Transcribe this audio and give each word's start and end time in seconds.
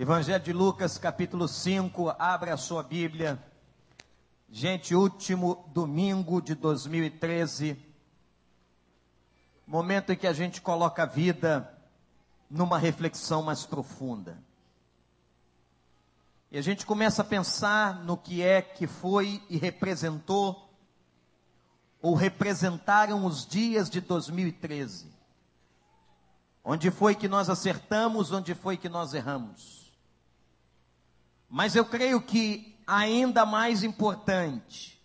Evangelho 0.00 0.44
de 0.44 0.52
Lucas, 0.52 0.96
capítulo 0.96 1.48
5, 1.48 2.14
abra 2.20 2.54
a 2.54 2.56
sua 2.56 2.84
Bíblia. 2.84 3.36
Gente, 4.48 4.94
último 4.94 5.68
domingo 5.74 6.40
de 6.40 6.54
2013, 6.54 7.76
momento 9.66 10.12
em 10.12 10.16
que 10.16 10.28
a 10.28 10.32
gente 10.32 10.60
coloca 10.60 11.02
a 11.02 11.06
vida 11.06 11.76
numa 12.48 12.78
reflexão 12.78 13.42
mais 13.42 13.66
profunda. 13.66 14.38
E 16.52 16.56
a 16.56 16.62
gente 16.62 16.86
começa 16.86 17.22
a 17.22 17.24
pensar 17.24 17.96
no 18.04 18.16
que 18.16 18.40
é 18.40 18.62
que 18.62 18.86
foi 18.86 19.42
e 19.50 19.58
representou, 19.58 20.72
ou 22.00 22.14
representaram 22.14 23.26
os 23.26 23.44
dias 23.44 23.90
de 23.90 24.00
2013. 24.00 25.12
Onde 26.64 26.88
foi 26.88 27.16
que 27.16 27.26
nós 27.26 27.50
acertamos, 27.50 28.30
onde 28.30 28.54
foi 28.54 28.76
que 28.76 28.88
nós 28.88 29.12
erramos. 29.12 29.87
Mas 31.48 31.74
eu 31.74 31.84
creio 31.84 32.20
que 32.20 32.76
ainda 32.86 33.46
mais 33.46 33.82
importante 33.82 35.00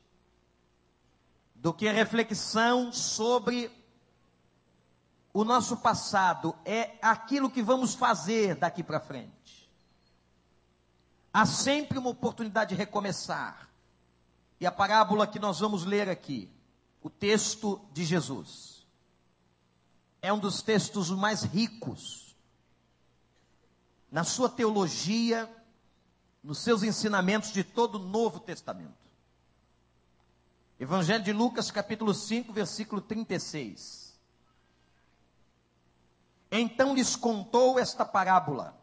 do 1.55 1.73
que 1.73 1.89
reflexão 1.89 2.91
sobre 2.91 3.71
o 5.33 5.43
nosso 5.43 5.77
passado 5.77 6.55
é 6.65 6.97
aquilo 7.01 7.49
que 7.49 7.63
vamos 7.63 7.95
fazer 7.95 8.55
daqui 8.55 8.83
para 8.83 8.99
frente. 8.99 9.71
Há 11.33 11.45
sempre 11.45 11.97
uma 11.97 12.09
oportunidade 12.09 12.69
de 12.69 12.75
recomeçar. 12.75 13.69
E 14.59 14.65
a 14.65 14.71
parábola 14.71 15.25
que 15.25 15.39
nós 15.39 15.59
vamos 15.59 15.83
ler 15.83 16.07
aqui, 16.07 16.49
o 17.01 17.09
texto 17.09 17.81
de 17.91 18.05
Jesus, 18.05 18.85
é 20.21 20.31
um 20.31 20.39
dos 20.39 20.61
textos 20.61 21.09
mais 21.09 21.43
ricos 21.43 22.35
na 24.11 24.23
sua 24.23 24.47
teologia 24.47 25.49
nos 26.43 26.59
seus 26.59 26.83
ensinamentos 26.83 27.51
de 27.51 27.63
todo 27.63 27.95
o 27.95 27.99
Novo 27.99 28.39
Testamento. 28.39 29.03
Evangelho 30.79 31.23
de 31.23 31.31
Lucas, 31.31 31.71
capítulo 31.71 32.13
5, 32.13 32.51
versículo 32.51 32.99
36. 32.99 34.19
Então 36.51 36.93
lhes 36.93 37.15
contou 37.15 37.79
esta 37.79 38.03
parábola: 38.03 38.77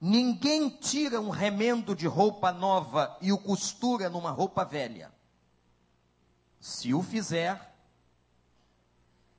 Ninguém 0.00 0.70
tira 0.70 1.20
um 1.20 1.28
remendo 1.28 1.94
de 1.94 2.06
roupa 2.06 2.50
nova 2.50 3.16
e 3.20 3.30
o 3.32 3.38
costura 3.38 4.08
numa 4.08 4.30
roupa 4.30 4.64
velha. 4.64 5.12
Se 6.58 6.94
o 6.94 7.02
fizer, 7.02 7.76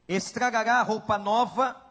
estragará 0.07 0.79
a 0.79 0.83
roupa 0.83 1.17
nova 1.17 1.82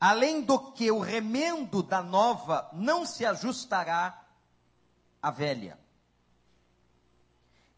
além 0.00 0.42
do 0.42 0.58
que 0.72 0.90
o 0.90 0.98
remendo 0.98 1.82
da 1.82 2.02
nova 2.02 2.68
não 2.72 3.04
se 3.04 3.24
ajustará 3.26 4.22
à 5.20 5.30
velha. 5.30 5.78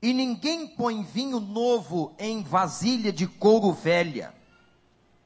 E 0.02 0.12
ninguém 0.12 0.66
põe 0.66 1.02
vinho 1.02 1.40
novo 1.40 2.14
em 2.18 2.42
vasilha 2.42 3.12
de 3.12 3.26
couro 3.26 3.72
velha. 3.72 4.34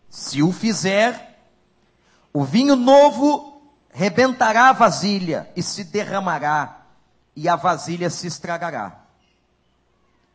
Se 0.09 0.42
o 0.42 0.53
fizer, 0.53 1.41
o 2.33 2.45
vinho 2.45 2.77
novo 2.77 3.62
rebentará 3.91 4.70
a 4.70 4.72
vasilha 4.72 5.50
e 5.55 5.62
se 5.62 5.84
derramará, 5.84 6.87
e 7.37 7.48
a 7.48 7.56
vasilha 7.56 8.11
se 8.11 8.27
estragará. 8.27 9.05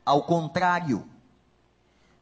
Ao 0.05 0.23
contrário, 0.23 1.07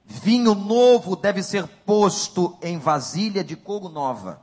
Vinho 0.09 0.55
novo 0.55 1.17
deve 1.17 1.44
ser 1.44 1.67
posto 1.67 2.58
em 2.61 2.80
vasilha 2.80 3.44
de 3.44 3.58
couro 3.58 3.89
nova. 3.89 4.41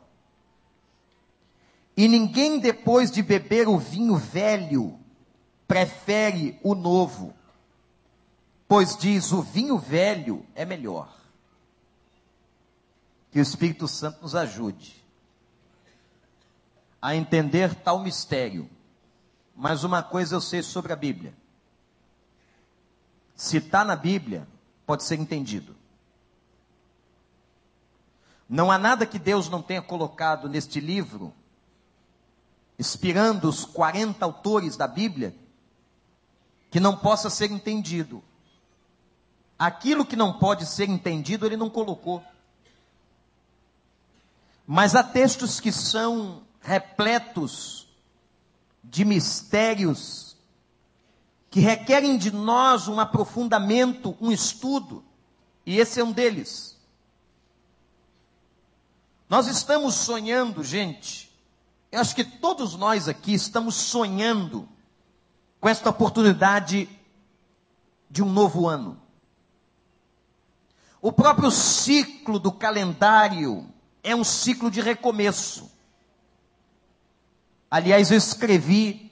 E 1.97 2.07
ninguém, 2.07 2.59
depois 2.59 3.11
de 3.11 3.23
beber 3.23 3.67
o 3.67 3.79
vinho 3.79 4.17
velho, 4.17 4.99
prefere 5.67 6.61
o 6.63 6.75
novo, 6.75 7.33
pois 8.69 8.95
diz: 8.95 9.33
o 9.33 9.41
vinho 9.41 9.79
velho 9.79 10.45
é 10.55 10.67
melhor. 10.67 11.09
Que 13.31 13.39
o 13.39 13.43
Espírito 13.43 13.89
Santo 13.89 14.21
nos 14.21 14.35
ajude 14.35 15.03
a 17.01 17.17
entender 17.17 17.75
tal 17.75 18.01
mistério. 18.01 18.69
Mas 19.57 19.83
uma 19.83 20.03
coisa 20.03 20.37
eu 20.37 20.41
sei 20.43 20.63
sobre 20.63 20.93
a 20.93 20.97
Bíblia: 20.97 21.35
se 23.35 23.57
está 23.57 23.83
na 23.83 23.97
Bíblia, 23.97 24.47
pode 24.87 25.05
ser 25.05 25.19
entendido. 25.19 25.75
Não 28.49 28.71
há 28.71 28.79
nada 28.79 29.07
que 29.07 29.19
Deus 29.19 29.49
não 29.49 29.63
tenha 29.63 29.81
colocado 29.81 30.49
neste 30.49 30.81
livro, 30.81 31.33
inspirando 32.79 33.49
os 33.49 33.65
40 33.65 34.25
autores 34.25 34.77
da 34.77 34.87
Bíblia, 34.87 35.35
que 36.71 36.79
não 36.79 36.97
possa 36.97 37.31
ser 37.31 37.51
entendido. 37.51 38.23
Aquilo 39.59 40.05
que 40.05 40.17
não 40.17 40.39
pode 40.39 40.67
ser 40.67 40.89
entendido, 40.89 41.47
ele 41.47 41.57
não 41.57 41.71
colocou. 41.71 42.23
Mas 44.67 44.95
há 44.95 45.03
textos 45.03 45.61
que 45.61 45.71
são 45.71 46.43
repletos 46.61 47.89
de 48.83 49.05
mistérios 49.05 50.34
que 51.55 51.61
requerem 51.61 52.19
de 52.19 52.33
nós 52.33 52.89
um 52.89 52.99
aprofundamento, 52.99 54.17
um 54.21 54.33
estudo, 54.33 55.05
e 55.65 55.79
esse 55.79 56.01
é 56.01 56.05
um 56.05 56.11
deles. 56.11 56.77
Nós 59.29 59.47
estamos 59.47 59.95
sonhando, 59.95 60.65
gente, 60.65 61.33
eu 61.93 62.01
acho 62.01 62.13
que 62.13 62.25
todos 62.25 62.75
nós 62.75 63.07
aqui 63.07 63.33
estamos 63.33 63.77
sonhando 63.77 64.69
com 65.61 65.69
esta 65.69 65.91
oportunidade 65.91 66.89
de 68.11 68.21
um 68.21 68.33
novo 68.33 68.67
ano. 68.67 69.01
O 71.01 71.13
próprio 71.13 71.53
ciclo 71.53 72.41
do 72.41 72.51
calendário 72.51 73.73
é 74.03 74.13
um 74.13 74.25
ciclo 74.25 74.73
de 74.73 74.81
recomeço. 74.81 75.71
Aliás, 77.71 78.11
eu 78.11 78.19
escrevi 78.19 79.04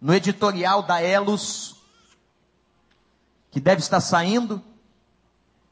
no 0.00 0.14
editorial 0.14 0.82
da 0.82 1.02
Elos, 1.02 1.76
que 3.50 3.60
deve 3.60 3.80
estar 3.80 4.00
saindo, 4.00 4.62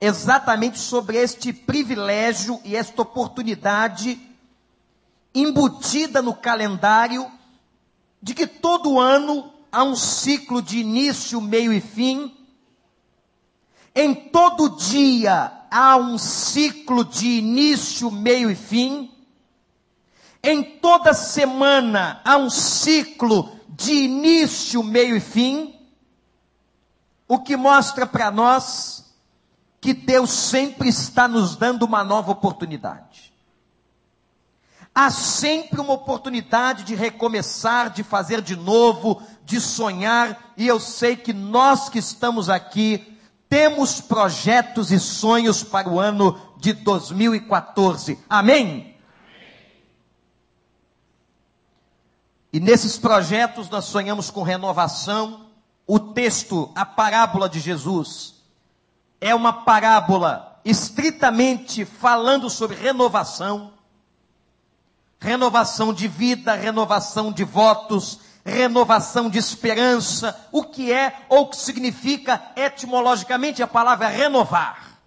exatamente 0.00 0.78
sobre 0.78 1.18
este 1.18 1.52
privilégio 1.52 2.60
e 2.64 2.76
esta 2.76 3.02
oportunidade 3.02 4.20
embutida 5.34 6.22
no 6.22 6.34
calendário 6.34 7.30
de 8.22 8.34
que 8.34 8.46
todo 8.46 9.00
ano 9.00 9.52
há 9.70 9.82
um 9.82 9.96
ciclo 9.96 10.62
de 10.62 10.78
início, 10.78 11.40
meio 11.40 11.72
e 11.72 11.80
fim. 11.80 12.34
Em 13.94 14.14
todo 14.14 14.76
dia 14.76 15.52
há 15.70 15.96
um 15.96 16.16
ciclo 16.16 17.04
de 17.04 17.26
início, 17.26 18.10
meio 18.10 18.50
e 18.50 18.54
fim. 18.54 19.10
Em 20.42 20.62
toda 20.62 21.12
semana 21.12 22.20
há 22.24 22.36
um 22.36 22.48
ciclo 22.48 23.53
de 23.76 23.92
início, 23.92 24.82
meio 24.82 25.16
e 25.16 25.20
fim, 25.20 25.74
o 27.26 27.38
que 27.38 27.56
mostra 27.56 28.06
para 28.06 28.30
nós 28.30 29.12
que 29.80 29.92
Deus 29.92 30.30
sempre 30.30 30.88
está 30.88 31.26
nos 31.26 31.56
dando 31.56 31.82
uma 31.82 32.04
nova 32.04 32.32
oportunidade. 32.32 33.32
Há 34.94 35.10
sempre 35.10 35.80
uma 35.80 35.92
oportunidade 35.92 36.84
de 36.84 36.94
recomeçar, 36.94 37.90
de 37.90 38.04
fazer 38.04 38.40
de 38.40 38.54
novo, 38.54 39.20
de 39.44 39.60
sonhar, 39.60 40.52
e 40.56 40.66
eu 40.66 40.78
sei 40.78 41.16
que 41.16 41.32
nós 41.32 41.88
que 41.88 41.98
estamos 41.98 42.48
aqui 42.48 43.18
temos 43.48 44.00
projetos 44.00 44.92
e 44.92 45.00
sonhos 45.00 45.62
para 45.64 45.88
o 45.88 45.98
ano 45.98 46.40
de 46.58 46.72
2014. 46.72 48.18
Amém? 48.28 48.93
E 52.54 52.60
nesses 52.60 52.96
projetos 52.96 53.68
nós 53.68 53.86
sonhamos 53.86 54.30
com 54.30 54.44
renovação. 54.44 55.46
O 55.84 55.98
texto, 55.98 56.70
a 56.72 56.86
parábola 56.86 57.48
de 57.48 57.58
Jesus, 57.58 58.36
é 59.20 59.34
uma 59.34 59.64
parábola 59.64 60.60
estritamente 60.64 61.84
falando 61.84 62.48
sobre 62.48 62.76
renovação. 62.76 63.72
Renovação 65.18 65.92
de 65.92 66.06
vida, 66.06 66.54
renovação 66.54 67.32
de 67.32 67.42
votos, 67.42 68.20
renovação 68.44 69.28
de 69.28 69.36
esperança. 69.36 70.48
O 70.52 70.62
que 70.62 70.92
é 70.92 71.22
ou 71.28 71.48
que 71.48 71.56
significa 71.56 72.40
etimologicamente 72.54 73.64
a 73.64 73.66
palavra 73.66 74.06
renovar? 74.06 75.00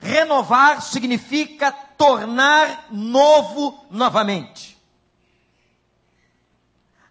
Renovar 0.00 0.82
significa 0.82 1.70
tornar 1.70 2.86
novo 2.90 3.86
novamente 3.88 4.69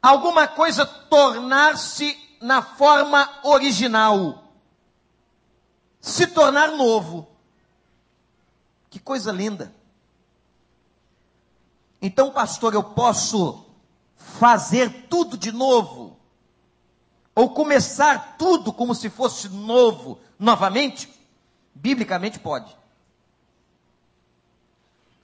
alguma 0.02 0.48
coisa 0.48 0.86
tornar-se 0.86 2.18
na 2.42 2.62
forma 2.62 3.30
original, 3.44 4.44
se 6.00 6.28
tornar 6.28 6.72
novo. 6.72 7.28
Que 8.90 9.00
coisa 9.00 9.32
linda. 9.32 9.74
Então, 12.02 12.32
pastor, 12.32 12.74
eu 12.74 12.84
posso 12.84 13.66
fazer 14.16 15.08
tudo 15.10 15.38
de 15.38 15.52
novo? 15.52 16.18
Ou 17.36 17.54
começar 17.54 18.36
tudo 18.38 18.74
como 18.74 18.96
se 18.96 19.10
fosse 19.10 19.50
novo 19.50 20.20
novamente? 20.38 21.10
Biblicamente 21.74 22.40
pode. 22.40 22.76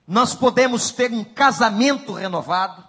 Nós 0.08 0.36
podemos 0.36 0.92
ter 0.92 1.12
um 1.12 1.24
casamento 1.24 2.14
renovado. 2.14 2.85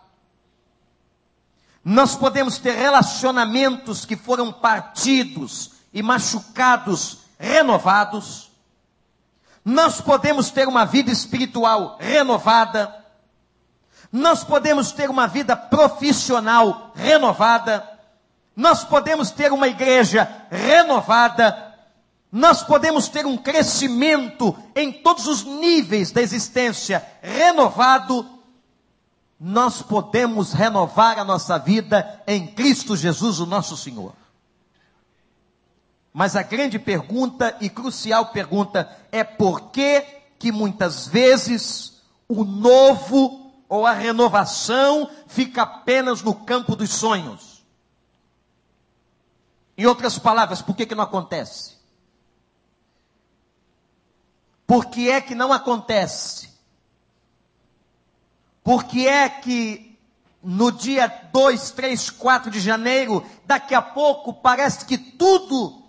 Nós 1.89 2.17
podemos 2.17 2.59
ter 2.59 2.73
relacionamentos 2.73 4.05
que 4.05 4.17
foram 4.17 4.53
partidos 4.53 5.71
e 5.95 6.03
machucados 6.03 7.19
renovados. 7.39 8.51
Nós 9.65 10.01
podemos 10.01 10.51
ter 10.51 10.67
uma 10.67 10.85
vida 10.85 11.13
espiritual 11.13 11.97
renovada. 12.01 12.93
Nós 14.11 14.43
podemos 14.43 14.91
ter 14.91 15.09
uma 15.09 15.29
vida 15.29 15.55
profissional 15.55 16.91
renovada. 16.93 17.89
Nós 18.57 18.83
podemos 18.83 19.31
ter 19.31 19.53
uma 19.53 19.69
igreja 19.69 20.29
renovada. 20.51 21.73
Nós 22.33 22.65
podemos 22.65 23.09
ter 23.09 23.25
um 23.27 23.37
crescimento 23.37 24.59
em 24.75 24.91
todos 24.91 25.29
os 25.29 25.45
níveis 25.45 26.11
da 26.11 26.21
existência 26.21 27.07
renovado. 27.23 28.36
Nós 29.39 29.83
podemos 29.83 30.53
renovar 30.53 31.19
a 31.19 31.25
nossa 31.25 31.59
vida 31.59 32.23
em 32.27 32.47
Cristo 32.47 32.97
Jesus, 32.97 33.39
o 33.39 33.47
nosso 33.47 33.77
Senhor. 33.77 34.15
Mas 36.13 36.35
a 36.35 36.43
grande 36.43 36.79
pergunta 36.79 37.55
e 37.61 37.69
crucial 37.69 38.29
pergunta 38.29 38.91
é 39.13 39.23
por 39.23 39.71
que 39.71 40.01
que 40.39 40.51
muitas 40.51 41.07
vezes 41.07 42.01
o 42.27 42.43
novo 42.43 43.53
ou 43.69 43.87
a 43.87 43.93
renovação 43.93 45.11
fica 45.27 45.63
apenas 45.63 46.23
no 46.23 46.35
campo 46.35 46.75
dos 46.75 46.91
sonhos? 46.91 47.63
Em 49.77 49.85
outras 49.85 50.19
palavras, 50.19 50.63
por 50.63 50.75
que 50.75 50.87
que 50.87 50.95
não 50.95 51.05
acontece? 51.05 51.77
Por 54.67 54.87
que 54.87 55.11
é 55.11 55.21
que 55.21 55.35
não 55.35 55.53
acontece? 55.53 56.56
Por 58.67 58.83
que 58.83 59.07
é 59.07 59.29
que 59.29 59.97
no 60.43 60.73
dia 60.73 61.07
2, 61.33 61.71
3, 61.71 62.11
4 62.11 62.51
de 62.51 62.59
janeiro, 62.59 63.25
daqui 63.45 63.77
a 63.77 63.81
pouco 63.81 64.35
parece 64.35 64.85
que 64.85 64.99
tudo 64.99 65.85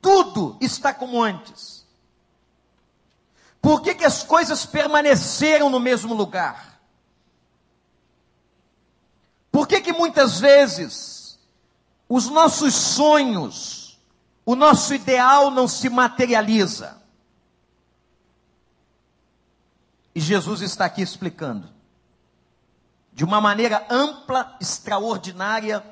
tudo 0.00 0.56
está 0.62 0.94
como 0.94 1.22
antes. 1.22 1.86
Por 3.60 3.82
que, 3.82 3.94
que 3.94 4.04
as 4.06 4.22
coisas 4.22 4.64
permaneceram 4.64 5.68
no 5.68 5.78
mesmo 5.78 6.14
lugar? 6.14 6.80
Por 9.50 9.68
que, 9.68 9.82
que 9.82 9.92
muitas 9.92 10.40
vezes 10.40 11.38
os 12.08 12.30
nossos 12.30 12.74
sonhos, 12.74 14.00
o 14.46 14.56
nosso 14.56 14.94
ideal 14.94 15.50
não 15.50 15.68
se 15.68 15.90
materializa? 15.90 17.01
E 20.14 20.20
Jesus 20.20 20.60
está 20.60 20.84
aqui 20.84 21.02
explicando, 21.02 21.68
de 23.12 23.24
uma 23.24 23.40
maneira 23.40 23.86
ampla, 23.90 24.56
extraordinária, 24.60 25.84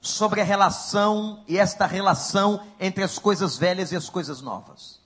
sobre 0.00 0.40
a 0.40 0.44
relação 0.44 1.44
e 1.46 1.58
esta 1.58 1.86
relação 1.86 2.66
entre 2.78 3.04
as 3.04 3.18
coisas 3.18 3.58
velhas 3.58 3.92
e 3.92 3.96
as 3.96 4.08
coisas 4.08 4.40
novas. 4.40 4.98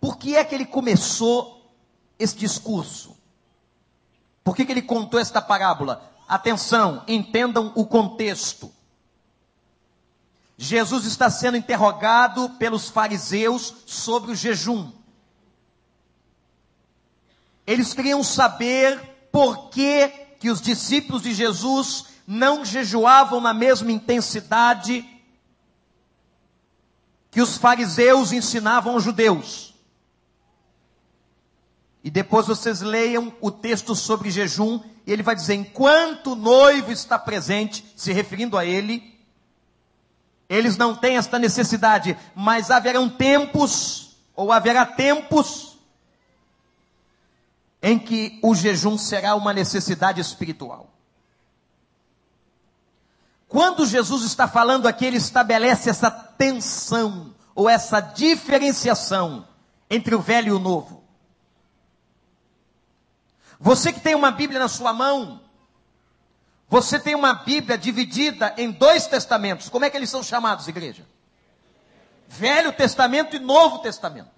Por 0.00 0.16
que 0.16 0.36
é 0.36 0.44
que 0.44 0.54
ele 0.54 0.66
começou 0.66 1.74
esse 2.18 2.36
discurso? 2.36 3.16
Por 4.44 4.54
que, 4.54 4.64
que 4.64 4.70
ele 4.70 4.82
contou 4.82 5.18
esta 5.18 5.40
parábola? 5.42 6.12
Atenção, 6.28 7.02
entendam 7.08 7.72
o 7.74 7.86
contexto. 7.86 8.70
Jesus 10.56 11.04
está 11.06 11.28
sendo 11.28 11.56
interrogado 11.56 12.50
pelos 12.50 12.88
fariseus 12.88 13.74
sobre 13.86 14.30
o 14.30 14.34
jejum. 14.36 14.92
Eles 17.66 17.94
queriam 17.94 18.22
saber 18.22 19.00
por 19.32 19.70
que, 19.70 20.08
que 20.38 20.50
os 20.50 20.60
discípulos 20.60 21.22
de 21.22 21.32
Jesus 21.32 22.06
não 22.26 22.64
jejuavam 22.64 23.40
na 23.40 23.52
mesma 23.52 23.92
intensidade 23.92 25.04
que 27.30 27.40
os 27.40 27.56
fariseus 27.56 28.32
ensinavam 28.32 28.94
aos 28.94 29.02
judeus. 29.02 29.74
E 32.04 32.10
depois 32.10 32.46
vocês 32.46 32.80
leiam 32.80 33.32
o 33.40 33.50
texto 33.50 33.96
sobre 33.96 34.30
jejum, 34.30 34.78
e 35.06 35.12
ele 35.12 35.22
vai 35.22 35.34
dizer: 35.34 35.54
enquanto 35.54 36.32
o 36.32 36.36
noivo 36.36 36.92
está 36.92 37.18
presente, 37.18 37.84
se 37.96 38.12
referindo 38.12 38.56
a 38.56 38.64
ele, 38.64 39.18
eles 40.48 40.76
não 40.76 40.94
têm 40.94 41.16
esta 41.16 41.38
necessidade, 41.38 42.16
mas 42.34 42.70
haverão 42.70 43.08
tempos, 43.08 44.16
ou 44.36 44.52
haverá 44.52 44.86
tempos, 44.86 45.73
em 47.86 47.98
que 47.98 48.38
o 48.42 48.54
jejum 48.54 48.96
será 48.96 49.34
uma 49.34 49.52
necessidade 49.52 50.18
espiritual. 50.18 50.88
Quando 53.46 53.84
Jesus 53.84 54.24
está 54.24 54.48
falando 54.48 54.88
aqui, 54.88 55.04
ele 55.04 55.18
estabelece 55.18 55.90
essa 55.90 56.10
tensão 56.10 57.34
ou 57.54 57.68
essa 57.68 58.00
diferenciação 58.00 59.46
entre 59.90 60.14
o 60.14 60.20
velho 60.20 60.48
e 60.48 60.52
o 60.52 60.58
novo. 60.58 61.04
Você 63.60 63.92
que 63.92 64.00
tem 64.00 64.14
uma 64.14 64.30
Bíblia 64.30 64.58
na 64.58 64.68
sua 64.68 64.94
mão, 64.94 65.42
você 66.70 66.98
tem 66.98 67.14
uma 67.14 67.34
Bíblia 67.34 67.76
dividida 67.76 68.54
em 68.56 68.70
dois 68.70 69.06
testamentos. 69.06 69.68
Como 69.68 69.84
é 69.84 69.90
que 69.90 69.96
eles 69.98 70.08
são 70.08 70.22
chamados, 70.22 70.66
igreja? 70.68 71.06
Velho 72.26 72.72
Testamento 72.72 73.36
e 73.36 73.38
Novo 73.38 73.80
Testamento. 73.80 74.33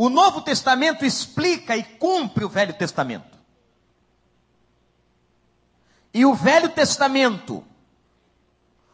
O 0.00 0.08
Novo 0.08 0.40
Testamento 0.40 1.04
explica 1.04 1.76
e 1.76 1.82
cumpre 1.82 2.44
o 2.44 2.48
Velho 2.48 2.72
Testamento. 2.72 3.36
E 6.14 6.24
o 6.24 6.34
Velho 6.34 6.68
Testamento, 6.68 7.64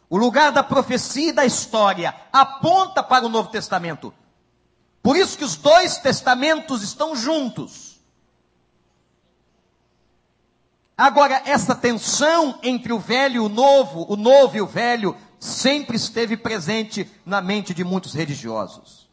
o 0.08 0.16
lugar 0.16 0.50
da 0.50 0.62
profecia 0.62 1.28
e 1.28 1.32
da 1.32 1.44
história, 1.44 2.14
aponta 2.32 3.02
para 3.02 3.26
o 3.26 3.28
Novo 3.28 3.50
Testamento. 3.50 4.14
Por 5.02 5.14
isso 5.14 5.36
que 5.36 5.44
os 5.44 5.56
dois 5.56 5.98
testamentos 5.98 6.82
estão 6.82 7.14
juntos. 7.14 8.00
Agora, 10.96 11.42
essa 11.44 11.74
tensão 11.74 12.58
entre 12.62 12.94
o 12.94 12.98
velho 12.98 13.36
e 13.36 13.40
o 13.40 13.48
novo, 13.50 14.10
o 14.10 14.16
novo 14.16 14.56
e 14.56 14.62
o 14.62 14.66
velho, 14.66 15.14
sempre 15.38 15.96
esteve 15.96 16.34
presente 16.34 17.10
na 17.26 17.42
mente 17.42 17.74
de 17.74 17.84
muitos 17.84 18.14
religiosos. 18.14 19.03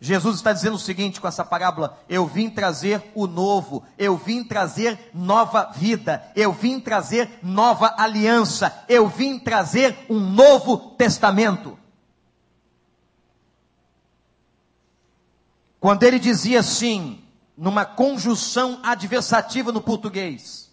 Jesus 0.00 0.36
está 0.36 0.52
dizendo 0.52 0.74
o 0.74 0.78
seguinte 0.78 1.20
com 1.20 1.26
essa 1.26 1.44
parábola: 1.44 1.98
eu 2.08 2.26
vim 2.26 2.50
trazer 2.50 3.02
o 3.14 3.26
novo, 3.26 3.82
eu 3.96 4.16
vim 4.16 4.44
trazer 4.44 5.10
nova 5.14 5.72
vida, 5.74 6.30
eu 6.36 6.52
vim 6.52 6.78
trazer 6.78 7.38
nova 7.42 7.94
aliança, 7.96 8.84
eu 8.88 9.08
vim 9.08 9.38
trazer 9.38 9.96
um 10.08 10.20
novo 10.20 10.76
testamento. 10.96 11.78
Quando 15.80 16.02
ele 16.02 16.18
dizia 16.18 16.60
assim, 16.60 17.22
numa 17.56 17.84
conjunção 17.84 18.80
adversativa 18.82 19.72
no 19.72 19.80
português, 19.80 20.70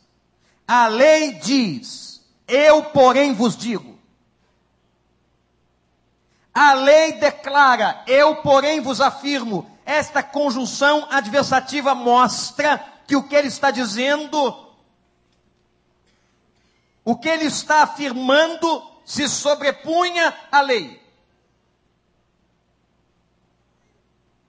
a 0.68 0.88
lei 0.88 1.34
diz, 1.34 2.26
eu 2.48 2.84
porém 2.86 3.34
vos 3.34 3.56
digo, 3.56 3.93
a 6.54 6.74
lei 6.74 7.14
declara, 7.14 8.04
eu 8.06 8.36
porém 8.38 8.80
vos 8.80 9.02
afirmo. 9.02 9.70
Esta 9.86 10.22
conjunção 10.22 11.08
adversativa 11.10 11.96
mostra 11.96 12.78
que 13.08 13.16
o 13.16 13.24
que 13.24 13.36
ele 13.36 13.48
está 13.48 13.72
dizendo, 13.72 14.72
o 17.04 17.16
que 17.18 17.28
ele 17.28 17.46
está 17.46 17.84
afirmando, 17.84 18.82
se 19.04 19.28
sobrepunha 19.28 20.34
à 20.52 20.62
lei. 20.62 21.02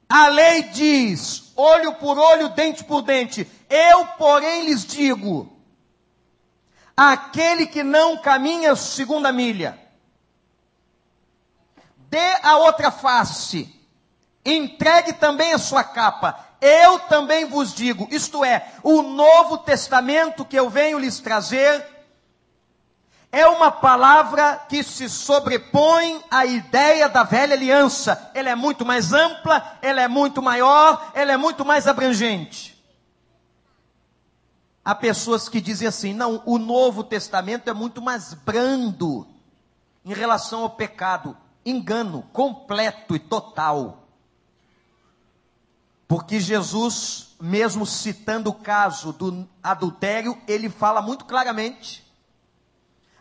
A 0.08 0.28
lei 0.28 0.62
diz, 0.64 1.52
olho 1.56 1.94
por 1.94 2.18
olho, 2.18 2.50
dente 2.50 2.84
por 2.84 3.02
dente. 3.02 3.50
Eu, 3.68 4.06
porém, 4.18 4.66
lhes 4.66 4.84
digo: 4.84 5.58
aquele 6.96 7.66
que 7.66 7.82
não 7.82 8.18
caminha 8.18 8.76
segundo 8.76 9.26
a 9.26 9.32
milha, 9.32 9.76
dê 12.14 12.38
a 12.44 12.59
outra 12.59 12.92
face, 12.92 13.75
entregue 14.47 15.12
também 15.14 15.52
a 15.52 15.59
sua 15.59 15.83
capa. 15.83 16.38
Eu 16.61 17.00
também 17.00 17.44
vos 17.44 17.75
digo, 17.75 18.06
isto 18.09 18.44
é, 18.44 18.73
o 18.85 19.02
Novo 19.02 19.59
Testamento 19.59 20.44
que 20.44 20.56
eu 20.56 20.71
venho 20.71 20.97
lhes 20.97 21.18
trazer, 21.18 21.85
é 23.33 23.49
uma 23.49 23.73
palavra 23.73 24.64
que 24.68 24.85
se 24.85 25.09
sobrepõe 25.09 26.23
à 26.30 26.47
ideia 26.47 27.09
da 27.09 27.25
velha 27.25 27.54
aliança. 27.54 28.30
Ela 28.33 28.50
é 28.50 28.54
muito 28.54 28.87
mais 28.87 29.12
ampla, 29.12 29.76
ela 29.83 30.00
é 30.00 30.06
muito 30.06 30.40
maior, 30.40 31.11
ela 31.14 31.33
é 31.33 31.37
muito 31.37 31.64
mais 31.64 31.88
abrangente. 31.88 32.80
Há 34.85 34.94
pessoas 34.94 35.49
que 35.49 35.61
dizem 35.61 35.88
assim: 35.88 36.14
não, 36.14 36.44
o 36.47 36.59
Novo 36.59 37.02
Testamento 37.02 37.68
é 37.68 37.73
muito 37.73 38.00
mais 38.00 38.35
brando 38.35 39.26
em 40.04 40.12
relação 40.12 40.62
ao 40.62 40.71
pecado. 40.71 41.37
Engano 41.64 42.23
completo 42.33 43.14
e 43.16 43.18
total. 43.18 44.04
Porque 46.06 46.38
Jesus, 46.38 47.35
mesmo 47.40 47.87
citando 47.87 48.50
o 48.50 48.54
caso 48.54 49.12
do 49.12 49.49
adultério, 49.62 50.40
ele 50.47 50.68
fala 50.68 51.00
muito 51.00 51.25
claramente. 51.25 52.04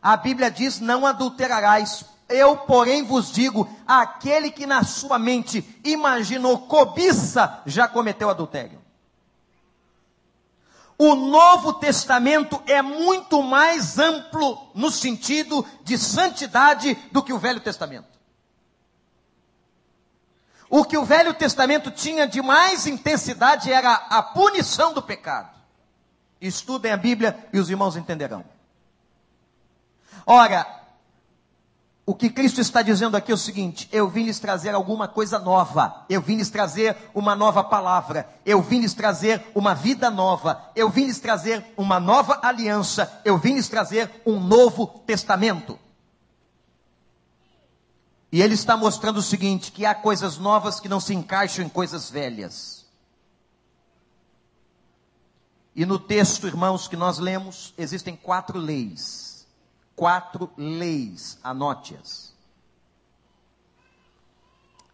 A 0.01 0.17
Bíblia 0.17 0.51
diz: 0.51 0.79
não 0.79 1.05
adulterarás. 1.05 2.05
Eu, 2.27 2.57
porém, 2.57 3.03
vos 3.03 3.31
digo: 3.31 3.69
aquele 3.87 4.51
que 4.51 4.65
na 4.65 4.83
sua 4.83 5.17
mente 5.17 5.79
imaginou 5.83 6.67
cobiça, 6.67 7.61
já 7.65 7.87
cometeu 7.87 8.29
adultério. 8.29 8.83
O 10.97 11.15
Novo 11.15 11.73
Testamento 11.73 12.61
é 12.65 12.81
muito 12.81 13.41
mais 13.41 13.97
amplo 13.97 14.69
no 14.75 14.91
sentido 14.91 15.65
de 15.83 15.97
santidade 15.97 16.95
do 17.11 17.23
que 17.23 17.33
o 17.33 17.39
Velho 17.39 17.59
Testamento. 17.59 18.12
O 20.75 20.83
que 20.83 20.97
o 20.97 21.05
Velho 21.05 21.35
Testamento 21.35 21.91
tinha 21.91 22.27
de 22.27 22.41
mais 22.41 22.87
intensidade 22.87 23.71
era 23.71 23.93
a 23.93 24.23
punição 24.23 24.91
do 24.91 25.03
pecado. 25.03 25.51
Estudem 26.41 26.91
a 26.91 26.97
Bíblia 26.97 27.37
e 27.53 27.59
os 27.59 27.69
irmãos 27.69 27.95
entenderão. 27.95 28.43
Ora, 30.25 30.65
o 32.07 32.15
que 32.15 32.27
Cristo 32.27 32.59
está 32.59 32.81
dizendo 32.81 33.15
aqui 33.15 33.31
é 33.31 33.35
o 33.35 33.37
seguinte: 33.37 33.87
eu 33.91 34.09
vim 34.09 34.23
lhes 34.23 34.39
trazer 34.39 34.73
alguma 34.73 35.07
coisa 35.07 35.37
nova, 35.37 36.05
eu 36.09 36.19
vim 36.19 36.37
lhes 36.37 36.49
trazer 36.49 36.97
uma 37.13 37.35
nova 37.35 37.63
palavra, 37.63 38.27
eu 38.43 38.59
vim 38.59 38.79
lhes 38.79 38.95
trazer 38.95 39.45
uma 39.53 39.75
vida 39.75 40.09
nova, 40.09 40.71
eu 40.75 40.89
vim 40.89 41.05
lhes 41.05 41.19
trazer 41.19 41.63
uma 41.77 41.99
nova 41.99 42.39
aliança, 42.41 43.21
eu 43.23 43.37
vim 43.37 43.53
lhes 43.53 43.69
trazer 43.69 44.09
um 44.25 44.39
novo 44.39 44.87
testamento. 45.05 45.77
E 48.33 48.41
ele 48.41 48.55
está 48.55 48.75
mostrando 48.75 49.17
o 49.17 49.21
seguinte: 49.21 49.71
que 49.71 49.85
há 49.85 49.93
coisas 49.93 50.39
novas 50.39 50.79
que 50.79 50.89
não 50.89 50.99
se 50.99 51.13
encaixam 51.13 51.63
em 51.63 51.69
coisas 51.69 52.09
velhas. 52.09 52.83
E 55.75 55.85
no 55.85 55.99
texto, 55.99 56.47
irmãos, 56.47 56.87
que 56.87 56.95
nós 56.95 57.19
lemos, 57.19 57.75
existem 57.77 58.15
quatro 58.15 58.57
leis. 58.57 59.45
Quatro 59.95 60.49
leis, 60.57 61.37
anote-as. 61.43 62.33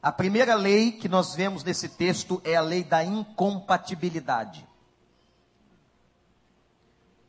A 0.04 0.12
primeira 0.12 0.56
lei 0.56 0.92
que 0.92 1.08
nós 1.08 1.34
vemos 1.34 1.64
nesse 1.64 1.88
texto 1.88 2.42
é 2.44 2.58
a 2.58 2.62
lei 2.62 2.84
da 2.84 3.06
incompatibilidade. 3.06 4.68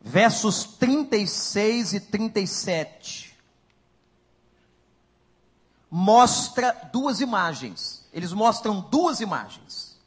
Versos 0.01 0.65
36 0.65 1.93
e 1.95 2.01
37 2.01 3.30
mostra 5.91 6.89
duas 6.93 7.21
imagens. 7.21 8.07
Eles 8.13 8.33
mostram 8.33 8.81
duas 8.81 9.21
imagens. 9.21 9.99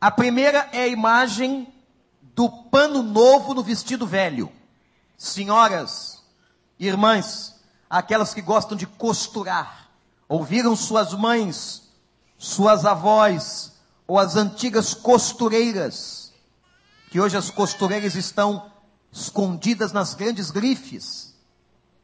A 0.00 0.10
primeira 0.10 0.68
é 0.72 0.82
a 0.82 0.88
imagem 0.88 1.72
do 2.34 2.48
pano 2.48 3.02
novo 3.02 3.54
no 3.54 3.62
vestido 3.62 4.06
velho. 4.06 4.50
Senhoras, 5.16 6.22
irmãs, 6.78 7.54
aquelas 7.88 8.34
que 8.34 8.42
gostam 8.42 8.76
de 8.76 8.86
costurar, 8.86 9.90
ouviram 10.28 10.74
suas 10.74 11.12
mães, 11.12 11.82
suas 12.36 12.84
avós, 12.84 13.72
ou 14.06 14.18
as 14.18 14.34
antigas 14.34 14.92
costureiras, 14.92 16.32
que 17.10 17.20
hoje 17.20 17.36
as 17.36 17.50
costureiras 17.50 18.16
estão 18.16 18.72
escondidas 19.12 19.92
nas 19.92 20.14
grandes 20.14 20.50
grifes, 20.50 21.34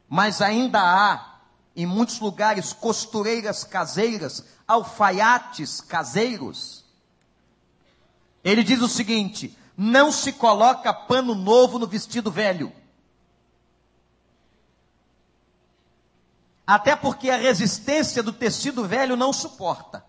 mas 0.07 0.41
ainda 0.41 0.79
há 0.79 1.28
em 1.81 1.85
muitos 1.85 2.19
lugares, 2.19 2.73
costureiras 2.73 3.63
caseiras, 3.63 4.43
alfaiates 4.67 5.79
caseiros. 5.79 6.83
Ele 8.43 8.63
diz 8.63 8.81
o 8.81 8.89
seguinte: 8.89 9.57
não 9.77 10.11
se 10.11 10.33
coloca 10.33 10.93
pano 10.93 11.33
novo 11.33 11.79
no 11.79 11.87
vestido 11.87 12.29
velho. 12.29 12.73
Até 16.67 16.97
porque 16.97 17.29
a 17.29 17.37
resistência 17.37 18.21
do 18.21 18.33
tecido 18.33 18.85
velho 18.85 19.15
não 19.15 19.31
suporta. 19.31 20.05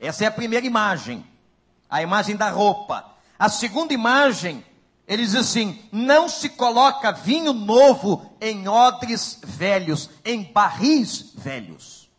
Essa 0.00 0.24
é 0.24 0.26
a 0.26 0.32
primeira 0.32 0.64
imagem, 0.64 1.22
a 1.88 2.00
imagem 2.00 2.34
da 2.34 2.48
roupa. 2.48 3.04
A 3.38 3.50
segunda 3.50 3.92
imagem 3.92 4.64
ele 5.06 5.22
diz 5.22 5.34
assim: 5.34 5.78
não 5.92 6.28
se 6.28 6.48
coloca 6.48 7.12
vinho 7.12 7.52
novo 7.52 8.28
em 8.40 8.66
odres 8.66 9.38
velhos, 9.42 10.10
em 10.24 10.42
barris 10.42 11.32
velhos. 11.34 12.10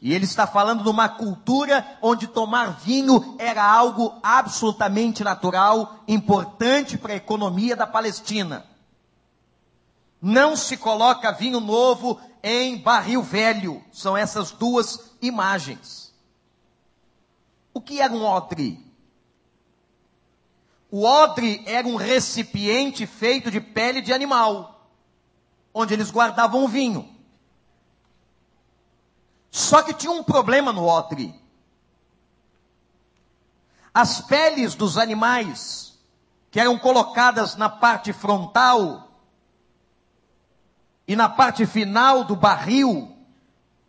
E 0.00 0.12
ele 0.12 0.26
está 0.26 0.46
falando 0.46 0.82
de 0.82 0.88
uma 0.90 1.08
cultura 1.08 1.98
onde 2.02 2.26
tomar 2.26 2.78
vinho 2.80 3.34
era 3.38 3.64
algo 3.64 4.14
absolutamente 4.22 5.24
natural, 5.24 6.00
importante 6.06 6.98
para 6.98 7.14
a 7.14 7.16
economia 7.16 7.74
da 7.74 7.86
Palestina. 7.86 8.66
Não 10.20 10.54
se 10.54 10.76
coloca 10.76 11.32
vinho 11.32 11.60
novo 11.60 12.20
em 12.42 12.76
barril 12.76 13.22
velho. 13.22 13.82
São 13.90 14.16
essas 14.16 14.50
duas 14.50 15.12
imagens. 15.22 16.12
O 17.72 17.80
que 17.80 18.00
era 18.00 18.12
um 18.12 18.24
odre? 18.24 18.85
O 20.90 21.04
odre 21.04 21.62
era 21.66 21.86
um 21.86 21.96
recipiente 21.96 23.06
feito 23.06 23.50
de 23.50 23.60
pele 23.60 24.00
de 24.00 24.12
animal, 24.12 24.88
onde 25.74 25.94
eles 25.94 26.10
guardavam 26.10 26.64
o 26.64 26.68
vinho. 26.68 27.14
Só 29.50 29.82
que 29.82 29.94
tinha 29.94 30.12
um 30.12 30.22
problema 30.22 30.72
no 30.72 30.84
odre. 30.84 31.34
As 33.92 34.20
peles 34.20 34.74
dos 34.74 34.98
animais, 34.98 35.98
que 36.50 36.60
eram 36.60 36.78
colocadas 36.78 37.56
na 37.56 37.68
parte 37.68 38.12
frontal 38.12 39.10
e 41.08 41.16
na 41.16 41.28
parte 41.28 41.64
final 41.66 42.22
do 42.22 42.36
barril, 42.36 43.16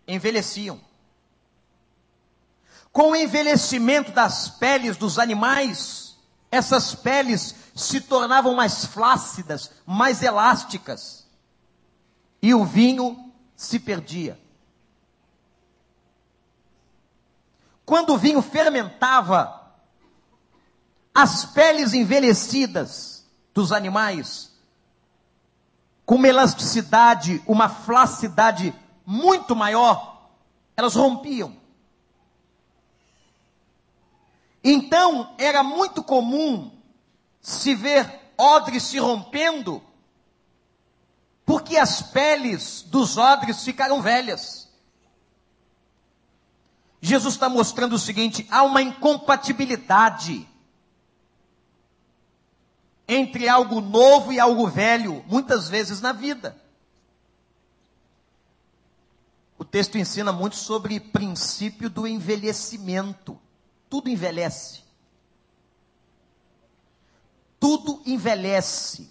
envelheciam. 0.07 0.79
Com 2.91 3.11
o 3.11 3.15
envelhecimento 3.15 4.11
das 4.11 4.49
peles 4.49 4.95
dos 4.95 5.19
animais, 5.19 6.06
essas 6.51 6.95
peles 6.95 7.55
se 7.75 8.01
tornavam 8.01 8.55
mais 8.55 8.85
flácidas, 8.85 9.71
mais 9.85 10.23
elásticas, 10.23 11.27
e 12.41 12.53
o 12.53 12.63
vinho 12.63 13.31
se 13.55 13.79
perdia. 13.79 14.39
Quando 17.85 18.13
o 18.13 18.17
vinho 18.17 18.41
fermentava, 18.41 19.57
as 21.13 21.45
peles 21.45 21.93
envelhecidas 21.93 23.25
dos 23.53 23.71
animais, 23.71 24.51
com 26.05 26.15
uma 26.15 26.27
elasticidade, 26.27 27.41
uma 27.47 27.67
flacidade 27.67 28.73
muito 29.05 29.55
maior, 29.55 30.29
elas 30.75 30.95
rompiam. 30.95 31.55
Então, 34.69 35.33
era 35.37 35.63
muito 35.63 36.03
comum 36.03 36.77
se 37.39 37.73
ver 37.73 38.33
odres 38.37 38.83
se 38.83 38.99
rompendo, 38.99 39.81
porque 41.45 41.77
as 41.77 42.01
peles 42.01 42.81
dos 42.81 43.17
odres 43.17 43.63
ficaram 43.63 44.01
velhas. 44.01 44.69
Jesus 46.99 47.35
está 47.35 47.47
mostrando 47.47 47.93
o 47.93 47.97
seguinte: 47.97 48.45
há 48.51 48.61
uma 48.63 48.81
incompatibilidade 48.81 50.45
entre 53.07 53.47
algo 53.47 53.79
novo 53.79 54.33
e 54.33 54.39
algo 54.39 54.67
velho, 54.67 55.23
muitas 55.29 55.69
vezes 55.69 56.01
na 56.01 56.11
vida. 56.11 56.61
O 59.57 59.63
texto 59.63 59.97
ensina 59.97 60.33
muito 60.33 60.57
sobre 60.57 60.99
princípio 60.99 61.89
do 61.89 62.05
envelhecimento. 62.05 63.39
Tudo 63.89 64.09
envelhece. 64.09 64.83
Tudo 67.59 68.01
envelhece. 68.05 69.09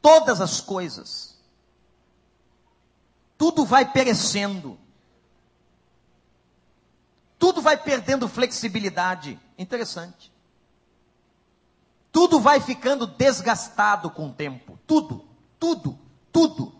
Todas 0.00 0.40
as 0.40 0.60
coisas. 0.60 1.38
Tudo 3.38 3.64
vai 3.64 3.90
perecendo. 3.90 4.78
Tudo 7.38 7.60
vai 7.60 7.76
perdendo 7.76 8.28
flexibilidade. 8.28 9.40
Interessante. 9.58 10.32
Tudo 12.12 12.38
vai 12.38 12.60
ficando 12.60 13.06
desgastado 13.06 14.10
com 14.10 14.28
o 14.28 14.32
tempo. 14.32 14.78
Tudo. 14.86 15.28
tudo, 15.58 15.98
tudo. 16.30 16.74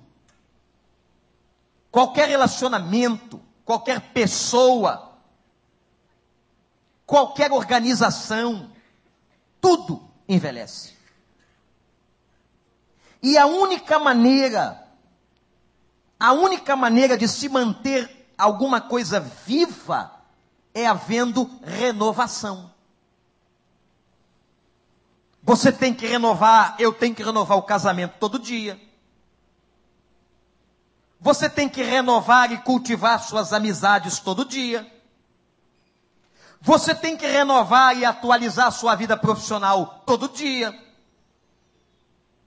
Qualquer 1.91 2.29
relacionamento, 2.29 3.41
qualquer 3.65 4.13
pessoa, 4.13 5.14
qualquer 7.07 7.53
organização, 7.53 8.71
tudo 9.61 10.09
envelhece. 10.29 10.95
E 13.23 13.39
a 13.39 13.47
única 13.47 13.99
maneira, 13.99 14.87
a 16.21 16.33
única 16.33 16.77
maneira 16.77 17.17
de 17.17 17.27
se 17.27 17.49
manter 17.49 18.33
alguma 18.37 18.81
coisa 18.81 19.21
viva 19.21 20.13
é 20.75 20.87
havendo 20.87 21.51
renovação. 21.63 22.71
Você 25.43 25.71
tem 25.71 25.93
que 25.95 26.07
renovar, 26.07 26.77
eu 26.79 26.93
tenho 26.93 27.15
que 27.15 27.23
renovar 27.23 27.59
o 27.59 27.63
casamento 27.63 28.15
todo 28.19 28.39
dia. 28.39 28.81
Você 31.21 31.49
tem 31.49 31.69
que 31.69 31.83
renovar 31.83 32.53
e 32.53 32.59
cultivar 32.59 33.23
suas 33.23 33.53
amizades 33.53 34.19
todo 34.19 34.45
dia. 34.45 34.91
Você 36.65 36.95
tem 36.95 37.15
que 37.15 37.27
renovar 37.27 37.95
e 37.95 38.07
atualizar 38.07 38.73
sua 38.73 38.95
vida 38.95 39.19
profissional 39.19 40.03
todo 40.07 40.31
dia. 40.31 40.75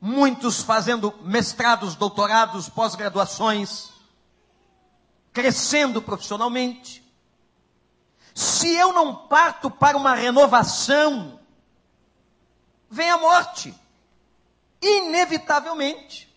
Muitos 0.01 0.63
fazendo 0.63 1.13
mestrados, 1.21 1.95
doutorados, 1.95 2.67
pós-graduações, 2.67 3.91
crescendo 5.31 6.01
profissionalmente. 6.01 7.07
Se 8.33 8.75
eu 8.75 8.91
não 8.91 9.13
parto 9.27 9.69
para 9.69 9.95
uma 9.95 10.15
renovação, 10.15 11.39
vem 12.89 13.11
a 13.11 13.19
morte. 13.19 13.71
Inevitavelmente. 14.81 16.27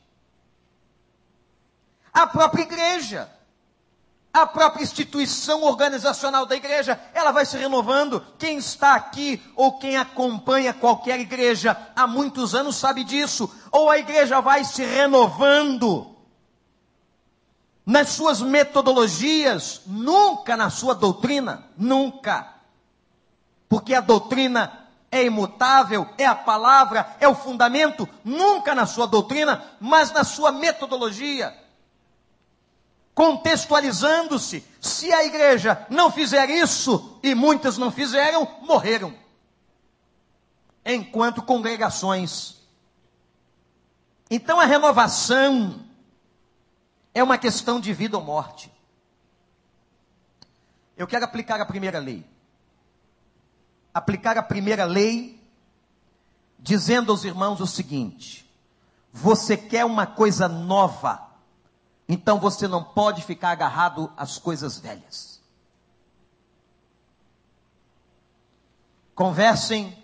A 2.13 2.27
própria 2.27 2.63
igreja, 2.63 3.33
a 4.33 4.47
própria 4.47 4.83
instituição 4.85 5.65
organizacional 5.65 6.47
da 6.47 6.55
igreja, 6.55 7.01
ela 7.13 7.33
vai 7.33 7.45
se 7.45 7.57
renovando. 7.57 8.25
Quem 8.39 8.59
está 8.59 8.95
aqui 8.95 9.43
ou 9.57 9.79
quem 9.79 9.97
acompanha 9.97 10.73
qualquer 10.73 11.19
igreja 11.19 11.77
há 11.97 12.07
muitos 12.07 12.55
anos 12.55 12.77
sabe 12.77 13.03
disso. 13.03 13.53
Ou 13.73 13.91
a 13.91 13.99
igreja 13.99 14.41
vai 14.41 14.65
se 14.65 14.85
renovando 14.85 16.15
nas 17.85 18.11
suas 18.11 18.41
metodologias, 18.41 19.83
nunca 19.85 20.57
na 20.57 20.71
sua 20.71 20.95
doutrina, 20.95 21.65
nunca. 21.77 22.55
Porque 23.69 23.95
a 23.95 24.01
doutrina 24.01 24.87
é 25.11 25.25
imutável, 25.25 26.09
é 26.17 26.25
a 26.25 26.37
palavra, 26.37 27.17
é 27.19 27.27
o 27.27 27.35
fundamento, 27.35 28.09
nunca 28.25 28.77
na 28.77 28.87
sua 28.87 29.07
doutrina, 29.07 29.61
mas 29.81 30.13
na 30.13 30.23
sua 30.23 30.53
metodologia. 30.53 31.53
Contextualizando-se, 33.15 34.65
se 34.81 35.13
a 35.13 35.25
igreja 35.25 35.87
não 35.91 36.11
fizer 36.11 36.49
isso, 36.49 37.19
e 37.23 37.35
muitas 37.35 37.77
não 37.77 37.91
fizeram, 37.91 38.49
morreram. 38.63 39.15
Enquanto 40.85 41.43
congregações. 41.43 42.57
Então 44.31 44.61
a 44.61 44.65
renovação 44.65 45.85
é 47.13 47.23
uma 47.23 47.37
questão 47.37 47.81
de 47.81 47.93
vida 47.93 48.17
ou 48.17 48.25
morte. 48.25 48.73
Eu 50.97 51.07
quero 51.07 51.25
aplicar 51.25 51.61
a 51.61 51.67
primeira 51.67 51.99
lei. 51.99 52.25
Aplicar 53.93 54.39
a 54.39 54.43
primeira 54.43 54.85
lei, 54.85 55.43
dizendo 56.59 57.11
aos 57.11 57.25
irmãos 57.25 57.61
o 57.61 57.67
seguinte: 57.67 58.49
você 59.13 59.57
quer 59.57 59.85
uma 59.85 60.07
coisa 60.07 60.49
nova, 60.49 61.30
então 62.13 62.41
você 62.41 62.67
não 62.67 62.83
pode 62.83 63.23
ficar 63.23 63.51
agarrado 63.51 64.13
às 64.17 64.37
coisas 64.37 64.81
velhas. 64.81 65.41
Conversem 69.15 69.97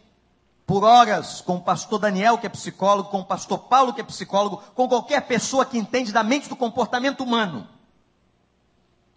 por 0.64 0.84
horas 0.84 1.40
com 1.40 1.56
o 1.56 1.60
pastor 1.60 1.98
Daniel, 1.98 2.38
que 2.38 2.46
é 2.46 2.48
psicólogo, 2.48 3.10
com 3.10 3.22
o 3.22 3.24
pastor 3.24 3.58
Paulo, 3.58 3.92
que 3.92 4.00
é 4.00 4.04
psicólogo, 4.04 4.58
com 4.76 4.88
qualquer 4.88 5.22
pessoa 5.22 5.66
que 5.66 5.76
entende 5.76 6.12
da 6.12 6.22
mente 6.22 6.48
do 6.48 6.54
comportamento 6.54 7.24
humano. 7.24 7.68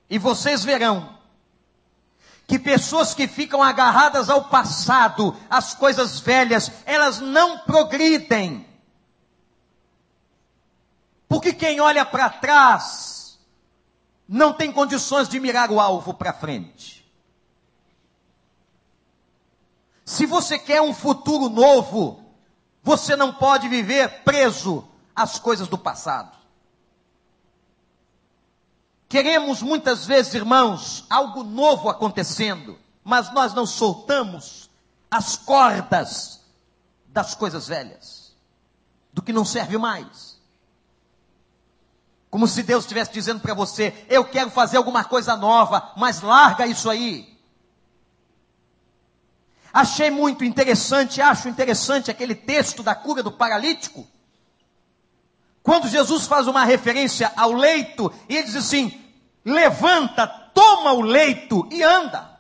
E 0.10 0.18
vocês 0.18 0.64
verão 0.64 1.16
que 2.48 2.58
pessoas 2.58 3.14
que 3.14 3.28
ficam 3.28 3.62
agarradas 3.62 4.32
ao 4.32 4.46
passado, 4.46 5.38
às 5.48 5.76
coisas 5.76 6.20
velhas, 6.20 6.72
elas 6.88 7.20
não 7.20 7.60
progridem. 7.60 8.68
Porque 11.30 11.54
quem 11.54 11.80
olha 11.80 12.04
para 12.04 12.28
trás 12.28 13.40
não 14.28 14.52
tem 14.52 14.72
condições 14.72 15.30
de 15.30 15.40
mirar 15.40 15.72
o 15.72 15.80
alvo 15.80 16.14
para 16.14 16.34
frente. 16.34 17.08
Se 20.04 20.26
você 20.26 20.58
quer 20.58 20.82
um 20.82 20.94
futuro 20.94 21.48
novo, 21.48 22.26
você 22.82 23.16
não 23.16 23.32
pode 23.32 23.70
viver 23.70 24.24
preso 24.24 24.88
às 25.16 25.38
coisas 25.38 25.68
do 25.68 25.78
passado. 25.78 26.36
Queremos 29.08 29.62
muitas 29.62 30.08
vezes, 30.08 30.34
irmãos, 30.34 31.06
algo 31.10 31.44
novo 31.44 31.90
acontecendo, 31.90 32.78
mas 33.04 33.32
nós 33.34 33.54
não 33.54 33.68
soltamos 33.68 34.70
as 35.12 35.36
cordas 35.36 36.42
das 37.08 37.36
coisas 37.36 37.68
velhas, 37.68 38.36
do 39.14 39.22
que 39.22 39.34
não 39.34 39.46
serve 39.46 39.78
mais. 39.78 40.29
Como 42.30 42.48
se 42.48 42.62
Deus 42.64 42.84
estivesse 42.84 43.12
dizendo 43.12 43.40
para 43.40 43.54
você: 43.54 43.94
eu 44.08 44.24
quero 44.24 44.50
fazer 44.50 44.78
alguma 44.78 45.04
coisa 45.04 45.36
nova, 45.36 45.92
mas 45.98 46.22
larga 46.22 46.68
isso 46.68 46.90
aí. 46.90 47.38
Achei 49.74 50.10
muito 50.10 50.44
interessante, 50.44 51.22
acho 51.22 51.48
interessante 51.48 52.10
aquele 52.10 52.36
texto 52.36 52.82
da 52.82 52.96
cura 52.96 53.22
do 53.22 53.32
paralítico. 53.32 54.08
Quando 55.62 55.88
Jesus 55.88 56.26
faz 56.26 56.48
uma 56.48 56.66
referência 56.66 57.32
ao 57.36 57.52
leito, 57.52 58.12
e 58.28 58.36
ele 58.36 58.46
diz 58.46 58.56
assim: 58.56 59.00
levanta, 59.44 60.28
toma 60.28 60.94
o 60.94 61.02
leito 61.02 61.68
e 61.72 61.84
anda. 61.84 62.40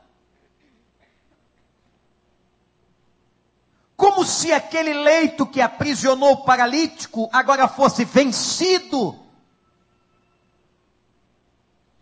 Como 3.95 4.23
se 4.23 4.53
aquele 4.53 4.93
leito 4.93 5.45
que 5.45 5.59
aprisionou 5.59 6.31
o 6.31 6.43
paralítico 6.45 7.29
agora 7.33 7.67
fosse 7.67 8.05
vencido. 8.05 9.28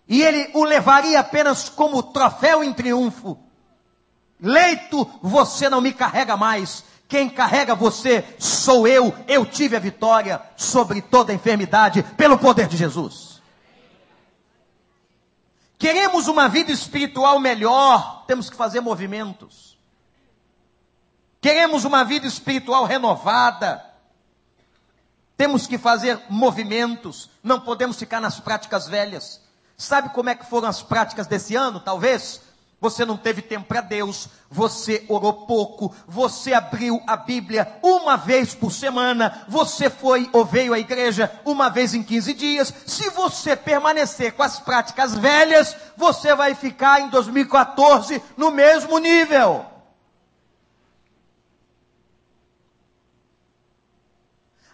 E 0.08 0.22
ele 0.22 0.52
o 0.54 0.64
levaria 0.64 1.20
apenas 1.20 1.68
como 1.70 2.02
troféu 2.02 2.64
em 2.64 2.74
triunfo. 2.74 3.38
Leito, 4.40 5.10
você 5.22 5.70
não 5.70 5.82
me 5.82 5.92
carrega 5.94 6.38
mais. 6.38 6.84
Quem 7.08 7.30
carrega 7.30 7.76
você 7.76 8.24
sou 8.38 8.88
eu. 8.88 9.14
Eu 9.28 9.46
tive 9.46 9.76
a 9.76 9.80
vitória 9.80 10.42
sobre 10.56 11.02
toda 11.02 11.34
enfermidade 11.34 12.04
pelo 12.16 12.38
poder 12.38 12.68
de 12.68 12.78
Jesus. 12.78 13.42
Queremos 15.78 16.28
uma 16.28 16.50
vida 16.50 16.72
espiritual 16.72 17.40
melhor, 17.40 18.26
temos 18.26 18.50
que 18.50 18.56
fazer 18.56 18.82
movimentos. 18.82 19.78
Queremos 21.40 21.86
uma 21.86 22.04
vida 22.04 22.26
espiritual 22.26 22.84
renovada, 22.86 23.86
temos 25.38 25.68
que 25.68 25.78
fazer 25.78 26.20
movimentos, 26.30 27.30
não 27.44 27.60
podemos 27.60 27.98
ficar 27.98 28.20
nas 28.20 28.40
práticas 28.40 28.88
velhas. 28.88 29.40
Sabe 29.80 30.10
como 30.10 30.28
é 30.28 30.34
que 30.34 30.50
foram 30.50 30.68
as 30.68 30.82
práticas 30.82 31.28
desse 31.28 31.56
ano, 31.56 31.80
talvez? 31.80 32.42
Você 32.82 33.06
não 33.06 33.16
teve 33.16 33.44
tempo 33.44 33.68
para 33.68 33.80
Deus, 33.80 34.28
você 34.50 35.06
orou 35.08 35.46
pouco, 35.46 35.94
você 36.08 36.52
abriu 36.52 37.00
a 37.06 37.16
Bíblia 37.16 37.80
uma 37.84 38.18
vez 38.18 38.56
por 38.56 38.72
semana, 38.72 39.46
você 39.48 39.88
foi 39.88 40.30
ou 40.34 40.44
veio 40.44 40.74
à 40.74 40.80
igreja 40.80 41.32
uma 41.46 41.70
vez 41.70 41.94
em 41.94 42.02
15 42.02 42.34
dias. 42.34 42.74
Se 42.88 43.12
você 43.12 43.56
permanecer 43.56 44.34
com 44.34 44.42
as 44.42 44.60
práticas 44.60 45.14
velhas, 45.14 45.76
você 45.96 46.34
vai 46.34 46.56
ficar 46.56 47.02
em 47.02 47.10
2014 47.10 48.22
no 48.36 48.50
mesmo 48.50 48.98
nível. 48.98 49.77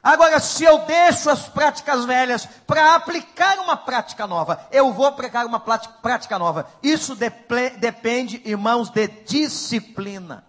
Agora, 0.04 0.38
se 0.42 0.66
eu 0.66 0.80
deixo 0.80 1.30
as 1.30 1.48
práticas 1.48 2.04
velhas 2.04 2.46
para 2.68 2.94
aplicar 2.94 3.58
uma 3.60 3.78
prática 3.78 4.28
nova, 4.28 4.68
eu 4.70 4.92
vou 4.92 5.06
aplicar 5.06 5.46
uma 5.46 5.62
prática 5.62 6.38
nova. 6.38 6.70
Isso 6.84 7.16
depende, 7.16 8.42
irmãos, 8.44 8.89
de 8.89 9.08
disciplina. 9.08 10.46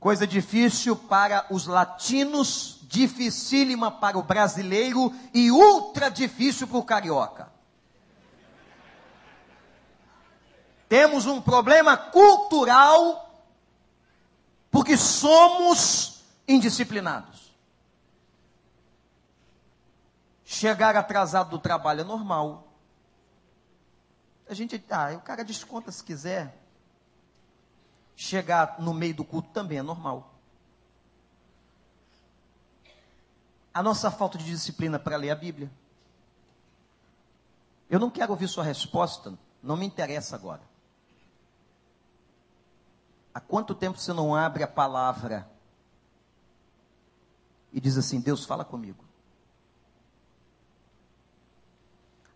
Coisa 0.00 0.26
difícil 0.26 0.96
para 0.96 1.46
os 1.50 1.68
latinos, 1.68 2.80
dificílima 2.82 3.92
para 3.92 4.18
o 4.18 4.22
brasileiro 4.22 5.14
e 5.32 5.52
ultra 5.52 6.10
difícil 6.10 6.66
para 6.66 6.78
o 6.78 6.82
carioca. 6.82 7.48
Temos 10.88 11.26
um 11.26 11.40
problema 11.40 11.96
cultural, 11.96 13.44
porque 14.68 14.96
somos 14.96 16.13
indisciplinados. 16.46 17.54
Chegar 20.44 20.94
atrasado 20.94 21.50
do 21.50 21.58
trabalho 21.58 22.02
é 22.02 22.04
normal. 22.04 22.68
A 24.48 24.54
gente, 24.54 24.82
ah, 24.90 25.14
o 25.16 25.20
cara 25.20 25.42
desconta 25.42 25.90
se 25.90 26.04
quiser. 26.04 26.56
Chegar 28.14 28.78
no 28.78 28.94
meio 28.94 29.14
do 29.14 29.24
culto 29.24 29.48
também 29.50 29.78
é 29.78 29.82
normal. 29.82 30.34
A 33.72 33.82
nossa 33.82 34.10
falta 34.10 34.38
de 34.38 34.44
disciplina 34.44 34.98
para 34.98 35.16
ler 35.16 35.30
a 35.30 35.34
Bíblia. 35.34 35.70
Eu 37.90 37.98
não 37.98 38.10
quero 38.10 38.32
ouvir 38.32 38.46
sua 38.46 38.62
resposta, 38.62 39.36
não 39.62 39.76
me 39.76 39.86
interessa 39.86 40.36
agora. 40.36 40.62
Há 43.32 43.40
quanto 43.40 43.74
tempo 43.74 43.98
você 43.98 44.12
não 44.12 44.34
abre 44.34 44.62
a 44.62 44.68
palavra 44.68 45.50
e 47.74 47.80
diz 47.80 47.98
assim: 47.98 48.20
Deus, 48.20 48.44
fala 48.44 48.64
comigo? 48.64 49.04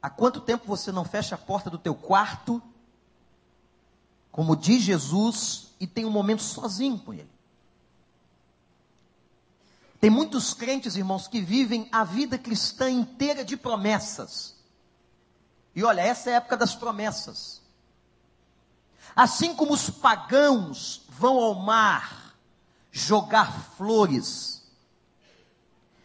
Há 0.02 0.10
quanto 0.10 0.40
tempo 0.40 0.66
você 0.66 0.90
não 0.90 1.04
fecha 1.04 1.36
a 1.36 1.38
porta 1.38 1.70
do 1.70 1.78
teu 1.78 1.94
quarto, 1.94 2.60
como 4.32 4.56
diz 4.56 4.82
Jesus, 4.82 5.68
e 5.78 5.86
tem 5.86 6.04
um 6.04 6.10
momento 6.10 6.42
sozinho 6.42 6.98
com 6.98 7.14
Ele? 7.14 7.30
Tem 10.00 10.10
muitos 10.10 10.54
crentes, 10.54 10.96
irmãos, 10.96 11.26
que 11.26 11.40
vivem 11.40 11.88
a 11.90 12.04
vida 12.04 12.36
cristã 12.38 12.90
inteira 12.90 13.44
de 13.44 13.56
promessas. 13.56 14.56
E 15.74 15.82
olha, 15.82 16.00
essa 16.00 16.30
é 16.30 16.34
a 16.34 16.36
época 16.36 16.56
das 16.56 16.74
promessas. 16.74 17.60
Assim 19.14 19.54
como 19.54 19.72
os 19.72 19.90
pagãos 19.90 21.02
vão 21.08 21.38
ao 21.38 21.54
mar 21.54 22.36
jogar 22.92 23.52
flores, 23.76 24.57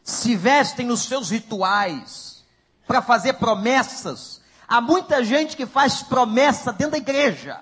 se 0.03 0.35
vestem 0.35 0.85
nos 0.85 1.03
seus 1.03 1.29
rituais 1.29 2.43
para 2.85 3.01
fazer 3.01 3.33
promessas, 3.33 4.41
há 4.67 4.81
muita 4.81 5.23
gente 5.23 5.55
que 5.55 5.65
faz 5.65 6.03
promessa 6.03 6.71
dentro 6.73 6.91
da 6.91 6.97
igreja 6.97 7.61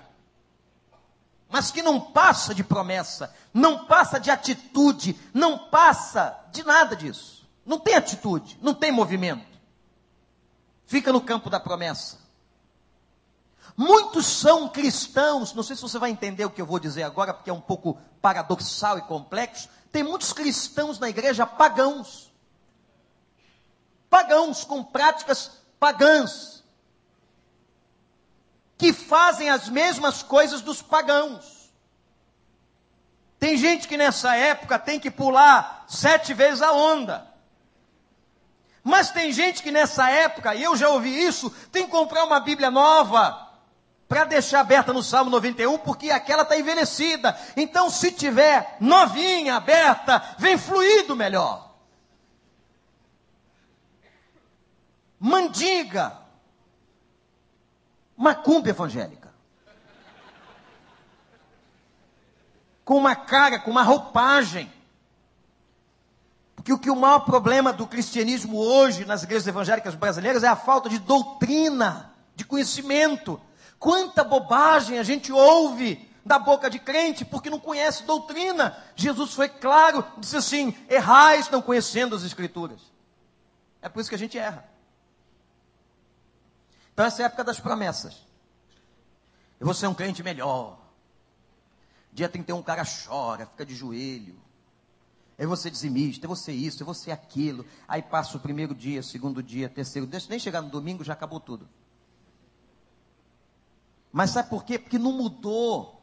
mas 1.52 1.70
que 1.70 1.82
não 1.82 2.00
passa 2.00 2.54
de 2.54 2.64
promessa, 2.64 3.32
não 3.52 3.84
passa 3.84 4.18
de 4.18 4.30
atitude, 4.30 5.14
não 5.34 5.58
passa 5.58 6.34
de 6.50 6.64
nada 6.64 6.96
disso. 6.96 7.46
Não 7.64 7.78
tem 7.78 7.94
atitude, 7.94 8.58
não 8.62 8.72
tem 8.72 8.90
movimento. 8.90 9.44
Fica 10.86 11.12
no 11.12 11.20
campo 11.20 11.50
da 11.50 11.60
promessa. 11.60 12.18
Muitos 13.76 14.24
são 14.26 14.66
cristãos, 14.66 15.52
não 15.52 15.62
sei 15.62 15.76
se 15.76 15.82
você 15.82 15.98
vai 15.98 16.10
entender 16.10 16.46
o 16.46 16.50
que 16.50 16.60
eu 16.60 16.66
vou 16.66 16.78
dizer 16.78 17.02
agora, 17.02 17.34
porque 17.34 17.50
é 17.50 17.52
um 17.52 17.60
pouco 17.60 17.98
paradoxal 18.22 18.96
e 18.96 19.02
complexo. 19.02 19.68
Tem 19.92 20.02
muitos 20.02 20.32
cristãos 20.32 20.98
na 20.98 21.10
igreja 21.10 21.44
pagãos. 21.44 22.31
Pagãos 24.12 24.62
com 24.62 24.84
práticas 24.84 25.52
pagãs 25.80 26.62
que 28.76 28.92
fazem 28.92 29.48
as 29.48 29.70
mesmas 29.70 30.22
coisas 30.22 30.60
dos 30.60 30.82
pagãos. 30.82 31.72
Tem 33.38 33.56
gente 33.56 33.88
que 33.88 33.96
nessa 33.96 34.36
época 34.36 34.78
tem 34.78 35.00
que 35.00 35.10
pular 35.10 35.86
sete 35.88 36.34
vezes 36.34 36.60
a 36.60 36.72
onda. 36.72 37.26
Mas 38.84 39.10
tem 39.10 39.32
gente 39.32 39.62
que 39.62 39.70
nessa 39.70 40.10
época, 40.10 40.54
e 40.54 40.62
eu 40.62 40.76
já 40.76 40.90
ouvi 40.90 41.24
isso, 41.24 41.48
tem 41.72 41.86
que 41.86 41.90
comprar 41.90 42.24
uma 42.24 42.38
Bíblia 42.38 42.70
nova 42.70 43.48
para 44.06 44.24
deixar 44.24 44.60
aberta 44.60 44.92
no 44.92 45.02
Salmo 45.02 45.30
91, 45.30 45.78
porque 45.78 46.10
aquela 46.10 46.42
está 46.42 46.58
envelhecida. 46.58 47.34
Então, 47.56 47.88
se 47.88 48.12
tiver 48.12 48.76
novinha, 48.78 49.56
aberta, 49.56 50.22
vem 50.36 50.58
fluido 50.58 51.16
melhor. 51.16 51.71
Mandiga, 55.24 56.18
macumba 58.16 58.70
evangélica. 58.70 59.32
Com 62.84 62.96
uma 62.96 63.14
cara, 63.14 63.60
com 63.60 63.70
uma 63.70 63.84
roupagem. 63.84 64.68
Porque 66.56 66.72
o 66.72 66.78
que 66.78 66.90
o 66.90 66.96
maior 66.96 67.20
problema 67.20 67.72
do 67.72 67.86
cristianismo 67.86 68.58
hoje 68.58 69.04
nas 69.04 69.22
igrejas 69.22 69.46
evangélicas 69.46 69.94
brasileiras 69.94 70.42
é 70.42 70.48
a 70.48 70.56
falta 70.56 70.88
de 70.88 70.98
doutrina, 70.98 72.12
de 72.34 72.44
conhecimento. 72.44 73.40
Quanta 73.78 74.24
bobagem 74.24 74.98
a 74.98 75.04
gente 75.04 75.30
ouve 75.30 76.10
da 76.26 76.36
boca 76.36 76.68
de 76.68 76.80
crente 76.80 77.24
porque 77.24 77.48
não 77.48 77.60
conhece 77.60 78.02
doutrina. 78.02 78.76
Jesus 78.96 79.34
foi 79.34 79.48
claro, 79.48 80.04
disse 80.18 80.36
assim: 80.36 80.76
errais 80.88 81.48
não 81.48 81.62
conhecendo 81.62 82.16
as 82.16 82.24
Escrituras. 82.24 82.80
É 83.80 83.88
por 83.88 84.00
isso 84.00 84.08
que 84.08 84.16
a 84.16 84.18
gente 84.18 84.36
erra. 84.36 84.71
Então, 86.92 87.06
essa 87.06 87.22
é 87.22 87.24
a 87.24 87.26
época 87.26 87.44
das 87.44 87.58
promessas. 87.58 88.26
Eu 89.58 89.64
vou 89.64 89.74
ser 89.74 89.86
um 89.86 89.94
crente 89.94 90.22
melhor. 90.22 90.78
Dia 92.12 92.28
31 92.28 92.56
um 92.58 92.62
cara 92.62 92.84
chora, 92.84 93.46
fica 93.46 93.64
de 93.64 93.74
joelho. 93.74 94.36
Eu 95.38 95.48
vou 95.48 95.56
ser 95.56 95.70
dizimista, 95.70 96.26
eu 96.26 96.28
vou 96.28 96.36
ser 96.36 96.52
isso, 96.52 96.82
eu 96.82 96.84
vou 96.84 96.94
ser 96.94 97.10
aquilo. 97.10 97.64
Aí 97.88 98.02
passa 98.02 98.36
o 98.36 98.40
primeiro 98.40 98.74
dia, 98.74 99.02
segundo 99.02 99.42
dia, 99.42 99.68
terceiro. 99.68 100.08
Nem 100.28 100.38
chegar 100.38 100.60
no 100.60 100.68
domingo, 100.68 101.02
já 101.02 101.14
acabou 101.14 101.40
tudo. 101.40 101.68
Mas 104.12 104.30
sabe 104.30 104.50
por 104.50 104.64
quê? 104.64 104.78
Porque 104.78 104.98
não 104.98 105.12
mudou 105.12 106.01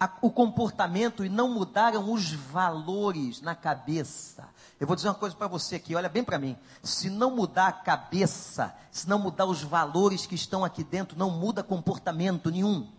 a, 0.00 0.10
o 0.22 0.30
comportamento 0.30 1.22
e 1.22 1.28
não 1.28 1.52
mudaram 1.52 2.10
os 2.10 2.32
valores 2.32 3.42
na 3.42 3.54
cabeça. 3.54 4.48
Eu 4.80 4.86
vou 4.86 4.96
dizer 4.96 5.08
uma 5.08 5.14
coisa 5.14 5.36
para 5.36 5.46
você 5.46 5.76
aqui, 5.76 5.94
olha 5.94 6.08
bem 6.08 6.24
para 6.24 6.38
mim. 6.38 6.56
Se 6.82 7.10
não 7.10 7.30
mudar 7.30 7.66
a 7.66 7.72
cabeça, 7.72 8.74
se 8.90 9.06
não 9.06 9.18
mudar 9.18 9.44
os 9.44 9.62
valores 9.62 10.24
que 10.24 10.34
estão 10.34 10.64
aqui 10.64 10.82
dentro, 10.82 11.18
não 11.18 11.30
muda 11.30 11.62
comportamento 11.62 12.50
nenhum. 12.50 12.90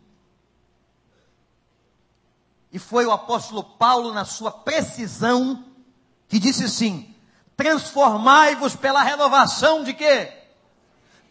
E 2.72 2.78
foi 2.78 3.08
o 3.08 3.12
apóstolo 3.12 3.64
Paulo, 3.64 4.14
na 4.14 4.24
sua 4.24 4.52
precisão, 4.52 5.66
que 6.30 6.38
disse 6.38 6.66
assim: 6.66 7.14
transformai-vos 7.58 8.76
pela 8.76 9.02
renovação 9.02 9.84
de 9.84 9.94
quê? 9.96 10.32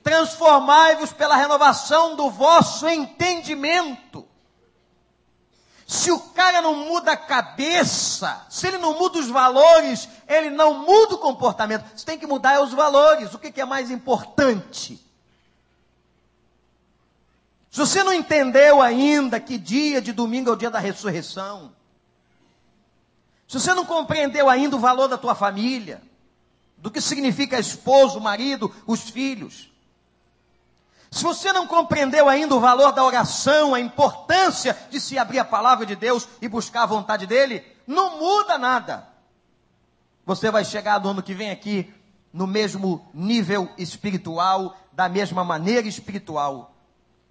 Transformai-vos 0.03 1.13
pela 1.13 1.37
renovação 1.37 2.17
do 2.17 2.29
vosso 2.29 2.89
entendimento. 2.89 4.30
Se 5.91 6.13
o 6.13 6.21
cara 6.21 6.63
não 6.63 6.87
muda 6.87 7.11
a 7.11 7.17
cabeça, 7.17 8.47
se 8.49 8.65
ele 8.69 8.79
não 8.79 8.97
muda 8.97 9.19
os 9.19 9.27
valores, 9.27 10.09
ele 10.29 10.49
não 10.49 10.87
muda 10.87 11.17
o 11.17 11.19
comportamento. 11.19 11.85
Você 11.97 12.07
tem 12.07 12.17
que 12.17 12.29
mudar 12.29 12.63
os 12.63 12.73
valores. 12.73 13.35
O 13.35 13.41
que, 13.41 13.61
é 13.61 13.65
mais 13.65 13.91
importante? 13.91 15.05
Se 17.73 17.77
você 17.77 18.05
não 18.05 18.13
entendeu 18.13 18.81
ainda 18.81 19.41
que 19.41 19.59
dia 19.59 20.01
de 20.01 20.13
domingo 20.13 20.49
é 20.49 20.53
o 20.53 20.57
dia 20.57 20.71
da 20.71 20.79
ressurreição, 20.79 21.73
se 23.49 23.59
você 23.59 23.75
não 23.75 23.85
compreendeu 23.85 24.49
ainda 24.49 24.77
o 24.77 24.79
valor 24.79 25.09
da 25.09 25.19
tua 25.19 25.35
família, 25.35 26.01
do 26.77 26.89
que 26.89 27.01
significa 27.01 27.59
esposo, 27.59 28.21
marido, 28.21 28.73
os 28.87 29.11
filhos, 29.11 29.70
se 31.11 31.25
você 31.25 31.53
não 31.53 31.67
compreendeu 31.67 32.29
ainda 32.29 32.55
o 32.55 32.61
valor 32.61 32.93
da 32.93 33.05
oração, 33.05 33.75
a 33.75 33.81
importância 33.81 34.79
de 34.91 35.01
se 35.01 35.19
abrir 35.19 35.41
a 35.41 35.45
palavra 35.45 35.85
de 35.85 35.97
Deus 35.97 36.29
e 36.41 36.49
buscar 36.49 36.85
a 36.85 36.87
vontade 36.87 37.27
dele, 37.27 37.65
não 37.85 38.19
muda 38.19 38.57
nada. 38.57 39.09
Você 40.25 40.51
vai 40.51 40.65
chegar 40.65 41.01
no 41.01 41.09
ano 41.09 41.23
que 41.23 41.35
vem 41.35 41.51
aqui 41.51 41.93
no 42.33 42.47
mesmo 42.47 43.11
nível 43.13 43.69
espiritual, 43.77 44.77
da 44.93 45.09
mesma 45.09 45.43
maneira 45.43 45.89
espiritual. 45.89 46.77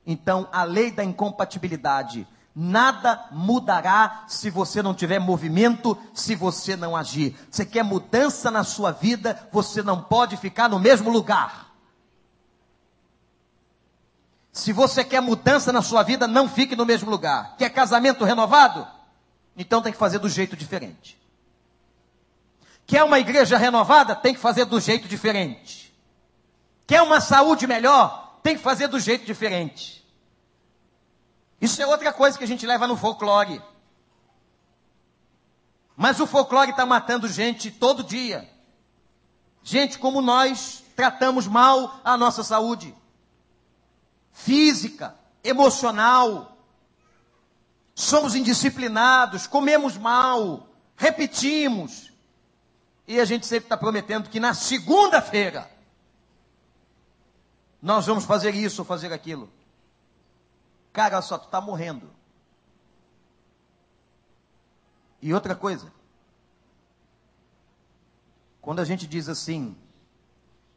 Então, 0.05 0.49
a 0.51 0.63
lei 0.65 0.91
da 0.91 1.03
incompatibilidade, 1.03 2.27
nada 2.53 3.27
mudará 3.31 4.25
se 4.27 4.49
você 4.49 4.81
não 4.81 4.93
tiver 4.93 5.19
movimento, 5.19 5.97
se 6.13 6.35
você 6.35 6.75
não 6.75 6.97
agir. 6.97 7.33
Você 7.49 7.65
quer 7.65 7.83
mudança 7.83 8.51
na 8.51 8.65
sua 8.65 8.91
vida, 8.91 9.47
você 9.53 9.81
não 9.81 10.01
pode 10.01 10.35
ficar 10.35 10.67
no 10.67 10.79
mesmo 10.79 11.09
lugar. 11.09 11.68
Se 14.59 14.73
você 14.73 15.05
quer 15.05 15.21
mudança 15.21 15.71
na 15.71 15.81
sua 15.81 16.03
vida, 16.03 16.27
não 16.27 16.49
fique 16.49 16.75
no 16.75 16.85
mesmo 16.85 17.09
lugar. 17.09 17.55
Quer 17.57 17.69
casamento 17.69 18.25
renovado? 18.25 18.85
Então 19.55 19.81
tem 19.81 19.93
que 19.93 19.97
fazer 19.97 20.19
do 20.19 20.27
jeito 20.27 20.53
diferente. 20.57 21.17
Quer 22.85 23.05
uma 23.05 23.19
igreja 23.19 23.57
renovada? 23.57 24.13
Tem 24.17 24.33
que 24.33 24.39
fazer 24.39 24.65
do 24.65 24.77
jeito 24.77 25.07
diferente. 25.07 25.95
Quer 26.85 27.01
uma 27.01 27.21
saúde 27.21 27.65
melhor? 27.65 28.37
Tem 28.43 28.57
que 28.57 28.61
fazer 28.61 28.87
do 28.89 28.99
jeito 28.99 29.25
diferente. 29.25 30.05
Isso 31.61 31.81
é 31.81 31.87
outra 31.87 32.11
coisa 32.11 32.37
que 32.37 32.43
a 32.43 32.47
gente 32.47 32.65
leva 32.65 32.85
no 32.85 32.97
folclore. 32.97 33.61
Mas 35.95 36.19
o 36.19 36.27
folclore 36.27 36.71
está 36.71 36.85
matando 36.85 37.29
gente 37.29 37.71
todo 37.71 38.03
dia. 38.03 38.49
Gente 39.63 39.97
como 39.97 40.21
nós 40.21 40.83
tratamos 40.97 41.47
mal 41.47 42.01
a 42.03 42.17
nossa 42.17 42.43
saúde 42.43 42.93
física, 44.31 45.15
emocional. 45.43 46.57
Somos 47.93 48.35
indisciplinados, 48.35 49.47
comemos 49.47 49.97
mal, 49.97 50.67
repetimos. 50.95 52.11
E 53.07 53.19
a 53.19 53.25
gente 53.25 53.45
sempre 53.45 53.65
está 53.65 53.75
prometendo 53.75 54.29
que 54.29 54.39
na 54.39 54.53
segunda-feira 54.53 55.69
nós 57.81 58.05
vamos 58.05 58.25
fazer 58.25 58.53
isso 58.53 58.81
ou 58.81 58.85
fazer 58.85 59.11
aquilo. 59.11 59.49
Cara, 60.93 61.21
só 61.21 61.37
tu 61.37 61.45
está 61.45 61.61
morrendo. 61.61 62.09
E 65.21 65.33
outra 65.33 65.55
coisa, 65.55 65.91
quando 68.61 68.79
a 68.79 68.85
gente 68.85 69.05
diz 69.05 69.27
assim, 69.27 69.75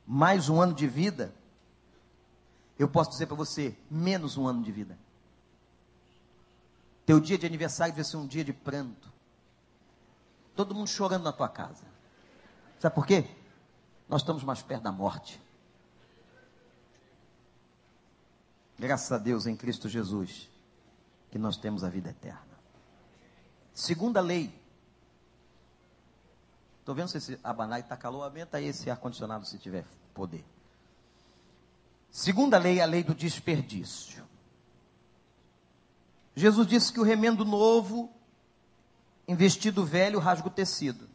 mais 0.06 0.48
um 0.48 0.60
ano 0.60 0.74
de 0.74 0.86
vida, 0.86 1.32
eu 2.82 2.88
posso 2.88 3.10
dizer 3.10 3.26
para 3.26 3.36
você, 3.36 3.76
menos 3.88 4.36
um 4.36 4.46
ano 4.46 4.62
de 4.62 4.72
vida. 4.72 4.98
Teu 7.06 7.20
dia 7.20 7.38
de 7.38 7.46
aniversário 7.46 7.94
vai 7.94 8.02
ser 8.02 8.16
um 8.16 8.26
dia 8.26 8.44
de 8.44 8.52
pranto. 8.52 9.12
Todo 10.56 10.74
mundo 10.74 10.88
chorando 10.88 11.22
na 11.22 11.32
tua 11.32 11.48
casa. 11.48 11.84
Sabe 12.80 12.94
por 12.94 13.06
quê? 13.06 13.24
Nós 14.08 14.22
estamos 14.22 14.42
mais 14.42 14.62
perto 14.62 14.82
da 14.82 14.90
morte. 14.90 15.40
Graças 18.78 19.12
a 19.12 19.18
Deus 19.18 19.46
em 19.46 19.56
Cristo 19.56 19.88
Jesus, 19.88 20.50
que 21.30 21.38
nós 21.38 21.56
temos 21.56 21.84
a 21.84 21.88
vida 21.88 22.10
eterna. 22.10 22.58
Segunda 23.72 24.20
lei. 24.20 24.60
Estou 26.80 26.96
vendo 26.96 27.08
se 27.08 27.18
esse 27.18 27.38
abanai 27.44 27.80
está 27.80 27.96
calor, 27.96 28.24
aumenta 28.24 28.56
aí 28.56 28.66
esse 28.66 28.90
ar-condicionado 28.90 29.46
se 29.46 29.56
tiver 29.56 29.84
poder. 30.12 30.44
Segunda 32.12 32.58
lei, 32.58 32.78
a 32.78 32.84
lei 32.84 33.02
do 33.02 33.14
desperdício. 33.14 34.22
Jesus 36.36 36.66
disse 36.66 36.92
que 36.92 37.00
o 37.00 37.02
remendo 37.02 37.42
novo, 37.42 38.12
em 39.26 39.34
vestido 39.34 39.82
velho, 39.82 40.18
rasga 40.18 40.48
o 40.48 40.50
tecido. 40.50 41.08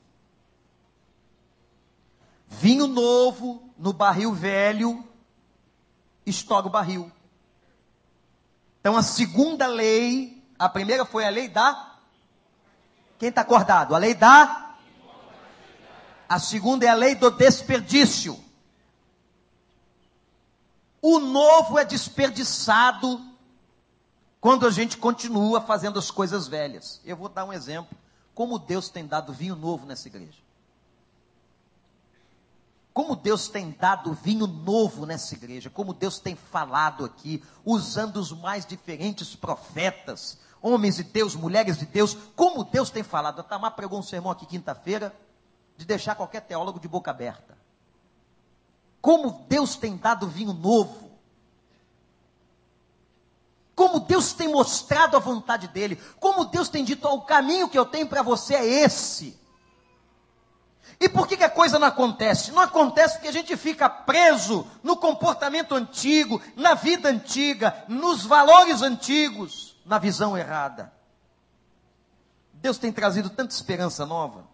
Vinho 2.48 2.88
novo 2.88 3.72
no 3.78 3.94
barril 3.94 4.34
velho, 4.34 5.08
estoura 6.26 6.66
o 6.66 6.72
barril. 6.72 7.12
Então 8.80 8.98
a 8.98 9.04
segunda 9.04 9.68
lei, 9.68 10.44
a 10.58 10.68
primeira 10.68 11.06
foi 11.06 11.26
a 11.26 11.30
lei 11.30 11.48
da. 11.48 12.00
Quem 13.20 13.30
está 13.30 13.42
acordado? 13.42 13.94
A 13.94 14.00
lei 14.00 14.16
da. 14.16 14.76
A 16.28 16.40
segunda 16.40 16.88
é 16.88 16.90
a 16.90 16.96
lei 16.96 17.14
do 17.14 17.30
desperdício. 17.30 18.47
O 21.02 21.20
novo 21.20 21.78
é 21.78 21.86
desperdiçado 21.86 23.22
quando 24.40 24.66
a 24.66 24.72
gente 24.72 24.98
continua 24.98 25.62
fazendo 25.62 26.00
as 26.00 26.12
coisas 26.12 26.48
velhas. 26.48 27.02
Eu 27.06 27.16
vou 27.16 27.30
dar 27.30 27.46
um 27.46 27.54
exemplo. 27.54 27.98
Como 28.34 28.60
Deus 28.60 28.90
tem 28.90 29.06
dado 29.06 29.34
vinho 29.34 29.56
novo 29.56 29.86
nessa 29.86 30.08
igreja. 30.08 30.48
Como 32.94 33.16
Deus 33.16 33.48
tem 33.48 33.70
dado 33.70 34.14
vinho 34.14 34.48
novo 34.48 35.06
nessa 35.06 35.36
igreja, 35.36 35.70
como 35.70 35.94
Deus 35.94 36.18
tem 36.18 36.36
falado 36.36 37.06
aqui, 37.06 37.44
usando 37.64 38.18
os 38.18 38.32
mais 38.32 38.66
diferentes 38.66 39.36
profetas, 39.36 40.40
homens 40.60 40.96
de 40.96 41.04
Deus, 41.04 41.36
mulheres 41.36 41.78
de 41.78 41.86
Deus, 41.86 42.18
como 42.36 42.64
Deus 42.64 42.90
tem 42.90 43.04
falado. 43.04 43.40
A 43.40 43.44
Tamar 43.44 43.76
pregou 43.76 44.00
um 44.00 44.04
sermão 44.04 44.32
aqui 44.32 44.48
quinta-feira, 44.48 45.16
de 45.78 45.86
deixar 45.86 46.16
qualquer 46.16 46.42
teólogo 46.42 46.80
de 46.80 46.88
boca 46.88 47.12
aberta. 47.12 47.57
Como 49.02 49.46
Deus 49.48 49.76
tem 49.76 49.98
dado 49.98 50.28
vinho 50.28 50.54
novo. 50.54 51.08
Como 53.76 54.00
Deus 54.00 54.34
tem 54.34 54.48
mostrado 54.48 55.16
a 55.16 55.20
vontade 55.20 55.68
dele. 55.68 56.02
Como 56.20 56.46
Deus 56.46 56.68
tem 56.68 56.84
dito: 56.84 57.08
o 57.08 57.22
caminho 57.22 57.70
que 57.70 57.78
eu 57.78 57.86
tenho 57.86 58.08
para 58.08 58.22
você 58.22 58.56
é 58.56 58.66
esse. 58.66 59.40
E 61.00 61.08
por 61.08 61.28
que, 61.28 61.38
que 61.38 61.44
a 61.44 61.50
coisa 61.50 61.78
não 61.78 61.88
acontece? 61.88 62.52
Não 62.52 62.62
acontece 62.62 63.16
porque 63.16 63.28
a 63.28 63.34
gente 63.34 63.56
fica 63.56 63.88
preso 63.88 64.66
no 64.82 64.98
comportamento 64.98 65.76
antigo, 65.76 66.42
na 66.56 66.74
vida 66.74 67.10
antiga, 67.10 67.86
nos 67.88 68.26
valores 68.26 68.82
antigos, 68.82 69.76
na 69.86 70.00
visão 70.00 70.36
errada. 70.36 70.92
Deus 72.52 72.80
tem 72.80 72.92
trazido 72.92 73.30
tanta 73.30 73.54
esperança 73.54 74.06
nova. 74.06 74.48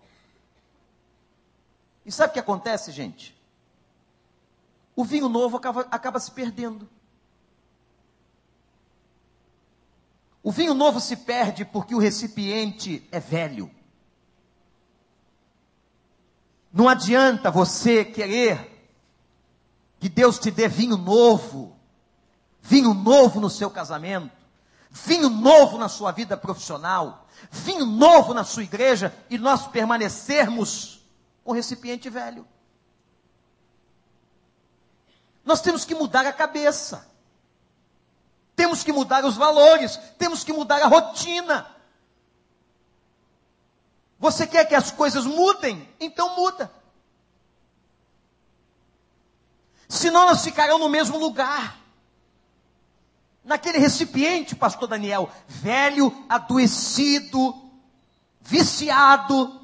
E 2.05 2.11
sabe 2.11 2.31
o 2.31 2.33
que 2.33 2.39
acontece, 2.39 2.91
gente? 2.91 3.32
O 4.95 5.03
vinho 5.03 5.27
novo 5.27 5.57
acaba, 5.57 5.81
acaba 5.91 6.19
se 6.19 6.31
perdendo. 6.31 6.87
O 10.43 10.51
vinho 10.51 10.73
novo 10.73 10.99
se 10.99 11.15
perde 11.15 11.63
porque 11.63 11.95
o 11.95 11.99
recipiente 11.99 13.07
é 13.11 13.19
velho. 13.19 13.71
Não 16.71 16.89
adianta 16.89 17.49
você 17.49 18.03
querer 18.03 18.71
que 19.99 20.09
Deus 20.09 20.37
te 20.37 20.51
dê 20.51 20.67
vinho 20.67 20.97
novo, 20.97 21.77
vinho 22.61 22.93
novo 22.93 23.39
no 23.39 23.49
seu 23.49 23.69
casamento, 23.69 24.35
vinho 24.91 25.29
novo 25.29 25.77
na 25.77 25.87
sua 25.87 26.11
vida 26.11 26.35
profissional, 26.35 27.25
vinho 27.49 27.85
novo 27.85 28.33
na 28.33 28.43
sua 28.43 28.63
igreja 28.63 29.15
e 29.29 29.37
nós 29.37 29.65
permanecermos 29.67 31.05
com 31.43 31.53
recipiente 31.53 32.09
velho. 32.09 32.45
Nós 35.43 35.61
temos 35.61 35.83
que 35.85 35.95
mudar 35.95 36.25
a 36.25 36.33
cabeça. 36.33 37.07
Temos 38.55 38.83
que 38.83 38.93
mudar 38.93 39.25
os 39.25 39.35
valores, 39.35 39.97
temos 40.17 40.43
que 40.43 40.53
mudar 40.53 40.81
a 40.81 40.87
rotina. 40.87 41.67
Você 44.19 44.47
quer 44.47 44.65
que 44.65 44.75
as 44.75 44.91
coisas 44.91 45.25
mudem? 45.25 45.89
Então 45.99 46.35
muda. 46.35 46.71
Senão 49.89 50.21
elas 50.21 50.43
ficarão 50.43 50.77
no 50.77 50.87
mesmo 50.87 51.17
lugar. 51.17 51.77
Naquele 53.43 53.77
recipiente, 53.77 54.55
pastor 54.55 54.87
Daniel, 54.87 55.29
velho, 55.47 56.25
adoecido, 56.29 57.69
viciado, 58.39 59.62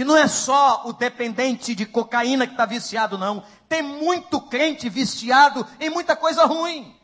que 0.00 0.04
não 0.04 0.16
é 0.16 0.26
só 0.26 0.84
o 0.86 0.94
dependente 0.94 1.74
de 1.74 1.84
cocaína 1.84 2.46
que 2.46 2.54
está 2.54 2.64
viciado, 2.64 3.18
não. 3.18 3.44
Tem 3.68 3.82
muito 3.82 4.40
crente 4.40 4.88
viciado 4.88 5.66
em 5.78 5.90
muita 5.90 6.16
coisa 6.16 6.46
ruim 6.46 6.98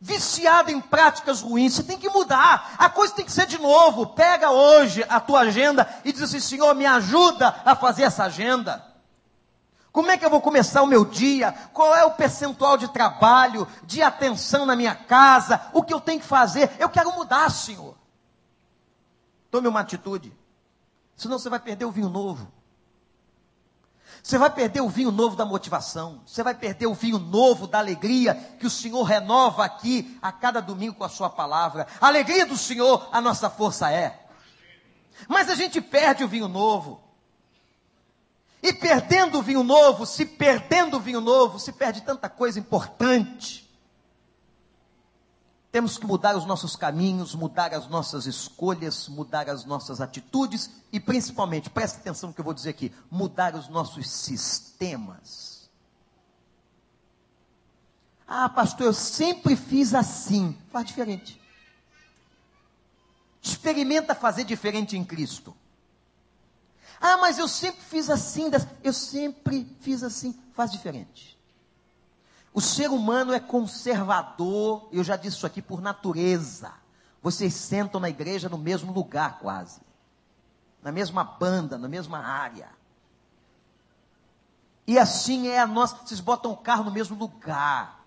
viciado 0.00 0.70
em 0.70 0.80
práticas 0.80 1.42
ruins, 1.42 1.74
você 1.74 1.82
tem 1.82 1.98
que 1.98 2.08
mudar. 2.08 2.76
A 2.78 2.88
coisa 2.88 3.12
tem 3.12 3.26
que 3.26 3.30
ser 3.30 3.44
de 3.44 3.60
novo. 3.60 4.06
Pega 4.06 4.50
hoje 4.50 5.04
a 5.06 5.20
tua 5.20 5.40
agenda 5.40 5.86
e 6.02 6.10
diz 6.10 6.22
assim: 6.22 6.40
Senhor, 6.40 6.74
me 6.74 6.86
ajuda 6.86 7.54
a 7.62 7.76
fazer 7.76 8.04
essa 8.04 8.24
agenda. 8.24 8.82
Como 9.92 10.10
é 10.10 10.16
que 10.16 10.24
eu 10.24 10.30
vou 10.30 10.40
começar 10.40 10.80
o 10.80 10.86
meu 10.86 11.04
dia? 11.04 11.52
Qual 11.74 11.94
é 11.94 12.02
o 12.06 12.12
percentual 12.12 12.78
de 12.78 12.88
trabalho, 12.88 13.68
de 13.84 14.00
atenção 14.00 14.64
na 14.64 14.74
minha 14.74 14.94
casa? 14.94 15.60
O 15.74 15.82
que 15.82 15.92
eu 15.92 16.00
tenho 16.00 16.20
que 16.20 16.26
fazer? 16.26 16.70
Eu 16.78 16.88
quero 16.88 17.12
mudar, 17.12 17.50
Senhor. 17.50 18.00
Tome 19.50 19.68
uma 19.68 19.80
atitude. 19.80 20.32
Senão 21.16 21.38
você 21.38 21.48
vai 21.48 21.60
perder 21.60 21.84
o 21.84 21.90
vinho 21.90 22.08
novo. 22.08 22.50
Você 24.22 24.36
vai 24.36 24.50
perder 24.50 24.80
o 24.80 24.88
vinho 24.88 25.10
novo 25.10 25.34
da 25.34 25.44
motivação. 25.44 26.22
Você 26.26 26.42
vai 26.42 26.54
perder 26.54 26.86
o 26.86 26.94
vinho 26.94 27.18
novo 27.18 27.66
da 27.66 27.78
alegria 27.78 28.34
que 28.58 28.66
o 28.66 28.70
Senhor 28.70 29.02
renova 29.02 29.64
aqui 29.64 30.18
a 30.20 30.30
cada 30.30 30.60
domingo 30.60 30.94
com 30.94 31.04
a 31.04 31.08
sua 31.08 31.30
palavra. 31.30 31.86
A 32.00 32.06
alegria 32.06 32.44
do 32.44 32.56
Senhor, 32.56 33.08
a 33.12 33.20
nossa 33.20 33.48
força 33.48 33.90
é. 33.90 34.26
Mas 35.28 35.48
a 35.48 35.54
gente 35.54 35.80
perde 35.80 36.22
o 36.22 36.28
vinho 36.28 36.48
novo. 36.48 37.02
E 38.62 38.72
perdendo 38.74 39.38
o 39.38 39.42
vinho 39.42 39.62
novo, 39.62 40.04
se 40.04 40.26
perdendo 40.26 40.98
o 40.98 41.00
vinho 41.00 41.20
novo, 41.20 41.58
se 41.58 41.72
perde 41.72 42.02
tanta 42.02 42.28
coisa 42.28 42.58
importante. 42.58 43.59
Temos 45.72 45.96
que 45.96 46.06
mudar 46.06 46.36
os 46.36 46.44
nossos 46.44 46.74
caminhos, 46.74 47.34
mudar 47.34 47.72
as 47.72 47.86
nossas 47.88 48.26
escolhas, 48.26 49.08
mudar 49.08 49.48
as 49.48 49.64
nossas 49.64 50.00
atitudes 50.00 50.68
e, 50.92 50.98
principalmente, 50.98 51.70
preste 51.70 51.98
atenção 51.98 52.30
no 52.30 52.34
que 52.34 52.40
eu 52.40 52.44
vou 52.44 52.54
dizer 52.54 52.70
aqui: 52.70 52.92
mudar 53.08 53.54
os 53.54 53.68
nossos 53.68 54.10
sistemas. 54.10 55.70
Ah, 58.26 58.48
pastor, 58.48 58.86
eu 58.86 58.92
sempre 58.92 59.54
fiz 59.54 59.94
assim. 59.94 60.56
Faz 60.72 60.86
diferente. 60.86 61.40
Experimenta 63.40 64.14
fazer 64.14 64.44
diferente 64.44 64.96
em 64.96 65.04
Cristo. 65.04 65.56
Ah, 67.00 67.16
mas 67.16 67.38
eu 67.38 67.48
sempre 67.48 67.80
fiz 67.82 68.10
assim. 68.10 68.50
Eu 68.82 68.92
sempre 68.92 69.76
fiz 69.80 70.02
assim. 70.02 70.38
Faz 70.52 70.70
diferente. 70.72 71.39
O 72.52 72.60
ser 72.60 72.90
humano 72.90 73.32
é 73.32 73.38
conservador, 73.38 74.88
eu 74.90 75.04
já 75.04 75.16
disse 75.16 75.36
isso 75.36 75.46
aqui 75.46 75.62
por 75.62 75.80
natureza. 75.80 76.72
Vocês 77.22 77.54
sentam 77.54 78.00
na 78.00 78.08
igreja 78.08 78.48
no 78.48 78.58
mesmo 78.58 78.92
lugar, 78.92 79.38
quase. 79.38 79.80
Na 80.82 80.90
mesma 80.90 81.22
banda, 81.22 81.78
na 81.78 81.88
mesma 81.88 82.18
área. 82.18 82.68
E 84.86 84.98
assim 84.98 85.48
é 85.48 85.60
a 85.60 85.66
nossa. 85.66 85.96
Vocês 85.96 86.18
botam 86.18 86.50
o 86.50 86.56
carro 86.56 86.84
no 86.84 86.90
mesmo 86.90 87.16
lugar. 87.16 88.00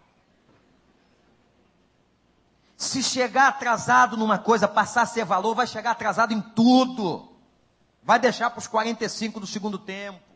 Se 2.76 3.02
chegar 3.02 3.48
atrasado 3.48 4.18
numa 4.18 4.38
coisa, 4.38 4.68
passar 4.68 5.04
a 5.04 5.06
ser 5.06 5.24
valor, 5.24 5.56
vai 5.56 5.66
chegar 5.66 5.92
atrasado 5.92 6.34
em 6.34 6.42
tudo. 6.42 7.30
Vai 8.04 8.20
deixar 8.20 8.50
para 8.50 8.60
os 8.60 8.68
45 8.68 9.40
do 9.40 9.48
segundo 9.48 9.78
tempo. 9.78 10.33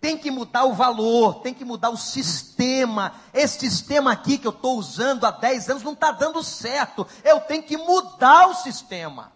Tem 0.00 0.16
que 0.18 0.30
mudar 0.30 0.64
o 0.64 0.74
valor, 0.74 1.40
tem 1.40 1.54
que 1.54 1.64
mudar 1.64 1.90
o 1.90 1.96
sistema. 1.96 3.14
Esse 3.32 3.60
sistema 3.60 4.12
aqui 4.12 4.38
que 4.38 4.46
eu 4.46 4.52
estou 4.52 4.78
usando 4.78 5.24
há 5.24 5.30
10 5.30 5.70
anos 5.70 5.82
não 5.82 5.94
está 5.94 6.12
dando 6.12 6.42
certo. 6.42 7.06
Eu 7.24 7.40
tenho 7.40 7.62
que 7.62 7.76
mudar 7.76 8.48
o 8.48 8.54
sistema. 8.54 9.32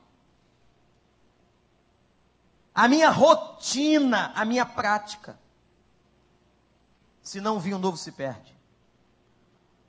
A 2.75 2.87
minha 2.89 3.11
rotina, 3.11 4.33
a 4.35 4.45
minha 4.45 4.65
prática. 4.65 5.39
Senão 7.23 7.57
o 7.57 7.61
vinho 7.61 7.79
novo 7.79 7.97
se 7.97 8.13
perde. 8.13 8.55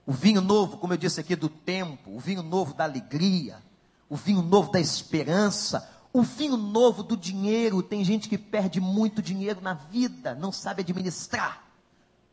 O 0.06 0.12
vinho 0.12 0.42
novo, 0.42 0.78
como 0.78 0.94
eu 0.94 0.98
disse 0.98 1.20
aqui, 1.20 1.36
do 1.36 1.48
tempo, 1.48 2.12
o 2.12 2.20
vinho 2.20 2.42
novo 2.42 2.74
da 2.74 2.84
alegria, 2.84 3.62
o 4.10 4.16
vinho 4.16 4.42
novo 4.42 4.72
da 4.72 4.80
esperança, 4.80 5.90
o 6.14 6.22
vinho 6.22 6.58
novo 6.58 7.04
do 7.04 7.16
dinheiro. 7.16 7.82
Tem 7.82 8.04
gente 8.04 8.28
que 8.28 8.38
perde 8.38 8.80
muito 8.80 9.22
dinheiro 9.22 9.62
na 9.62 9.74
vida, 9.74 10.36
não 10.36 10.52
sabe 10.52 10.82
administrar, 10.82 11.64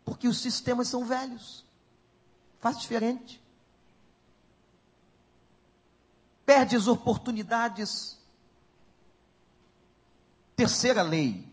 porque 0.05 0.29
os 0.29 0.39
sistemas 0.39 0.89
são 0.89 1.05
velhos. 1.05 1.65
Faz 2.61 2.79
diferente. 2.79 3.41
Perde 6.45 6.77
as 6.77 6.89
oportunidades. 6.89 8.19
Terceira 10.57 11.03
lei. 11.03 11.47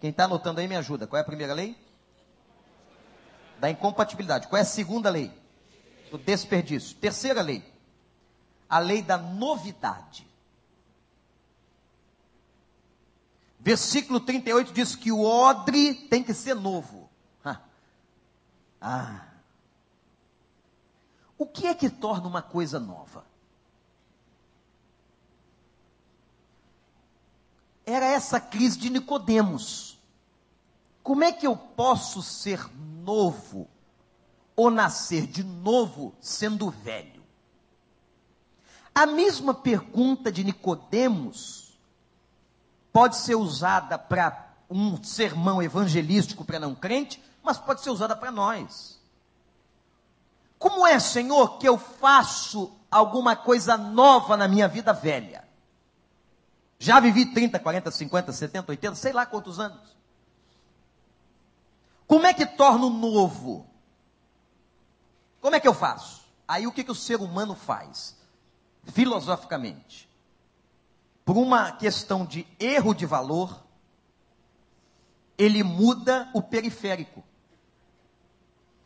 Quem 0.00 0.10
está 0.10 0.24
anotando 0.24 0.60
aí 0.60 0.68
me 0.68 0.76
ajuda. 0.76 1.06
Qual 1.06 1.18
é 1.18 1.22
a 1.22 1.26
primeira 1.26 1.52
lei? 1.52 1.76
da 3.60 3.70
incompatibilidade. 3.70 4.48
Qual 4.48 4.58
é 4.58 4.62
a 4.62 4.64
segunda 4.64 5.10
lei? 5.10 5.32
Do 6.10 6.18
desperdício. 6.18 6.96
Terceira 6.96 7.42
lei, 7.42 7.62
a 8.68 8.78
lei 8.78 9.02
da 9.02 9.18
novidade. 9.18 10.26
Versículo 13.60 14.20
38 14.20 14.72
diz 14.72 14.94
que 14.94 15.10
o 15.10 15.22
odre 15.22 15.94
tem 15.94 16.22
que 16.22 16.32
ser 16.32 16.54
novo. 16.54 17.08
Ah. 18.80 19.26
O 21.36 21.46
que 21.46 21.66
é 21.66 21.74
que 21.74 21.90
torna 21.90 22.28
uma 22.28 22.42
coisa 22.42 22.78
nova? 22.78 23.24
Era 27.84 28.06
essa 28.06 28.40
crise 28.40 28.78
de 28.78 28.90
Nicodemos. 28.90 29.98
Como 31.02 31.24
é 31.24 31.32
que 31.32 31.46
eu 31.46 31.56
posso 31.56 32.22
ser 32.22 32.68
novo 33.02 33.68
ou 34.54 34.70
nascer 34.70 35.26
de 35.26 35.42
novo 35.42 36.14
sendo 36.20 36.70
velho? 36.70 37.24
A 38.94 39.06
mesma 39.06 39.54
pergunta 39.54 40.30
de 40.30 40.44
Nicodemos 40.44 41.67
pode 42.98 43.14
ser 43.14 43.36
usada 43.36 43.96
para 43.96 44.56
um 44.68 45.00
sermão 45.04 45.62
evangelístico 45.62 46.44
para 46.44 46.58
não 46.58 46.74
crente, 46.74 47.22
mas 47.44 47.56
pode 47.56 47.80
ser 47.80 47.90
usada 47.90 48.16
para 48.16 48.32
nós. 48.32 49.00
Como 50.58 50.84
é, 50.84 50.98
Senhor, 50.98 51.58
que 51.58 51.68
eu 51.68 51.78
faço 51.78 52.76
alguma 52.90 53.36
coisa 53.36 53.76
nova 53.76 54.36
na 54.36 54.48
minha 54.48 54.66
vida 54.66 54.92
velha? 54.92 55.46
Já 56.76 56.98
vivi 56.98 57.26
30, 57.26 57.60
40, 57.60 57.88
50, 57.88 58.32
70, 58.32 58.72
80, 58.72 58.94
sei 58.96 59.12
lá 59.12 59.24
quantos 59.24 59.60
anos. 59.60 59.96
Como 62.04 62.26
é 62.26 62.34
que 62.34 62.46
torno 62.46 62.90
novo? 62.90 63.64
Como 65.40 65.54
é 65.54 65.60
que 65.60 65.68
eu 65.68 65.74
faço? 65.74 66.24
Aí 66.48 66.66
o 66.66 66.72
que, 66.72 66.82
que 66.82 66.90
o 66.90 66.96
ser 66.96 67.20
humano 67.20 67.54
faz? 67.54 68.16
Filosoficamente. 68.86 70.08
Por 71.28 71.36
uma 71.36 71.72
questão 71.72 72.24
de 72.24 72.46
erro 72.58 72.94
de 72.94 73.04
valor, 73.04 73.62
ele 75.36 75.62
muda 75.62 76.30
o 76.32 76.40
periférico. 76.40 77.22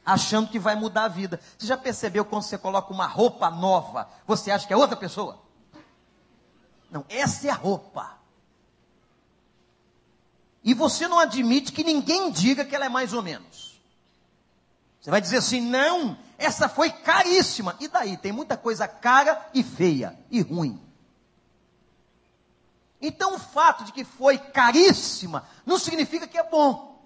Achando 0.05 0.50
que 0.50 0.59
vai 0.59 0.74
mudar 0.74 1.05
a 1.05 1.09
vida. 1.09 1.38
Você 1.57 1.68
já 1.68 1.76
percebeu 1.76 2.24
quando 2.24 2.42
você 2.42 2.59
coloca 2.59 2.92
uma 2.92 3.07
roupa 3.07 3.48
nova, 3.48 4.11
você 4.26 4.50
acha 4.50 4.66
que 4.66 4.72
é 4.72 4.76
outra 4.76 4.96
pessoa? 4.96 5.40
Não, 6.90 7.05
essa 7.09 7.46
é 7.46 7.50
a 7.50 7.55
roupa. 7.55 8.18
E 10.64 10.74
você 10.74 11.07
não 11.07 11.20
admite 11.20 11.70
que 11.70 11.85
ninguém 11.85 12.28
diga 12.33 12.64
que 12.64 12.74
ela 12.74 12.87
é 12.87 12.88
mais 12.88 13.12
ou 13.12 13.22
menos. 13.22 13.81
Você 15.00 15.12
vai 15.12 15.20
dizer 15.20 15.37
assim: 15.37 15.61
não, 15.61 16.18
essa 16.37 16.68
foi 16.68 16.90
caríssima. 16.90 17.76
E 17.78 17.87
daí? 17.87 18.16
Tem 18.16 18.33
muita 18.33 18.57
coisa 18.57 18.88
cara 18.88 19.48
e 19.55 19.62
feia 19.62 20.18
e 20.28 20.40
ruim. 20.40 20.90
Então 23.02 23.34
o 23.34 23.38
fato 23.38 23.84
de 23.84 23.92
que 23.92 24.04
foi 24.04 24.38
caríssima 24.38 25.44
não 25.66 25.78
significa 25.78 26.26
que 26.26 26.38
é 26.38 26.42
bom. 26.42 27.04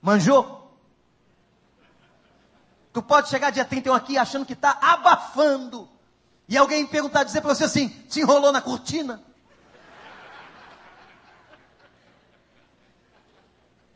Manjou? 0.00 0.78
Tu 2.92 3.02
pode 3.02 3.28
chegar 3.28 3.50
dia 3.50 3.64
31 3.64 3.94
aqui 3.94 4.16
achando 4.16 4.46
que 4.46 4.52
está 4.52 4.78
abafando. 4.80 5.88
E 6.46 6.56
alguém 6.56 6.86
perguntar, 6.86 7.24
dizer 7.24 7.40
para 7.40 7.54
você 7.54 7.64
assim: 7.64 8.04
se 8.08 8.20
enrolou 8.20 8.52
na 8.52 8.60
cortina? 8.60 9.24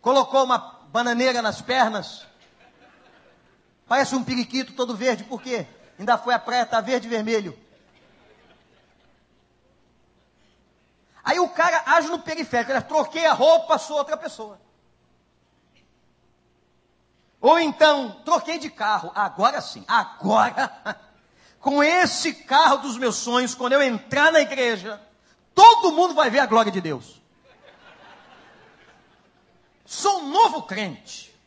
colocou 0.09 0.43
uma 0.43 0.59
bananeira 0.91 1.43
nas 1.43 1.61
pernas, 1.61 2.27
parece 3.87 4.15
um 4.15 4.25
periquito 4.25 4.73
todo 4.73 4.97
verde, 4.97 5.23
por 5.25 5.43
quê? 5.43 5.67
Ainda 5.99 6.17
foi 6.17 6.33
a 6.33 6.39
praia, 6.39 6.63
está 6.63 6.81
verde 6.81 7.07
e 7.07 7.11
vermelho. 7.11 7.59
Aí 11.29 11.39
o 11.39 11.51
cara 11.51 11.83
age 11.85 12.09
no 12.09 12.21
periférico, 12.21 12.73
ele 12.73 12.81
troquei 12.81 13.27
a 13.27 13.35
roupa, 13.35 13.77
sou 13.77 13.99
outra 13.99 14.17
pessoa. 14.17 14.59
Ou 17.39 17.61
então, 17.61 18.23
troquei 18.25 18.59
de 18.59 18.71
carro, 18.71 19.13
agora 19.15 19.61
sim, 19.61 19.85
agora, 19.87 20.99
com 21.61 21.83
esse 21.83 22.33
carro 22.33 22.79
dos 22.79 22.97
meus 22.97 23.17
sonhos, 23.17 23.55
quando 23.55 23.75
eu 23.75 23.83
entrar 23.83 24.33
na 24.33 24.41
igreja, 24.41 24.99
todo 25.55 25.93
mundo 25.93 26.15
vai 26.15 26.31
ver 26.31 26.39
a 26.39 26.47
glória 26.47 26.73
de 26.73 26.81
Deus. 26.81 27.21
Sou 29.85 30.21
um 30.21 30.31
novo 30.31 30.63
crente. 30.63 31.39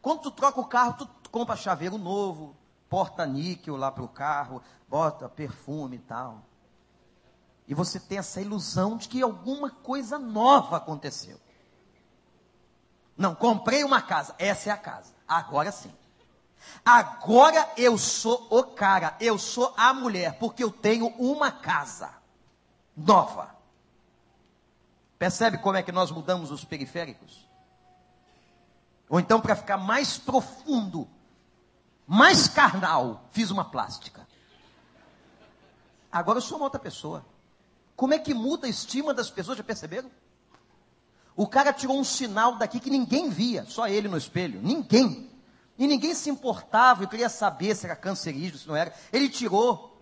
Quando 0.00 0.20
tu 0.20 0.30
troca 0.30 0.60
o 0.60 0.68
carro, 0.68 1.08
tu 1.24 1.28
compra 1.28 1.56
chaveiro 1.56 1.98
novo, 1.98 2.56
porta 2.88 3.26
níquel 3.26 3.76
lá 3.76 3.90
para 3.90 4.04
o 4.04 4.08
carro, 4.08 4.62
bota 4.88 5.28
perfume 5.28 5.96
e 5.96 6.00
tal. 6.02 6.47
E 7.68 7.74
você 7.74 8.00
tem 8.00 8.16
essa 8.16 8.40
ilusão 8.40 8.96
de 8.96 9.08
que 9.08 9.20
alguma 9.20 9.70
coisa 9.70 10.18
nova 10.18 10.78
aconteceu. 10.78 11.38
Não, 13.14 13.34
comprei 13.34 13.84
uma 13.84 14.00
casa. 14.00 14.34
Essa 14.38 14.70
é 14.70 14.72
a 14.72 14.76
casa. 14.76 15.12
Agora 15.28 15.70
sim. 15.70 15.92
Agora 16.84 17.70
eu 17.76 17.98
sou 17.98 18.46
o 18.50 18.64
cara, 18.64 19.16
eu 19.20 19.38
sou 19.38 19.72
a 19.76 19.92
mulher, 19.92 20.38
porque 20.38 20.64
eu 20.64 20.70
tenho 20.70 21.08
uma 21.18 21.52
casa 21.52 22.10
nova. 22.96 23.54
Percebe 25.18 25.58
como 25.58 25.76
é 25.76 25.82
que 25.82 25.92
nós 25.92 26.10
mudamos 26.10 26.50
os 26.50 26.64
periféricos? 26.64 27.46
Ou 29.08 29.20
então, 29.20 29.40
para 29.40 29.56
ficar 29.56 29.76
mais 29.76 30.16
profundo, 30.16 31.08
mais 32.06 32.48
carnal, 32.48 33.24
fiz 33.30 33.50
uma 33.50 33.64
plástica. 33.64 34.26
Agora 36.10 36.38
eu 36.38 36.42
sou 36.42 36.56
uma 36.56 36.64
outra 36.64 36.80
pessoa. 36.80 37.24
Como 37.98 38.14
é 38.14 38.18
que 38.20 38.32
muda 38.32 38.68
a 38.68 38.70
estima 38.70 39.12
das 39.12 39.28
pessoas? 39.28 39.58
Já 39.58 39.64
perceberam? 39.64 40.08
O 41.34 41.48
cara 41.48 41.72
tirou 41.72 41.98
um 41.98 42.04
sinal 42.04 42.54
daqui 42.54 42.78
que 42.78 42.90
ninguém 42.90 43.28
via, 43.28 43.64
só 43.64 43.88
ele 43.88 44.06
no 44.06 44.16
espelho. 44.16 44.60
Ninguém. 44.62 45.28
E 45.76 45.84
ninguém 45.84 46.14
se 46.14 46.30
importava, 46.30 47.02
eu 47.02 47.08
queria 47.08 47.28
saber 47.28 47.74
se 47.74 47.86
era 47.86 47.96
cancerígeno, 47.96 48.56
se 48.56 48.68
não 48.68 48.76
era. 48.76 48.94
Ele 49.12 49.28
tirou. 49.28 50.00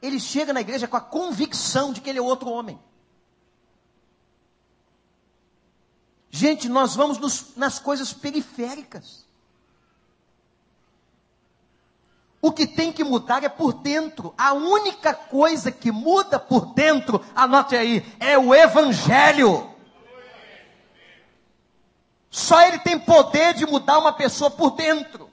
Ele 0.00 0.18
chega 0.18 0.54
na 0.54 0.62
igreja 0.62 0.88
com 0.88 0.96
a 0.96 1.02
convicção 1.02 1.92
de 1.92 2.00
que 2.00 2.08
ele 2.08 2.18
é 2.18 2.22
outro 2.22 2.48
homem. 2.48 2.80
Gente, 6.30 6.66
nós 6.66 6.96
vamos 6.96 7.18
nos, 7.18 7.54
nas 7.56 7.78
coisas 7.78 8.14
periféricas. 8.14 9.23
O 12.44 12.52
que 12.52 12.66
tem 12.66 12.92
que 12.92 13.02
mudar 13.02 13.42
é 13.42 13.48
por 13.48 13.72
dentro. 13.72 14.34
A 14.36 14.52
única 14.52 15.14
coisa 15.14 15.72
que 15.72 15.90
muda 15.90 16.38
por 16.38 16.74
dentro, 16.74 17.24
anote 17.34 17.74
aí, 17.74 18.04
é 18.20 18.36
o 18.36 18.54
Evangelho. 18.54 19.70
Só 22.28 22.60
ele 22.60 22.80
tem 22.80 22.98
poder 22.98 23.54
de 23.54 23.64
mudar 23.64 23.98
uma 23.98 24.12
pessoa 24.12 24.50
por 24.50 24.72
dentro. 24.72 25.30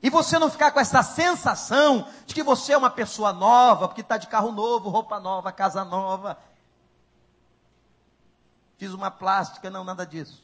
E 0.00 0.08
você 0.08 0.38
não 0.38 0.48
ficar 0.48 0.70
com 0.70 0.78
essa 0.78 1.02
sensação 1.02 2.06
de 2.26 2.32
que 2.32 2.42
você 2.44 2.72
é 2.72 2.78
uma 2.78 2.90
pessoa 2.90 3.32
nova, 3.32 3.88
porque 3.88 4.02
está 4.02 4.16
de 4.16 4.28
carro 4.28 4.52
novo, 4.52 4.88
roupa 4.88 5.18
nova, 5.18 5.50
casa 5.50 5.84
nova 5.84 6.38
fiz 8.84 8.92
uma 8.92 9.10
plástica, 9.10 9.70
não, 9.70 9.82
nada 9.82 10.04
disso. 10.04 10.43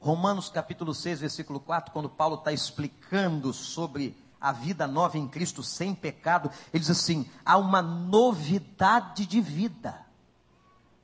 Romanos 0.00 0.48
capítulo 0.48 0.94
6, 0.94 1.20
versículo 1.20 1.60
4, 1.60 1.92
quando 1.92 2.08
Paulo 2.08 2.36
está 2.36 2.50
explicando 2.50 3.52
sobre 3.52 4.16
a 4.40 4.50
vida 4.50 4.86
nova 4.86 5.18
em 5.18 5.28
Cristo 5.28 5.62
sem 5.62 5.94
pecado, 5.94 6.50
ele 6.72 6.80
diz 6.80 6.90
assim: 6.90 7.28
há 7.44 7.58
uma 7.58 7.82
novidade 7.82 9.26
de 9.26 9.40
vida. 9.40 10.06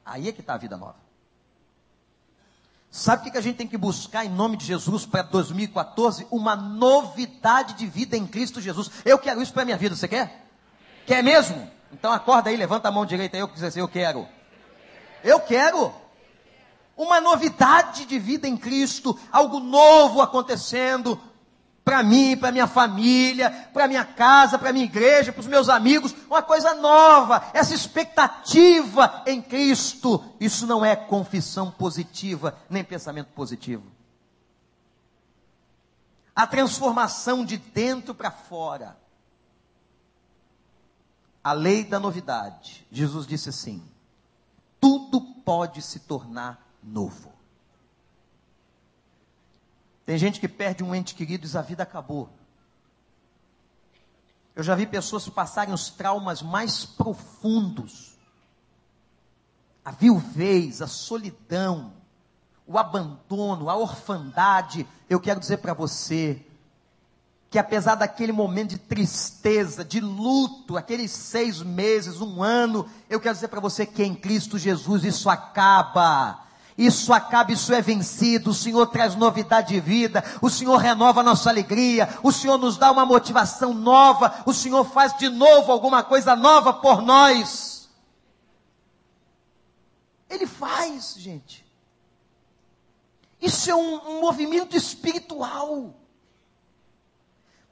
Aí 0.05 0.29
é 0.29 0.33
que 0.33 0.41
está 0.41 0.55
a 0.55 0.59
vida 0.59 0.77
nova. 0.77 0.97
Sabe 2.91 3.29
o 3.29 3.31
que 3.31 3.37
a 3.37 3.43
gente 3.43 3.57
tem 3.57 3.69
que 3.69 3.77
buscar 3.77 4.25
em 4.25 4.31
nome 4.31 4.57
de 4.57 4.65
Jesus 4.65 5.05
para 5.05 5.21
2014? 5.21 6.27
Uma 6.31 6.57
novidade 6.57 7.75
de 7.75 7.87
vida 7.87 8.17
em 8.17 8.27
Cristo 8.27 8.59
Jesus. 8.59 8.91
Eu 9.05 9.19
quero 9.19 9.43
isso 9.43 9.53
para 9.53 9.63
a 9.63 9.65
minha 9.67 9.77
vida, 9.77 9.95
você 9.95 10.09
quer? 10.09 10.47
Quer 11.05 11.23
mesmo? 11.23 11.71
Então 11.93 12.11
acorda 12.11 12.49
aí, 12.49 12.57
levanta 12.57 12.89
a 12.89 12.91
mão 12.91 13.05
direita 13.05 13.37
aí, 13.37 13.43
eu 13.43 13.49
quiser 13.49 13.69
dizer, 13.69 13.83
eu 13.83 13.89
quero. 13.89 14.27
Eu 15.23 15.39
quero. 15.41 15.93
Uma 16.97 17.21
novidade 17.21 18.07
de 18.07 18.19
vida 18.19 18.49
em 18.49 18.57
Cristo, 18.57 19.19
algo 19.31 19.61
novo 19.61 20.23
acontecendo, 20.23 21.21
para 21.87 22.03
mim, 22.03 22.37
para 22.37 22.51
minha 22.51 22.67
família, 22.67 23.49
para 23.73 23.87
minha 23.87 24.05
casa, 24.05 24.59
para 24.59 24.73
minha 24.73 24.87
igreja, 24.87 25.33
para 25.33 25.41
os 25.41 25.47
meus 25.47 25.69
amigos, 25.69 26.13
uma 26.27 26.43
coisa 26.43 26.75
nova, 26.75 27.49
essa 27.55 27.73
expectativa 27.73 29.23
em 29.25 29.41
Cristo. 29.41 30.21
Isso 30.41 30.67
não 30.67 30.85
é 30.85 30.97
confissão 30.97 31.71
positiva, 31.71 32.59
nem 32.69 32.83
pensamento 32.83 33.29
positivo. 33.29 33.85
A 36.35 36.45
transformação 36.45 37.45
de 37.45 37.57
dentro 37.57 38.15
para 38.17 38.33
fora. 38.33 38.99
A 41.45 41.53
lei 41.53 41.85
da 41.85 42.01
novidade. 42.01 42.85
Jesus 42.91 43.29
disse 43.29 43.51
assim: 43.51 43.81
tudo 44.81 45.21
pode 45.21 45.81
se 45.83 46.01
tornar 46.01 46.66
novo. 46.87 47.33
Tem 50.07 50.17
gente 50.17 50.39
que 50.39 50.47
perde 50.47 50.85
um 50.85 50.95
ente 50.95 51.15
querido 51.15 51.47
e 51.47 51.57
a 51.59 51.63
vida 51.63 51.83
acabou. 51.83 52.31
Eu 54.55 54.63
já 54.63 54.75
vi 54.75 54.87
pessoas 54.87 55.29
passarem 55.29 55.75
os 55.75 55.91
traumas 55.91 56.41
mais 56.41 56.85
profundos. 56.85 58.15
A 59.85 59.91
viuvez, 59.91 60.81
a 60.81 60.87
solidão, 60.87 61.93
o 62.67 62.79
abandono, 62.79 63.69
a 63.69 63.77
orfandade. 63.77 64.87
Eu 65.11 65.21
quero 65.21 65.41
dizer 65.41 65.59
para 65.59 65.75
você 65.75 66.43
que 67.51 67.59
apesar 67.59 67.97
daquele 67.97 68.33
momento 68.33 68.71
de 68.71 68.79
tristeza, 68.79 69.85
de 69.85 70.01
luto, 70.01 70.77
aqueles 70.77 71.11
seis 71.11 71.63
meses, 71.63 72.21
um 72.21 72.43
ano, 72.43 72.89
eu 73.09 73.21
quero 73.21 73.35
dizer 73.35 73.49
para 73.49 73.61
você 73.61 73.85
que 73.87 74.03
em 74.03 74.15
Cristo 74.15 74.59
Jesus 74.59 75.05
isso 75.05 75.29
acaba 75.29 76.46
isso 76.77 77.13
acaba, 77.13 77.53
isso 77.53 77.73
é 77.73 77.81
vencido. 77.81 78.51
O 78.51 78.55
Senhor 78.55 78.87
traz 78.89 79.15
novidade 79.15 79.69
de 79.69 79.81
vida. 79.81 80.23
O 80.43 80.51
Senhor 80.51 80.77
renova 80.77 81.21
a 81.21 81.25
nossa 81.25 81.49
alegria. 81.49 82.09
O 82.23 82.31
Senhor 82.31 82.59
nos 82.59 82.77
dá 82.77 82.91
uma 82.93 83.07
motivação 83.07 83.73
nova. 83.73 84.43
O 84.45 84.53
Senhor 84.53 84.85
faz 84.85 85.17
de 85.17 85.29
novo 85.31 85.73
alguma 85.73 86.03
coisa 86.03 86.37
nova 86.37 86.75
por 86.75 87.01
nós. 87.01 87.89
Ele 90.29 90.47
faz, 90.47 91.15
gente. 91.17 91.65
Isso 93.41 93.71
é 93.71 93.75
um, 93.75 94.17
um 94.17 94.21
movimento 94.21 94.77
espiritual. 94.77 95.95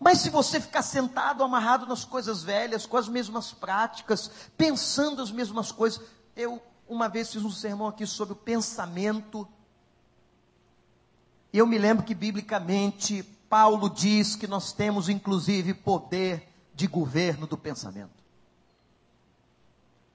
Mas 0.00 0.18
se 0.18 0.30
você 0.30 0.60
ficar 0.60 0.82
sentado, 0.82 1.44
amarrado 1.44 1.86
nas 1.86 2.04
coisas 2.04 2.42
velhas, 2.42 2.86
com 2.86 2.96
as 2.96 3.08
mesmas 3.08 3.52
práticas, 3.52 4.30
pensando 4.56 5.20
as 5.20 5.30
mesmas 5.30 5.70
coisas, 5.70 6.00
eu 6.34 6.62
uma 6.88 7.08
vez 7.08 7.32
fiz 7.32 7.44
um 7.44 7.50
sermão 7.50 7.88
aqui 7.88 8.06
sobre 8.06 8.34
o 8.34 8.36
pensamento. 8.36 9.46
Eu 11.52 11.66
me 11.66 11.78
lembro 11.78 12.04
que, 12.04 12.14
biblicamente, 12.14 13.22
Paulo 13.48 13.88
diz 13.88 14.36
que 14.36 14.46
nós 14.46 14.72
temos, 14.72 15.08
inclusive, 15.08 15.74
poder 15.74 16.48
de 16.74 16.86
governo 16.86 17.46
do 17.46 17.56
pensamento. 17.56 18.22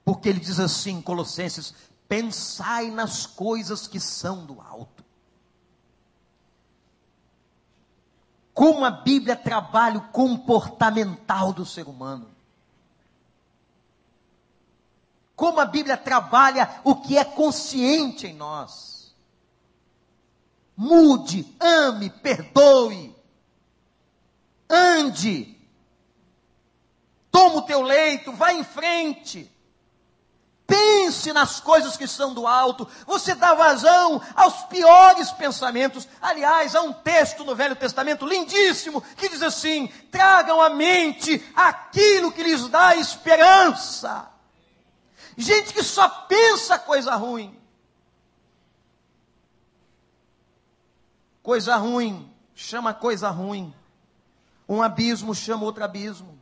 Porque 0.04 0.28
ele 0.28 0.40
diz 0.40 0.60
assim, 0.60 1.00
Colossenses: 1.00 1.74
pensai 2.08 2.90
nas 2.90 3.26
coisas 3.26 3.86
que 3.86 3.98
são 3.98 4.44
do 4.44 4.60
alto. 4.60 5.04
Como 8.52 8.84
a 8.84 8.90
Bíblia 8.90 9.36
trabalha 9.36 9.98
o 9.98 10.08
comportamental 10.08 11.52
do 11.52 11.64
ser 11.64 11.88
humano 11.88 12.39
como 15.40 15.58
a 15.58 15.64
Bíblia 15.64 15.96
trabalha 15.96 16.68
o 16.84 16.96
que 16.96 17.16
é 17.16 17.24
consciente 17.24 18.26
em 18.26 18.34
nós. 18.34 19.16
Mude, 20.76 21.56
ame, 21.58 22.10
perdoe, 22.10 23.16
ande, 24.68 25.58
toma 27.30 27.56
o 27.56 27.62
teu 27.62 27.80
leito, 27.80 28.32
vá 28.32 28.52
em 28.52 28.62
frente. 28.62 29.50
Pense 30.66 31.32
nas 31.32 31.58
coisas 31.58 31.96
que 31.96 32.06
são 32.06 32.34
do 32.34 32.46
alto. 32.46 32.86
Você 33.06 33.34
dá 33.34 33.54
vazão 33.54 34.20
aos 34.36 34.64
piores 34.64 35.30
pensamentos. 35.32 36.06
Aliás, 36.20 36.76
há 36.76 36.82
um 36.82 36.92
texto 36.92 37.44
no 37.44 37.56
Velho 37.56 37.74
Testamento 37.74 38.26
lindíssimo 38.26 39.00
que 39.16 39.30
diz 39.30 39.42
assim: 39.42 39.86
tragam 40.10 40.60
à 40.60 40.68
mente 40.68 41.42
aquilo 41.56 42.30
que 42.30 42.42
lhes 42.42 42.68
dá 42.68 42.94
esperança. 42.94 44.30
Gente 45.36 45.72
que 45.72 45.82
só 45.82 46.08
pensa 46.08 46.78
coisa 46.78 47.14
ruim. 47.14 47.58
Coisa 51.42 51.76
ruim 51.76 52.30
chama 52.54 52.94
coisa 52.94 53.28
ruim. 53.30 53.74
Um 54.68 54.82
abismo 54.82 55.34
chama 55.34 55.64
outro 55.64 55.84
abismo. 55.84 56.39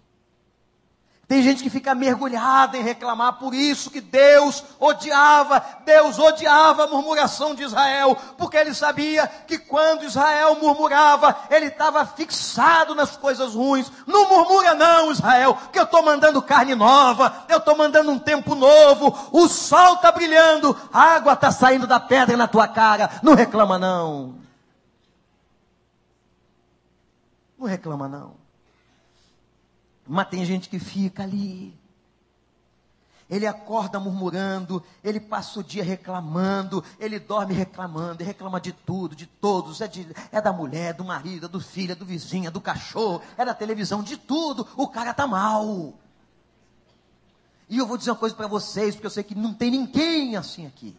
Tem 1.28 1.42
gente 1.42 1.62
que 1.62 1.68
fica 1.68 1.94
mergulhada 1.94 2.78
em 2.78 2.82
reclamar, 2.82 3.34
por 3.34 3.52
isso 3.52 3.90
que 3.90 4.00
Deus 4.00 4.64
odiava, 4.80 5.62
Deus 5.84 6.18
odiava 6.18 6.84
a 6.84 6.86
murmuração 6.86 7.54
de 7.54 7.62
Israel, 7.62 8.16
porque 8.38 8.56
ele 8.56 8.72
sabia 8.72 9.26
que 9.46 9.58
quando 9.58 10.06
Israel 10.06 10.56
murmurava, 10.58 11.36
ele 11.50 11.66
estava 11.66 12.06
fixado 12.06 12.94
nas 12.94 13.14
coisas 13.14 13.54
ruins. 13.54 13.92
Não 14.06 14.26
murmura 14.26 14.74
não, 14.74 15.12
Israel, 15.12 15.58
que 15.70 15.78
eu 15.78 15.82
estou 15.82 16.02
mandando 16.02 16.40
carne 16.40 16.74
nova, 16.74 17.44
eu 17.46 17.58
estou 17.58 17.76
mandando 17.76 18.10
um 18.10 18.18
tempo 18.18 18.54
novo, 18.54 19.14
o 19.30 19.48
sol 19.48 19.96
está 19.96 20.10
brilhando, 20.10 20.74
a 20.90 21.16
água 21.16 21.34
está 21.34 21.50
saindo 21.50 21.86
da 21.86 22.00
pedra 22.00 22.38
na 22.38 22.48
tua 22.48 22.66
cara. 22.66 23.20
Não 23.22 23.34
reclama 23.34 23.78
não. 23.78 24.34
Não 27.58 27.66
reclama 27.66 28.08
não. 28.08 28.37
Mas 30.08 30.28
tem 30.28 30.44
gente 30.44 30.70
que 30.70 30.78
fica 30.78 31.22
ali. 31.22 31.78
Ele 33.28 33.46
acorda 33.46 34.00
murmurando, 34.00 34.82
ele 35.04 35.20
passa 35.20 35.60
o 35.60 35.62
dia 35.62 35.84
reclamando, 35.84 36.82
ele 36.98 37.18
dorme 37.18 37.52
reclamando, 37.52 38.22
ele 38.22 38.28
reclama 38.28 38.58
de 38.58 38.72
tudo, 38.72 39.14
de 39.14 39.26
todos, 39.26 39.82
é, 39.82 39.86
de, 39.86 40.08
é 40.32 40.40
da 40.40 40.50
mulher, 40.50 40.94
do 40.94 41.04
marido, 41.04 41.46
do 41.46 41.60
filho, 41.60 41.94
do 41.94 42.06
vizinho, 42.06 42.50
do 42.50 42.58
cachorro, 42.58 43.20
é 43.36 43.44
da 43.44 43.52
televisão, 43.52 44.02
de 44.02 44.16
tudo. 44.16 44.66
O 44.78 44.88
cara 44.88 45.12
tá 45.12 45.26
mal. 45.26 45.92
E 47.68 47.76
eu 47.76 47.86
vou 47.86 47.98
dizer 47.98 48.12
uma 48.12 48.16
coisa 48.16 48.34
para 48.34 48.46
vocês, 48.46 48.94
porque 48.94 49.06
eu 49.06 49.10
sei 49.10 49.22
que 49.22 49.34
não 49.34 49.52
tem 49.52 49.70
ninguém 49.70 50.34
assim 50.34 50.66
aqui. 50.66 50.96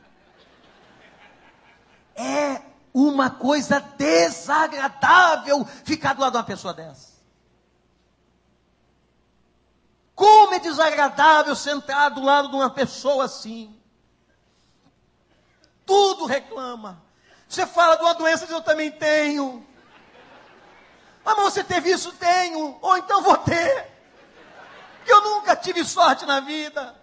É 2.15 2.61
uma 2.93 3.31
coisa 3.31 3.79
desagradável 3.79 5.65
ficar 5.83 6.13
do 6.13 6.21
lado 6.21 6.33
de 6.33 6.37
uma 6.37 6.43
pessoa 6.43 6.75
dessa. 6.75 7.18
Como 10.19 10.53
é 10.53 10.59
desagradável 10.59 11.55
sentar 11.55 12.11
do 12.11 12.21
lado 12.21 12.49
de 12.49 12.55
uma 12.55 12.69
pessoa 12.69 13.23
assim. 13.23 13.73
Tudo 15.85 16.25
reclama. 16.25 17.01
Você 17.47 17.65
fala 17.65 17.95
de 17.95 18.03
uma 18.03 18.13
doença 18.13 18.45
que 18.45 18.53
eu 18.53 18.61
também 18.61 18.91
tenho. 18.91 19.65
Ah, 21.23 21.35
mas 21.37 21.53
você 21.53 21.63
teve 21.63 21.89
isso? 21.89 22.11
Tenho. 22.11 22.77
Ou 22.81 22.97
então 22.97 23.21
vou 23.21 23.37
ter. 23.37 23.89
Eu 25.07 25.21
nunca 25.21 25.55
tive 25.55 25.85
sorte 25.85 26.25
na 26.25 26.41
vida. 26.41 26.93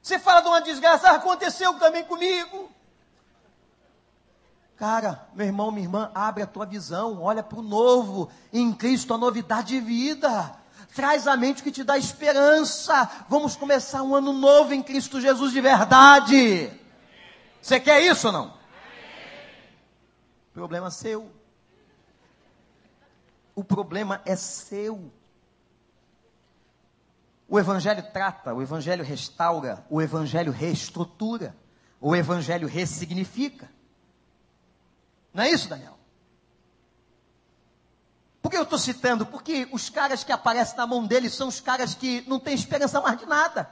Você 0.00 0.20
fala 0.20 0.42
de 0.42 0.46
uma 0.46 0.60
desgraça, 0.60 1.08
ah, 1.08 1.16
aconteceu 1.16 1.74
também 1.74 2.04
comigo. 2.04 2.70
Cara, 4.76 5.26
meu 5.34 5.46
irmão, 5.46 5.72
minha 5.72 5.86
irmã, 5.86 6.12
abre 6.14 6.44
a 6.44 6.46
tua 6.46 6.66
visão, 6.66 7.20
olha 7.20 7.42
para 7.42 7.58
o 7.58 7.62
novo, 7.62 8.30
em 8.52 8.72
Cristo 8.72 9.12
a 9.12 9.18
novidade 9.18 9.68
de 9.68 9.80
vida. 9.80 10.56
Traz 10.96 11.26
à 11.26 11.36
mente 11.36 11.60
o 11.60 11.64
que 11.64 11.70
te 11.70 11.84
dá 11.84 11.98
esperança. 11.98 13.26
Vamos 13.28 13.54
começar 13.54 14.02
um 14.02 14.14
ano 14.14 14.32
novo 14.32 14.72
em 14.72 14.82
Cristo 14.82 15.20
Jesus 15.20 15.52
de 15.52 15.60
verdade. 15.60 16.72
Você 17.60 17.78
quer 17.78 18.00
isso 18.02 18.28
ou 18.28 18.32
não? 18.32 18.54
Problema 20.54 20.90
seu. 20.90 21.30
O 23.54 23.62
problema 23.62 24.22
é 24.24 24.34
seu. 24.36 25.12
O 27.46 27.60
Evangelho 27.60 28.02
trata, 28.10 28.54
o 28.54 28.62
Evangelho 28.62 29.04
restaura, 29.04 29.84
o 29.90 30.00
Evangelho 30.00 30.50
reestrutura, 30.50 31.54
o 32.00 32.16
Evangelho 32.16 32.66
ressignifica. 32.66 33.70
Não 35.32 35.44
é 35.44 35.50
isso, 35.50 35.68
Daniel? 35.68 35.95
Por 38.46 38.50
que 38.50 38.58
eu 38.58 38.62
estou 38.62 38.78
citando? 38.78 39.26
Porque 39.26 39.68
os 39.72 39.90
caras 39.90 40.22
que 40.22 40.30
aparecem 40.30 40.76
na 40.76 40.86
mão 40.86 41.04
dele 41.04 41.28
são 41.28 41.48
os 41.48 41.58
caras 41.58 41.94
que 41.94 42.22
não 42.28 42.38
têm 42.38 42.54
esperança 42.54 43.00
mais 43.00 43.18
de 43.18 43.26
nada. 43.26 43.68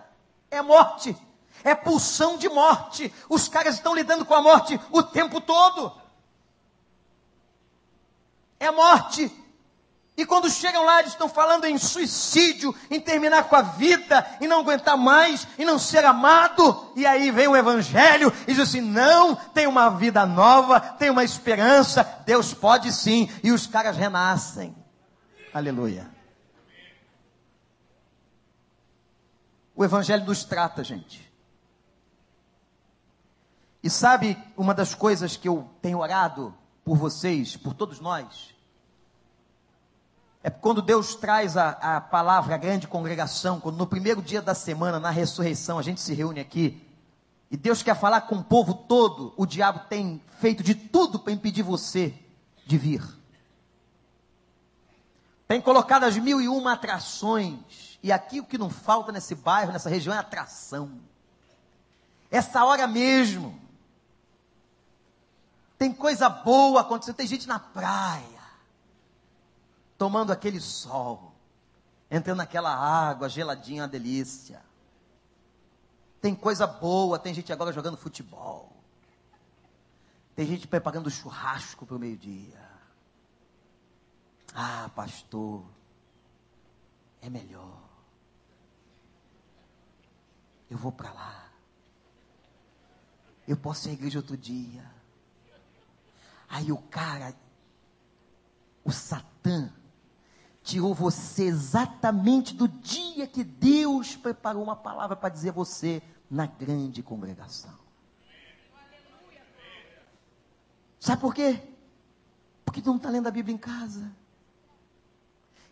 É 0.51 0.61
morte. 0.61 1.17
É 1.63 1.77
pulsão 1.77 2.37
de 2.37 2.49
morte. 2.49 3.15
Os 3.29 3.47
caras 3.47 3.77
estão 3.77 3.95
lidando 3.95 4.25
com 4.25 4.35
a 4.35 4.43
morte 4.43 4.81
o 4.91 5.01
tempo 5.01 5.41
todo. 5.41 5.97
É 8.59 8.69
morte. 8.73 9.33
E 10.17 10.25
quando 10.25 10.49
chegam 10.49 10.85
lá, 10.85 11.01
eles 11.01 11.13
estão 11.13 11.29
falando 11.29 11.65
em 11.65 11.77
suicídio, 11.77 12.73
em 12.89 13.01
terminar 13.01 13.49
com 13.49 13.57
a 13.57 13.63
vida, 13.63 14.25
em 14.41 14.47
não 14.47 14.61
aguentar 14.61 14.97
mais, 14.97 15.47
em 15.59 15.65
não 15.65 15.77
ser 15.77 16.05
amado. 16.05 16.93
E 16.95 17.05
aí 17.05 17.33
vem 17.33 17.49
o 17.49 17.57
Evangelho 17.57 18.33
e 18.47 18.53
diz 18.53 18.61
assim: 18.61 18.81
não, 18.81 19.35
tem 19.35 19.67
uma 19.67 19.91
vida 19.91 20.25
nova, 20.25 20.79
tem 20.79 21.11
uma 21.11 21.25
esperança, 21.25 22.23
Deus 22.25 22.55
pode 22.55 22.93
sim. 22.93 23.29
E 23.43 23.51
os 23.51 23.67
caras 23.67 23.97
renascem. 23.97 24.75
Aleluia. 25.53 26.09
O 29.75 29.85
Evangelho 29.85 30.25
nos 30.25 30.45
trata, 30.45 30.85
gente. 30.85 31.29
E 33.83 33.91
sabe 33.91 34.39
uma 34.57 34.73
das 34.73 34.95
coisas 34.95 35.37
que 35.37 35.49
eu 35.49 35.69
tenho 35.83 35.99
orado 35.99 36.55
por 36.85 36.97
vocês, 36.97 37.57
por 37.57 37.75
todos 37.75 37.99
nós? 37.99 38.54
É 40.47 40.51
quando 40.51 40.83
Deus 40.83 41.15
traz 41.15 41.57
a, 41.57 41.71
a 41.71 42.01
palavra, 42.03 42.55
a 42.55 42.59
grande 42.59 42.87
congregação, 42.87 43.59
quando 43.59 43.79
no 43.79 43.87
primeiro 43.87 44.21
dia 44.21 44.43
da 44.43 44.55
semana, 44.55 45.01
na 45.01 45.09
ressurreição, 45.09 45.79
a 45.79 45.83
gente 45.83 46.03
se 46.03 46.13
reúne 46.13 46.39
aqui, 46.39 46.87
e 47.51 47.57
Deus 47.57 47.83
quer 47.83 47.97
falar 47.97 48.21
com 48.21 48.35
o 48.35 48.45
povo 48.45 48.75
todo, 48.75 49.33
o 49.39 49.47
diabo 49.47 49.89
tem 49.89 50.21
feito 50.41 50.63
de 50.63 50.75
tudo 50.75 51.19
para 51.19 51.33
impedir 51.33 51.63
você 51.63 52.13
de 52.67 52.77
vir. 52.77 53.03
Tem 55.49 55.63
colocado 55.63 56.05
as 56.05 56.19
mil 56.19 56.39
e 56.43 56.47
uma 56.47 56.75
atrações, 56.75 57.99
e 58.03 58.13
aqui 58.13 58.39
o 58.39 58.45
que 58.45 58.59
não 58.59 58.69
falta 58.69 59.11
nesse 59.11 59.35
bairro, 59.35 59.73
nessa 59.73 59.89
região, 59.89 60.15
é 60.15 60.19
atração. 60.19 61.01
Essa 62.31 62.63
hora 62.67 62.87
mesmo, 62.87 63.59
tem 65.79 65.91
coisa 65.91 66.29
boa 66.29 66.83
acontecendo, 66.83 67.17
tem 67.17 67.27
gente 67.27 67.49
na 67.49 67.59
praia 67.59 68.34
tomando 70.05 70.33
aquele 70.33 70.61
sol, 70.61 71.35
entrando 72.11 72.37
naquela 72.37 72.77
água 72.77 73.27
geladinha, 73.27 73.85
uma 73.85 73.89
delícia. 73.89 74.63
Tem 76.21 76.35
coisa 76.35 76.67
boa, 76.67 77.19
tem 77.19 77.33
gente 77.33 77.51
agora 77.51 77.73
jogando 77.73 77.97
futebol. 77.97 78.71
Tem 80.37 80.47
gente 80.47 80.69
preparando 80.69 81.11
churrasco 81.11 81.87
para 81.87 81.97
o 81.97 81.99
meio-dia. 81.99 82.61
Ah, 84.55 84.91
pastor, 84.95 85.65
é 87.23 87.31
melhor. 87.31 87.83
Eu 90.69 90.77
vou 90.77 90.93
para 90.93 91.15
lá. 91.15 91.49
Eu 93.49 93.57
posso 93.57 93.89
ir 93.89 93.93
à 93.93 93.95
igreja 93.95 94.19
outro 94.19 94.37
dia. 94.37 94.85
Aí 96.47 96.71
o 96.71 96.77
cara, 96.77 97.35
o 98.85 98.93
Satã, 98.93 99.73
tirou 100.65 100.95
você 100.95 101.45
exatamente 101.45 102.55
do 102.55 102.67
dia 102.67 103.27
que 103.27 103.45
Deus 103.45 104.17
preparou 104.17 104.63
uma 104.63 104.75
palavra 104.75 105.15
para 105.15 105.29
dizer 105.29 105.53
você 105.53 106.03
na 106.31 106.47
grande 106.47 107.03
congregação. 107.03 107.75
Sabe 110.99 111.21
por 111.21 111.35
quê? 111.35 111.61
Porque 112.65 112.81
tu 112.81 112.89
não 112.89 112.97
está 112.97 113.11
lendo 113.11 113.27
a 113.27 113.31
Bíblia 113.31 113.55
em 113.55 113.59
casa. 113.59 114.11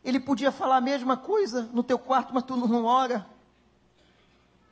Ele 0.05 0.21
podia 0.21 0.53
falar 0.53 0.77
a 0.77 0.81
mesma 0.81 1.17
coisa 1.17 1.71
no 1.73 1.83
teu 1.83 1.99
quarto, 1.99 2.35
mas 2.35 2.45
tu 2.45 2.55
não 2.55 2.85
ora. 2.85 3.27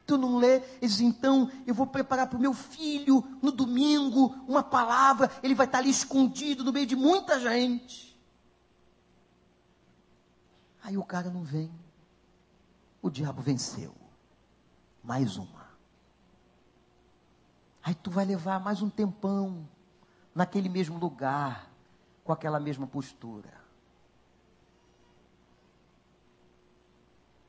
Tu 0.07 0.18
não 0.18 0.37
lê. 0.37 0.57
Ele 0.57 0.66
diz, 0.83 1.01
então, 1.01 1.51
eu 1.66 1.75
vou 1.75 1.87
preparar 1.87 2.27
para 2.27 2.37
o 2.37 2.41
meu 2.41 2.53
filho, 2.53 3.25
no 3.41 3.51
domingo, 3.51 4.37
uma 4.47 4.62
palavra. 4.62 5.31
Ele 5.43 5.55
vai 5.55 5.64
estar 5.64 5.79
ali 5.79 5.89
escondido 5.89 6.62
no 6.62 6.73
meio 6.73 6.85
de 6.85 6.97
muita 6.97 7.41
gente. 7.41 8.09
Aí 10.83 10.97
o 10.97 11.05
cara 11.05 11.31
não 11.31 11.43
vem. 11.43 11.70
O 13.03 13.11
diabo 13.11 13.43
venceu. 13.43 13.95
Mais 15.03 15.37
uma. 15.37 15.70
Aí 17.83 17.95
tu 17.95 18.11
vai 18.11 18.24
levar 18.24 18.61
mais 18.61 18.83
um 18.83 18.91
tempão 18.91 19.66
naquele 20.35 20.68
mesmo 20.68 20.99
lugar, 20.99 21.70
com 22.22 22.33
aquela 22.33 22.61
mesma 22.61 22.87
postura. 22.87 23.61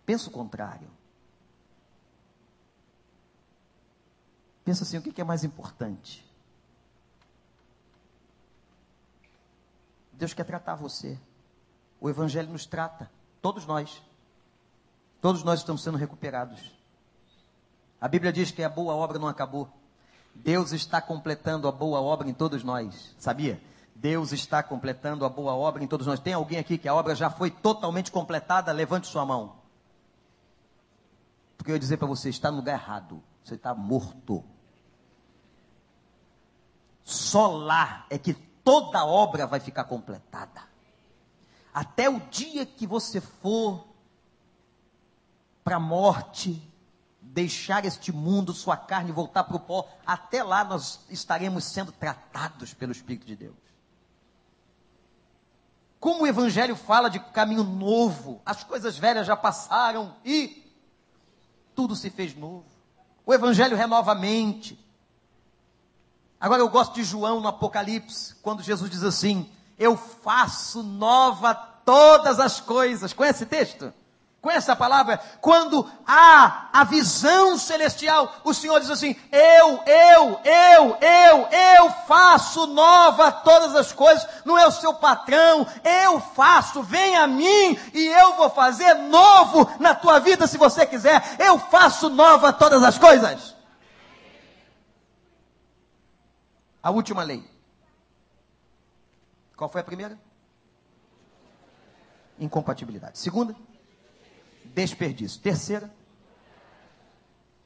Pensa 0.06 0.30
o 0.30 0.32
contrário. 0.32 0.90
Pensa 4.64 4.84
assim: 4.84 4.98
o 4.98 5.02
que 5.02 5.22
é 5.22 5.24
mais 5.24 5.44
importante? 5.44 6.26
Deus 10.14 10.34
quer 10.34 10.44
tratar 10.44 10.76
você. 10.76 11.20
O 12.00 12.10
Evangelho 12.10 12.52
nos 12.52 12.66
trata. 12.66 13.12
Todos 13.42 13.66
nós. 13.66 14.02
Todos 15.20 15.44
nós 15.44 15.60
estamos 15.60 15.84
sendo 15.84 15.98
recuperados. 15.98 16.60
A 18.00 18.08
Bíblia 18.08 18.32
diz 18.32 18.52
que 18.52 18.64
a 18.64 18.70
boa 18.70 18.96
obra 18.96 19.20
não 19.20 19.28
acabou. 19.28 19.70
Deus 20.34 20.72
está 20.72 21.02
completando 21.02 21.68
a 21.68 21.72
boa 21.72 22.02
obra 22.02 22.30
em 22.30 22.34
todos 22.34 22.64
nós. 22.64 23.16
Sabia? 23.20 23.62
Deus 23.96 24.32
está 24.32 24.64
completando 24.64 25.26
a 25.26 25.30
boa 25.30 25.54
obra 25.54 25.84
em 25.84 25.88
todos 25.88 26.08
nós. 26.08 26.20
Tem 26.20 26.34
alguém 26.34 26.58
aqui 26.58 26.78
que 26.78 26.88
a 26.88 26.94
obra 26.94 27.14
já 27.14 27.30
foi 27.30 27.52
totalmente 27.52 28.12
completada? 28.12 28.72
Levante 28.72 29.08
sua 29.08 29.26
mão. 29.26 29.56
Porque 31.58 31.72
eu 31.72 31.76
ia 31.76 31.80
dizer 31.80 31.98
para 31.98 32.08
você, 32.08 32.30
está 32.30 32.50
no 32.50 32.58
lugar 32.58 32.74
errado. 32.74 33.22
Você 33.44 33.56
está 33.56 33.76
morto. 33.76 34.44
Só 37.04 37.48
lá 37.48 38.06
é 38.10 38.18
que 38.18 38.34
toda 38.34 39.06
obra 39.06 39.46
vai 39.46 39.60
ficar 39.60 39.84
completada 39.84 40.71
até 41.74 42.10
o 42.10 42.20
dia 42.20 42.66
que 42.66 42.86
você 42.86 43.22
for 43.22 43.86
para 45.64 45.78
a 45.78 45.80
morte, 45.80 46.62
deixar 47.22 47.86
este 47.86 48.12
mundo, 48.12 48.54
sua 48.54 48.76
carne 48.76 49.12
voltar 49.12 49.44
para 49.44 49.56
o 49.56 49.60
pó, 49.60 49.88
até 50.06 50.44
lá 50.44 50.64
nós 50.64 51.02
estaremos 51.10 51.64
sendo 51.64 51.92
tratados 51.92 52.74
pelo 52.74 52.92
Espírito 52.92 53.26
de 53.26 53.36
Deus. 53.36 53.56
Como 56.00 56.24
o 56.24 56.28
Evangelho 56.28 56.76
fala 56.76 57.10
de 57.10 57.20
caminho 57.20 57.64
novo, 57.64 58.42
as 58.44 58.64
coisas 58.64 58.98
velhas 58.98 59.28
já 59.28 59.38
passaram 59.38 60.16
e 60.26 60.68
tudo 61.76 61.96
se 61.96 62.10
fez 62.10 62.36
novo. 62.36 62.66
O 63.24 63.34
Evangelho 63.34 63.78
renova 63.78 64.14
a 64.14 64.16
mente. 64.16 64.84
Agora 66.40 66.60
eu 66.60 66.70
gosto 66.70 66.96
de 66.96 67.04
João 67.04 67.40
no 67.40 67.48
Apocalipse, 67.48 68.34
quando 68.42 68.64
Jesus 68.64 68.90
diz 68.90 69.04
assim: 69.04 69.48
eu 69.82 69.98
faço 69.98 70.84
nova 70.84 71.56
todas 71.56 72.40
as 72.40 72.60
coisas. 72.62 73.14
Conhece 73.14 73.44
esse 73.44 73.46
texto? 73.48 73.92
Conhece 74.40 74.72
a 74.72 74.76
palavra? 74.76 75.20
Quando 75.40 75.90
há 76.06 76.70
a 76.72 76.84
visão 76.84 77.58
celestial, 77.58 78.32
o 78.44 78.54
Senhor 78.54 78.80
diz 78.80 78.90
assim: 78.90 79.16
Eu, 79.32 79.84
eu, 79.86 80.40
eu, 80.44 80.98
eu, 81.00 81.48
eu 81.48 81.92
faço 82.08 82.68
nova 82.68 83.32
todas 83.32 83.76
as 83.76 83.92
coisas, 83.92 84.28
não 84.46 84.58
é 84.58 84.66
o 84.68 84.72
seu 84.72 84.94
patrão, 84.96 85.66
eu 85.84 86.20
faço, 86.20 86.82
vem 86.82 87.16
a 87.16 87.28
mim 87.28 87.78
e 87.94 88.08
eu 88.08 88.36
vou 88.36 88.50
fazer 88.50 88.96
novo 88.96 89.70
na 89.80 89.94
tua 89.94 90.20
vida 90.20 90.48
se 90.48 90.58
você 90.58 90.86
quiser, 90.86 91.36
eu 91.40 91.60
faço 91.60 92.10
nova 92.10 92.54
todas 92.54 92.84
as 92.84 92.98
coisas. 92.98 93.56
A 96.82 96.90
última 96.90 97.24
lei. 97.24 97.51
Qual 99.62 99.70
foi 99.70 99.82
a 99.82 99.84
primeira? 99.84 100.20
Incompatibilidade. 102.40 103.20
Segunda, 103.20 103.56
desperdício. 104.66 105.40
Terceira, 105.40 105.94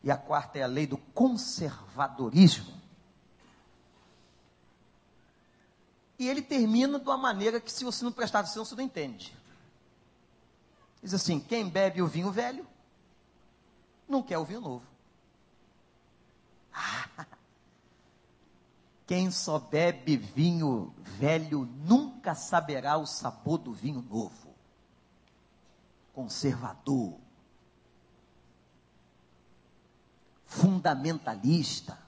e 0.04 0.12
a 0.12 0.18
quarta 0.18 0.60
é 0.60 0.64
a 0.64 0.68
lei 0.68 0.86
do 0.86 0.98
conservadorismo. 0.98 2.74
E 6.20 6.28
ele 6.28 6.42
termina 6.42 7.00
de 7.00 7.06
uma 7.08 7.16
maneira 7.16 7.62
que, 7.62 7.72
se 7.72 7.86
você 7.86 8.04
não 8.04 8.12
prestar 8.12 8.40
atenção, 8.40 8.66
você 8.66 8.76
não 8.76 8.84
entende. 8.84 9.34
Diz 11.02 11.14
assim: 11.14 11.40
quem 11.40 11.70
bebe 11.70 12.02
o 12.02 12.08
vinho 12.08 12.30
velho, 12.30 12.68
não 14.06 14.22
quer 14.22 14.38
o 14.38 14.44
vinho 14.44 14.60
novo. 14.60 14.86
Quem 19.06 19.30
só 19.30 19.60
bebe 19.60 20.18
vinho 20.18 20.94
velho 20.98 21.66
nunca 21.66 22.34
saberá 22.34 22.98
o 22.98 23.06
sabor 23.06 23.60
do 23.60 23.72
vinho 23.72 24.02
novo. 24.02 24.56
Conservador. 26.14 27.20
Fundamentalista. 30.46 32.00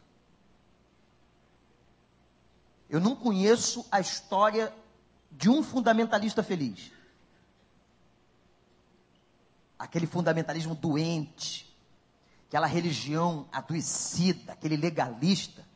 Eu 2.90 3.00
não 3.00 3.16
conheço 3.16 3.86
a 3.92 4.00
história 4.00 4.74
de 5.30 5.50
um 5.50 5.62
fundamentalista 5.62 6.42
feliz. 6.42 6.92
Aquele 9.78 10.08
fundamentalismo 10.08 10.74
doente, 10.74 11.78
aquela 12.48 12.66
religião 12.66 13.48
adoecida, 13.52 14.54
aquele 14.54 14.78
legalista. 14.78 15.67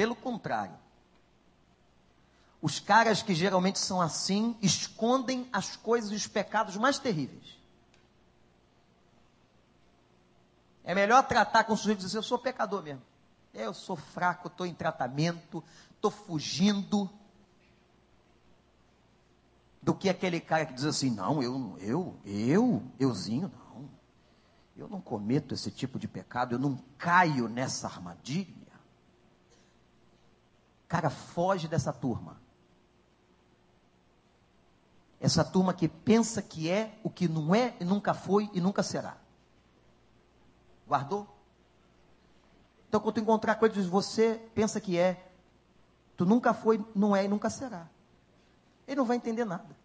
Pelo 0.00 0.16
contrário, 0.16 0.78
os 2.62 2.80
caras 2.80 3.22
que 3.22 3.34
geralmente 3.34 3.78
são 3.78 4.00
assim 4.00 4.56
escondem 4.62 5.46
as 5.52 5.76
coisas 5.76 6.10
e 6.10 6.14
os 6.14 6.26
pecados 6.26 6.74
mais 6.78 6.98
terríveis. 6.98 7.58
É 10.82 10.94
melhor 10.94 11.22
tratar 11.28 11.64
com 11.64 11.74
o 11.74 11.76
sujeito 11.76 12.00
e 12.00 12.04
dizer: 12.06 12.16
Eu 12.16 12.22
sou 12.22 12.38
pecador 12.38 12.82
mesmo. 12.82 13.02
Eu 13.52 13.74
sou 13.74 13.94
fraco, 13.94 14.48
estou 14.48 14.64
em 14.64 14.72
tratamento, 14.72 15.62
estou 15.94 16.10
fugindo. 16.10 17.10
Do 19.82 19.92
que 19.92 20.08
aquele 20.08 20.40
cara 20.40 20.64
que 20.64 20.72
diz 20.72 20.86
assim: 20.86 21.10
Não, 21.10 21.42
eu, 21.42 21.76
eu, 21.78 22.18
eu, 22.24 22.82
euzinho, 22.98 23.52
não. 23.54 23.90
Eu 24.78 24.88
não 24.88 25.02
cometo 25.02 25.52
esse 25.52 25.70
tipo 25.70 25.98
de 25.98 26.08
pecado, 26.08 26.54
eu 26.54 26.58
não 26.58 26.82
caio 26.96 27.50
nessa 27.50 27.86
armadilha. 27.86 28.59
Cara, 30.90 31.08
foge 31.08 31.68
dessa 31.68 31.92
turma. 31.92 32.36
Essa 35.20 35.44
turma 35.44 35.72
que 35.72 35.86
pensa 35.86 36.42
que 36.42 36.68
é 36.68 36.98
o 37.04 37.08
que 37.08 37.28
não 37.28 37.54
é 37.54 37.76
e 37.78 37.84
nunca 37.84 38.12
foi 38.12 38.50
e 38.52 38.60
nunca 38.60 38.82
será. 38.82 39.16
Guardou? 40.88 41.28
Então, 42.88 42.98
quando 42.98 43.14
tu 43.14 43.20
encontrar 43.20 43.54
coisas 43.54 43.84
que 43.84 43.88
você 43.88 44.34
pensa 44.52 44.80
que 44.80 44.98
é, 44.98 45.30
tu 46.16 46.26
nunca 46.26 46.52
foi, 46.52 46.84
não 46.92 47.14
é 47.14 47.24
e 47.24 47.28
nunca 47.28 47.48
será. 47.48 47.88
Ele 48.84 48.96
não 48.96 49.04
vai 49.04 49.16
entender 49.16 49.44
nada. 49.44 49.76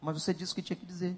Mas 0.00 0.20
você 0.20 0.34
disse 0.34 0.50
o 0.50 0.54
que 0.56 0.62
tinha 0.62 0.76
que 0.76 0.86
dizer. 0.86 1.16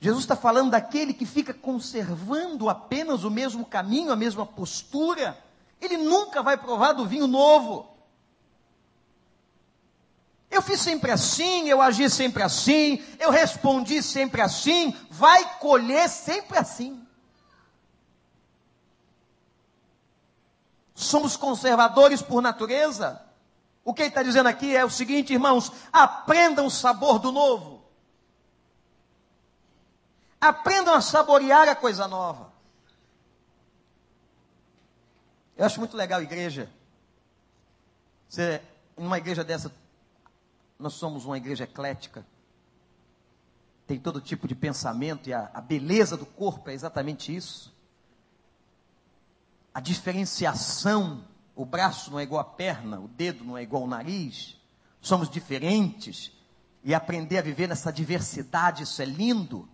Jesus 0.00 0.24
está 0.24 0.34
falando 0.34 0.72
daquele 0.72 1.14
que 1.14 1.24
fica 1.24 1.54
conservando 1.54 2.68
apenas 2.68 3.22
o 3.22 3.30
mesmo 3.30 3.64
caminho, 3.64 4.10
a 4.10 4.16
mesma 4.16 4.44
postura. 4.44 5.48
Ele 5.90 6.04
nunca 6.04 6.40
vai 6.40 6.56
provar 6.56 6.92
do 6.92 7.04
vinho 7.04 7.26
novo. 7.26 7.90
Eu 10.48 10.62
fiz 10.62 10.80
sempre 10.80 11.10
assim, 11.10 11.68
eu 11.68 11.82
agi 11.82 12.08
sempre 12.08 12.42
assim, 12.42 13.04
eu 13.18 13.30
respondi 13.30 14.02
sempre 14.02 14.40
assim, 14.40 14.96
vai 15.10 15.58
colher 15.58 16.08
sempre 16.08 16.58
assim. 16.58 17.06
Somos 20.94 21.36
conservadores 21.36 22.20
por 22.22 22.40
natureza. 22.40 23.24
O 23.84 23.94
que 23.94 24.02
ele 24.02 24.08
está 24.10 24.22
dizendo 24.22 24.48
aqui 24.48 24.76
é 24.76 24.84
o 24.84 24.90
seguinte, 24.90 25.32
irmãos: 25.32 25.72
aprendam 25.92 26.66
o 26.66 26.70
sabor 26.70 27.18
do 27.18 27.32
novo. 27.32 27.82
Aprendam 30.40 30.94
a 30.94 31.00
saborear 31.00 31.68
a 31.68 31.74
coisa 31.74 32.06
nova. 32.06 32.49
Eu 35.56 35.66
acho 35.66 35.78
muito 35.78 35.96
legal 35.96 36.20
a 36.20 36.22
igreja. 36.22 36.70
Você, 38.28 38.62
em 38.96 39.04
uma 39.04 39.18
igreja 39.18 39.42
dessa, 39.42 39.72
nós 40.78 40.94
somos 40.94 41.24
uma 41.24 41.36
igreja 41.36 41.64
eclética. 41.64 42.24
Tem 43.86 43.98
todo 43.98 44.20
tipo 44.20 44.46
de 44.46 44.54
pensamento 44.54 45.28
e 45.28 45.32
a, 45.32 45.50
a 45.52 45.60
beleza 45.60 46.16
do 46.16 46.24
corpo 46.24 46.70
é 46.70 46.74
exatamente 46.74 47.34
isso. 47.34 47.74
A 49.74 49.80
diferenciação, 49.80 51.24
o 51.54 51.64
braço 51.64 52.10
não 52.10 52.18
é 52.18 52.22
igual 52.22 52.40
à 52.40 52.44
perna, 52.44 53.00
o 53.00 53.08
dedo 53.08 53.44
não 53.44 53.58
é 53.58 53.62
igual 53.62 53.82
ao 53.82 53.88
nariz. 53.88 54.56
Somos 55.00 55.28
diferentes 55.28 56.32
e 56.82 56.94
aprender 56.94 57.38
a 57.38 57.42
viver 57.42 57.68
nessa 57.68 57.92
diversidade, 57.92 58.84
isso 58.84 59.02
é 59.02 59.04
lindo. 59.04 59.68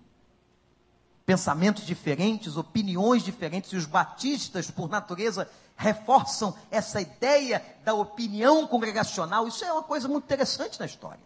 Pensamentos 1.24 1.84
diferentes, 1.84 2.56
opiniões 2.56 3.22
diferentes, 3.22 3.72
e 3.72 3.76
os 3.76 3.86
batistas, 3.86 4.70
por 4.70 4.88
natureza, 4.88 5.50
reforçam 5.76 6.56
essa 6.70 7.00
ideia 7.00 7.64
da 7.84 7.94
opinião 7.94 8.66
congregacional. 8.66 9.46
Isso 9.46 9.64
é 9.64 9.72
uma 9.72 9.82
coisa 9.82 10.08
muito 10.08 10.24
interessante 10.24 10.80
na 10.80 10.86
história. 10.86 11.24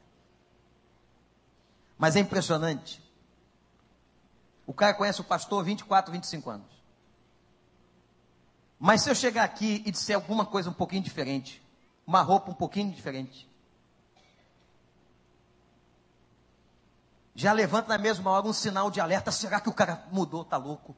Mas 1.96 2.16
é 2.16 2.20
impressionante. 2.20 3.02
O 4.66 4.72
cara 4.72 4.94
conhece 4.94 5.20
o 5.20 5.24
pastor 5.24 5.64
24, 5.64 6.12
25 6.12 6.50
anos. 6.50 6.80
Mas 8.78 9.02
se 9.02 9.10
eu 9.10 9.14
chegar 9.14 9.44
aqui 9.44 9.82
e 9.84 9.90
disser 9.90 10.16
alguma 10.16 10.46
coisa 10.46 10.70
um 10.70 10.72
pouquinho 10.72 11.02
diferente, 11.02 11.62
uma 12.06 12.22
roupa 12.22 12.50
um 12.50 12.54
pouquinho 12.54 12.90
diferente, 12.90 13.48
já 17.34 17.52
levanta 17.52 17.88
na 17.88 17.98
mesma 17.98 18.30
hora 18.30 18.46
um 18.46 18.52
sinal 18.52 18.90
de 18.90 19.00
alerta: 19.00 19.30
será 19.30 19.60
que 19.60 19.68
o 19.68 19.74
cara 19.74 20.06
mudou, 20.10 20.44
tá 20.44 20.56
louco? 20.56 20.96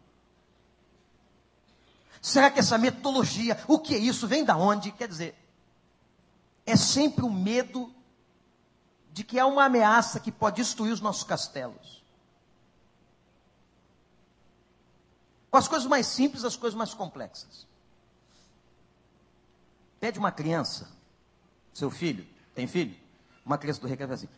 Será 2.23 2.53
que 2.53 2.61
essa 2.61 2.79
metodologia, 2.79 3.61
o 3.67 3.81
que 3.81 3.97
é 3.97 3.99
isso? 3.99 4.29
Vem 4.29 4.45
da 4.45 4.57
onde? 4.57 4.93
Quer 4.93 5.09
dizer, 5.09 5.35
é 6.65 6.77
sempre 6.77 7.25
o 7.25 7.31
medo 7.31 7.93
de 9.13 9.25
que 9.25 9.41
há 9.41 9.45
uma 9.45 9.65
ameaça 9.65 10.21
que 10.21 10.31
pode 10.31 10.57
destruir 10.57 10.93
os 10.93 11.01
nossos 11.01 11.25
castelos. 11.25 12.01
Com 15.51 15.57
as 15.57 15.67
coisas 15.67 15.89
mais 15.89 16.07
simples, 16.07 16.45
as 16.45 16.55
coisas 16.55 16.79
mais 16.79 16.95
complexas. 16.95 17.67
Pede 19.99 20.21
uma 20.21 20.31
criança, 20.31 20.89
seu 21.75 21.91
filho, 21.91 22.25
tem 22.55 22.69
filho? 22.69 22.97
Uma 23.45 23.59
criança 23.59 23.81
do 23.81 23.89
recreio 23.89 24.13
assim, 24.13 24.29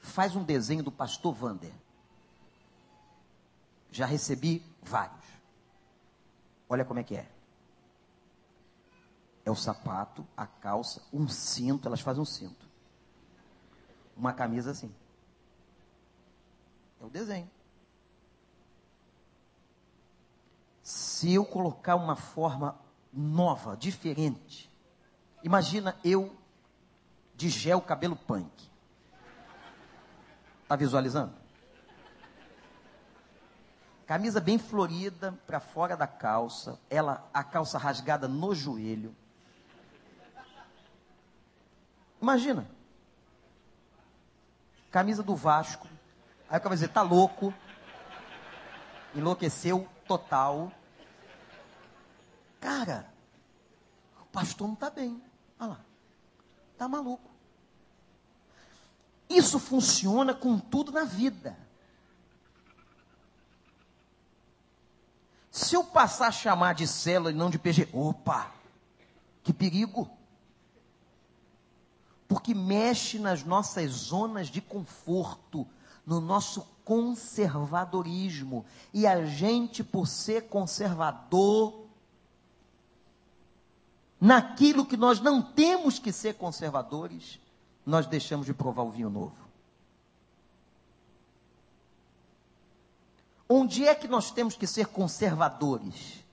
faz 0.00 0.36
um 0.36 0.44
desenho 0.44 0.84
do 0.84 0.92
pastor 0.92 1.34
Vander. 1.34 1.74
Já 3.90 4.06
recebi 4.06 4.64
vários. 4.80 5.35
Olha 6.68 6.84
como 6.84 7.00
é 7.00 7.02
que 7.04 7.16
é. 7.16 7.28
É 9.44 9.50
o 9.50 9.54
sapato, 9.54 10.26
a 10.36 10.46
calça, 10.46 11.02
um 11.12 11.28
cinto, 11.28 11.86
elas 11.86 12.00
fazem 12.00 12.22
um 12.22 12.26
cinto. 12.26 12.68
Uma 14.16 14.32
camisa 14.32 14.72
assim. 14.72 14.92
É 17.00 17.04
o 17.04 17.08
desenho. 17.08 17.48
Se 20.82 21.32
eu 21.32 21.44
colocar 21.44 21.96
uma 21.96 22.16
forma 22.16 22.78
nova, 23.12 23.76
diferente, 23.76 24.70
imagina 25.42 25.96
eu 26.04 26.36
de 27.34 27.48
gel 27.48 27.80
cabelo 27.80 28.16
punk. 28.16 28.70
Está 30.62 30.74
visualizando? 30.74 31.45
Camisa 34.06 34.40
bem 34.40 34.56
florida 34.56 35.36
para 35.46 35.58
fora 35.58 35.96
da 35.96 36.06
calça, 36.06 36.78
ela 36.88 37.28
a 37.34 37.42
calça 37.42 37.76
rasgada 37.76 38.28
no 38.28 38.54
joelho. 38.54 39.14
Imagina. 42.22 42.70
Camisa 44.92 45.24
do 45.24 45.34
Vasco. 45.34 45.88
Aí 46.48 46.58
o 46.58 46.60
cara 46.60 46.68
vai 46.68 46.76
dizer, 46.76 46.88
tá 46.88 47.02
louco. 47.02 47.52
Enlouqueceu 49.12 49.88
total. 50.06 50.70
Cara, 52.60 53.10
o 54.22 54.26
pastor 54.26 54.68
não 54.68 54.74
está 54.74 54.88
bem. 54.88 55.20
Olha 55.58 55.70
lá. 55.70 55.80
Está 56.72 56.86
maluco. 56.86 57.28
Isso 59.28 59.58
funciona 59.58 60.32
com 60.32 60.58
tudo 60.58 60.92
na 60.92 61.04
vida. 61.04 61.56
Se 65.56 65.74
eu 65.74 65.82
passar 65.82 66.26
a 66.26 66.32
chamar 66.32 66.74
de 66.74 66.86
célula 66.86 67.30
e 67.30 67.34
não 67.34 67.48
de 67.48 67.58
PG, 67.58 67.88
opa, 67.90 68.52
que 69.42 69.54
perigo. 69.54 70.06
Porque 72.28 72.54
mexe 72.54 73.18
nas 73.18 73.42
nossas 73.42 73.90
zonas 73.90 74.48
de 74.48 74.60
conforto, 74.60 75.66
no 76.04 76.20
nosso 76.20 76.60
conservadorismo. 76.84 78.66
E 78.92 79.06
a 79.06 79.24
gente, 79.24 79.82
por 79.82 80.06
ser 80.06 80.42
conservador, 80.42 81.86
naquilo 84.20 84.84
que 84.84 84.98
nós 84.98 85.20
não 85.20 85.40
temos 85.40 85.98
que 85.98 86.12
ser 86.12 86.34
conservadores, 86.34 87.40
nós 87.86 88.06
deixamos 88.06 88.44
de 88.44 88.52
provar 88.52 88.82
o 88.82 88.90
vinho 88.90 89.08
novo. 89.08 89.45
Onde 93.48 93.86
é 93.86 93.94
que 93.94 94.08
nós 94.08 94.30
temos 94.30 94.56
que 94.56 94.66
ser 94.66 94.86
conservadores? 94.86 96.24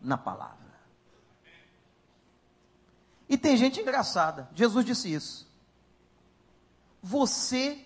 Na 0.00 0.16
palavra. 0.16 0.56
E 3.28 3.36
tem 3.36 3.56
gente 3.56 3.80
engraçada. 3.80 4.48
Jesus 4.54 4.84
disse 4.84 5.12
isso. 5.12 5.46
Você 7.02 7.84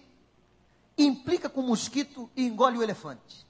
implica 0.97 1.49
com 1.49 1.61
o 1.63 1.67
mosquito 1.67 2.31
e 2.37 2.47
engole 2.47 2.79
o 2.79 2.83
elefante. 2.83 3.47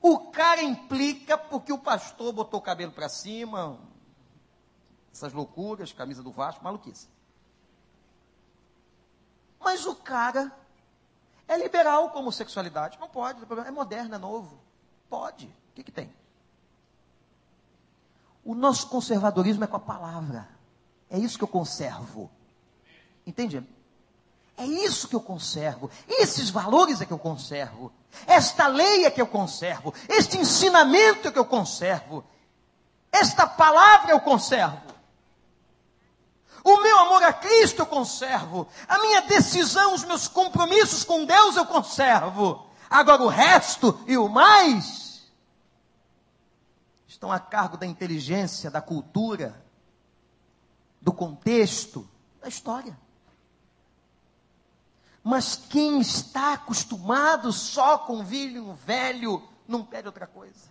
O 0.00 0.30
cara 0.30 0.62
implica 0.62 1.38
porque 1.38 1.72
o 1.72 1.78
pastor 1.78 2.32
botou 2.32 2.58
o 2.60 2.62
cabelo 2.62 2.92
para 2.92 3.08
cima, 3.08 3.78
essas 5.12 5.32
loucuras, 5.32 5.92
camisa 5.92 6.22
do 6.22 6.32
Vasco, 6.32 6.64
maluquice. 6.64 7.08
Mas 9.60 9.86
o 9.86 9.94
cara 9.94 10.52
é 11.52 11.58
liberal 11.58 12.10
com 12.10 12.20
homossexualidade. 12.20 12.98
Não 12.98 13.08
pode, 13.08 13.40
é 13.66 13.70
moderno, 13.70 14.14
é 14.14 14.18
novo. 14.18 14.58
Pode. 15.08 15.46
O 15.46 15.74
que, 15.74 15.82
que 15.84 15.92
tem? 15.92 16.12
O 18.44 18.54
nosso 18.54 18.88
conservadorismo 18.88 19.64
é 19.64 19.66
com 19.66 19.76
a 19.76 19.80
palavra. 19.80 20.48
É 21.08 21.18
isso 21.18 21.38
que 21.38 21.44
eu 21.44 21.48
conservo. 21.48 22.30
Entende? 23.26 23.66
É 24.56 24.66
isso 24.66 25.08
que 25.08 25.14
eu 25.14 25.20
conservo. 25.20 25.90
Esses 26.08 26.50
valores 26.50 27.00
é 27.00 27.06
que 27.06 27.12
eu 27.12 27.18
conservo. 27.18 27.92
Esta 28.26 28.66
lei 28.66 29.04
é 29.04 29.10
que 29.10 29.20
eu 29.20 29.26
conservo. 29.26 29.94
Este 30.08 30.38
ensinamento 30.38 31.28
é 31.28 31.32
que 31.32 31.38
eu 31.38 31.44
conservo. 31.44 32.24
Esta 33.10 33.46
palavra 33.46 34.12
eu 34.12 34.20
conservo. 34.20 34.91
O 36.64 36.80
meu 36.80 36.98
amor 37.00 37.22
a 37.22 37.32
Cristo 37.32 37.80
eu 37.80 37.86
conservo. 37.86 38.68
A 38.86 38.98
minha 38.98 39.22
decisão, 39.22 39.94
os 39.94 40.04
meus 40.04 40.28
compromissos 40.28 41.04
com 41.04 41.24
Deus 41.24 41.56
eu 41.56 41.66
conservo. 41.66 42.66
Agora 42.88 43.22
o 43.22 43.28
resto 43.28 43.98
e 44.06 44.16
o 44.16 44.28
mais 44.28 45.22
estão 47.06 47.32
a 47.32 47.38
cargo 47.38 47.76
da 47.76 47.86
inteligência, 47.86 48.70
da 48.70 48.80
cultura, 48.80 49.64
do 51.00 51.12
contexto, 51.12 52.08
da 52.40 52.48
história. 52.48 52.98
Mas 55.22 55.54
quem 55.54 56.00
está 56.00 56.54
acostumado 56.54 57.52
só 57.52 57.98
com 57.98 58.24
vinho 58.24 58.74
velho, 58.74 59.42
não 59.68 59.84
pede 59.84 60.08
outra 60.08 60.26
coisa. 60.26 60.70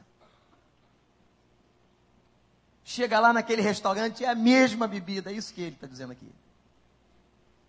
Chega 2.91 3.21
lá 3.21 3.31
naquele 3.31 3.61
restaurante, 3.61 4.25
é 4.25 4.27
a 4.27 4.35
mesma 4.35 4.85
bebida, 4.85 5.31
é 5.31 5.33
isso 5.33 5.53
que 5.53 5.61
ele 5.61 5.75
está 5.75 5.87
dizendo 5.87 6.11
aqui. 6.11 6.29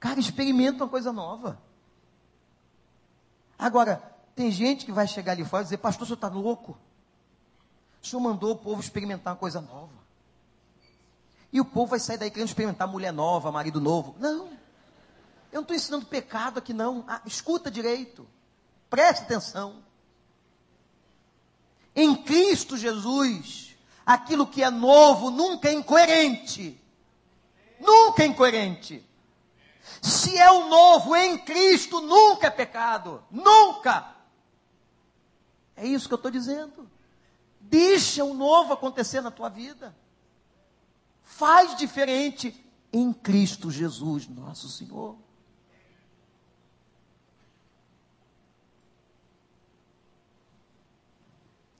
Cara, 0.01 0.19
experimenta 0.19 0.83
uma 0.83 0.91
coisa 0.91 1.13
nova. 1.13 1.63
Agora, 3.57 4.03
tem 4.35 4.51
gente 4.51 4.85
que 4.85 4.91
vai 4.91 5.07
chegar 5.07 5.31
ali 5.31 5.45
fora 5.45 5.63
e 5.63 5.67
dizer, 5.67 5.77
pastor, 5.77 6.03
o 6.03 6.07
senhor 6.07 6.17
está 6.17 6.27
louco? 6.27 6.77
O 8.03 8.07
senhor 8.07 8.21
mandou 8.21 8.51
o 8.51 8.57
povo 8.57 8.81
experimentar 8.81 9.35
uma 9.35 9.39
coisa 9.39 9.61
nova. 9.61 9.93
E 11.53 11.61
o 11.61 11.65
povo 11.65 11.91
vai 11.91 12.01
sair 12.01 12.19
daí 12.19 12.29
querendo 12.29 12.49
experimentar 12.49 12.89
mulher 12.89 13.13
nova, 13.13 13.53
marido 13.53 13.81
novo. 13.81 14.17
Não. 14.19 14.49
Eu 15.53 15.61
não 15.61 15.63
estou 15.63 15.77
ensinando 15.77 16.05
pecado 16.05 16.59
aqui, 16.59 16.73
não. 16.73 17.05
Ah, 17.07 17.23
escuta 17.25 17.71
direito. 17.71 18.27
Preste 18.91 19.23
atenção. 19.23 19.85
Em 21.95 22.17
Cristo 22.25 22.77
Jesus, 22.77 23.72
aquilo 24.15 24.47
que 24.47 24.63
é 24.63 24.71
novo 24.71 25.31
nunca 25.31 25.69
é 25.69 25.73
incoerente. 25.73 26.81
Nunca 27.81 28.23
é 28.23 28.27
incoerente. 28.27 29.05
Se 30.01 30.37
é 30.39 30.51
o 30.51 30.69
novo 30.69 31.15
em 31.17 31.39
Cristo, 31.39 32.01
nunca 32.01 32.47
é 32.47 32.51
pecado. 32.51 33.23
Nunca. 33.31 34.15
É 35.77 35.87
isso 35.87 36.09
que 36.09 36.15
eu 36.15 36.17
estou 36.17 36.31
dizendo. 36.31 36.91
Deixa 37.61 38.25
o 38.25 38.35
novo 38.35 38.73
acontecer 38.73 39.21
na 39.21 39.31
tua 39.31 39.49
vida. 39.49 39.95
Faz 41.23 41.77
diferente 41.77 42.55
em 42.93 43.13
Cristo 43.13 43.71
Jesus, 43.71 44.29
nosso 44.29 44.69
Senhor. 44.69 45.17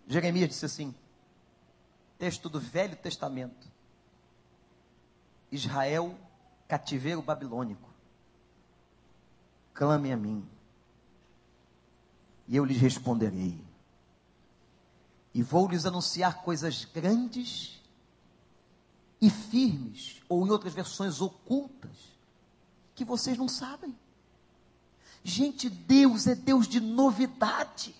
Jeremias 0.07 0.49
disse 0.49 0.65
assim, 0.67 0.95
texto 2.23 2.49
do 2.49 2.61
Velho 2.61 2.95
Testamento: 2.95 3.69
Israel, 5.51 6.17
cativeiro 6.69 7.21
babilônico, 7.21 7.91
clame 9.75 10.13
a 10.13 10.17
mim, 10.17 10.49
e 12.47 12.55
eu 12.55 12.65
lhes 12.65 12.81
responderei, 12.81 13.61
e 15.35 15.43
vou 15.43 15.67
lhes 15.67 15.85
anunciar 15.85 16.45
coisas 16.45 16.85
grandes 16.85 17.83
e 19.21 19.29
firmes, 19.29 20.23
ou 20.29 20.47
em 20.47 20.51
outras 20.51 20.73
versões 20.73 21.21
ocultas, 21.21 22.13
que 22.95 23.05
vocês 23.05 23.37
não 23.37 23.49
sabem. 23.49 23.99
Gente, 25.25 25.69
Deus 25.69 26.29
é 26.29 26.37
Deus 26.37 26.69
de 26.69 26.79
novidade. 26.79 27.93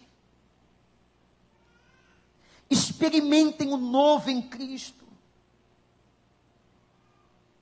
Experimentem 2.73 3.71
o 3.71 3.77
novo 3.77 4.31
em 4.31 4.41
Cristo. 4.41 5.05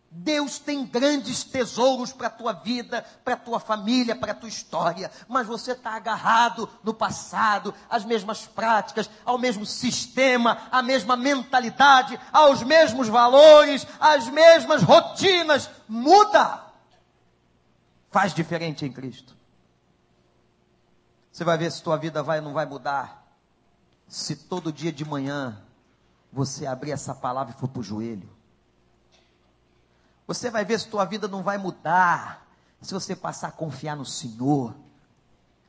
Deus 0.08 0.60
tem 0.60 0.86
grandes 0.86 1.42
tesouros 1.42 2.12
para 2.12 2.28
a 2.28 2.30
tua 2.30 2.52
vida, 2.52 3.04
para 3.24 3.34
a 3.34 3.36
tua 3.36 3.58
família, 3.58 4.14
para 4.14 4.30
a 4.30 4.34
tua 4.34 4.48
história, 4.48 5.10
mas 5.26 5.48
você 5.48 5.72
está 5.72 5.96
agarrado 5.96 6.68
no 6.84 6.94
passado, 6.94 7.74
às 7.88 8.04
mesmas 8.04 8.46
práticas, 8.46 9.10
ao 9.24 9.36
mesmo 9.36 9.66
sistema, 9.66 10.68
à 10.70 10.80
mesma 10.80 11.16
mentalidade, 11.16 12.18
aos 12.32 12.62
mesmos 12.62 13.08
valores, 13.08 13.84
às 13.98 14.28
mesmas 14.28 14.84
rotinas. 14.84 15.68
Muda! 15.88 16.66
Faz 18.12 18.32
diferente 18.32 18.86
em 18.86 18.92
Cristo. 18.92 19.36
Você 21.32 21.42
vai 21.42 21.58
ver 21.58 21.72
se 21.72 21.82
tua 21.82 21.96
vida 21.96 22.22
vai 22.22 22.38
ou 22.38 22.44
não 22.44 22.52
vai 22.52 22.66
mudar 22.66 23.19
se 24.10 24.34
todo 24.34 24.72
dia 24.72 24.92
de 24.92 25.04
manhã 25.04 25.62
você 26.32 26.66
abrir 26.66 26.90
essa 26.90 27.14
palavra 27.14 27.54
e 27.54 27.58
for 27.58 27.68
para 27.68 27.78
o 27.78 27.82
joelho. 27.82 28.28
Você 30.26 30.50
vai 30.50 30.64
ver 30.64 30.80
se 30.80 30.88
tua 30.88 31.04
vida 31.04 31.28
não 31.28 31.44
vai 31.44 31.56
mudar 31.56 32.46
se 32.82 32.92
você 32.92 33.14
passar 33.14 33.48
a 33.48 33.52
confiar 33.52 33.96
no 33.96 34.04
Senhor. 34.04 34.74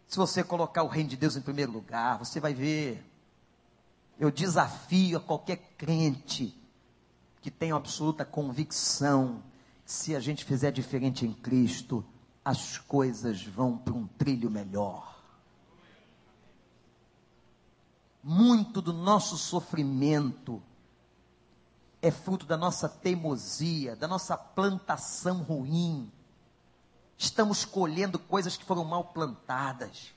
Se 0.07 0.17
você 0.17 0.43
colocar 0.43 0.81
o 0.81 0.87
reino 0.87 1.09
de 1.09 1.17
Deus 1.17 1.35
em 1.35 1.41
primeiro 1.41 1.71
lugar, 1.71 2.17
você 2.17 2.39
vai 2.39 2.53
ver. 2.53 3.05
Eu 4.19 4.31
desafio 4.31 5.19
a 5.19 5.21
qualquer 5.21 5.57
crente 5.77 6.59
que 7.41 7.51
tenha 7.51 7.75
absoluta 7.75 8.25
convicção, 8.25 9.43
se 9.85 10.15
a 10.15 10.19
gente 10.19 10.45
fizer 10.45 10.71
diferente 10.71 11.25
em 11.25 11.33
Cristo, 11.33 12.03
as 12.43 12.77
coisas 12.77 13.43
vão 13.43 13.77
para 13.77 13.93
um 13.93 14.07
trilho 14.07 14.49
melhor. 14.49 15.20
Muito 18.23 18.81
do 18.81 18.93
nosso 18.93 19.37
sofrimento 19.37 20.61
é 22.01 22.11
fruto 22.11 22.45
da 22.45 22.57
nossa 22.57 22.89
teimosia, 22.89 23.95
da 23.95 24.07
nossa 24.07 24.35
plantação 24.35 25.43
ruim. 25.43 26.11
Estamos 27.17 27.63
colhendo 27.63 28.17
coisas 28.17 28.57
que 28.57 28.65
foram 28.65 28.83
mal 28.83 29.05
plantadas. 29.05 30.13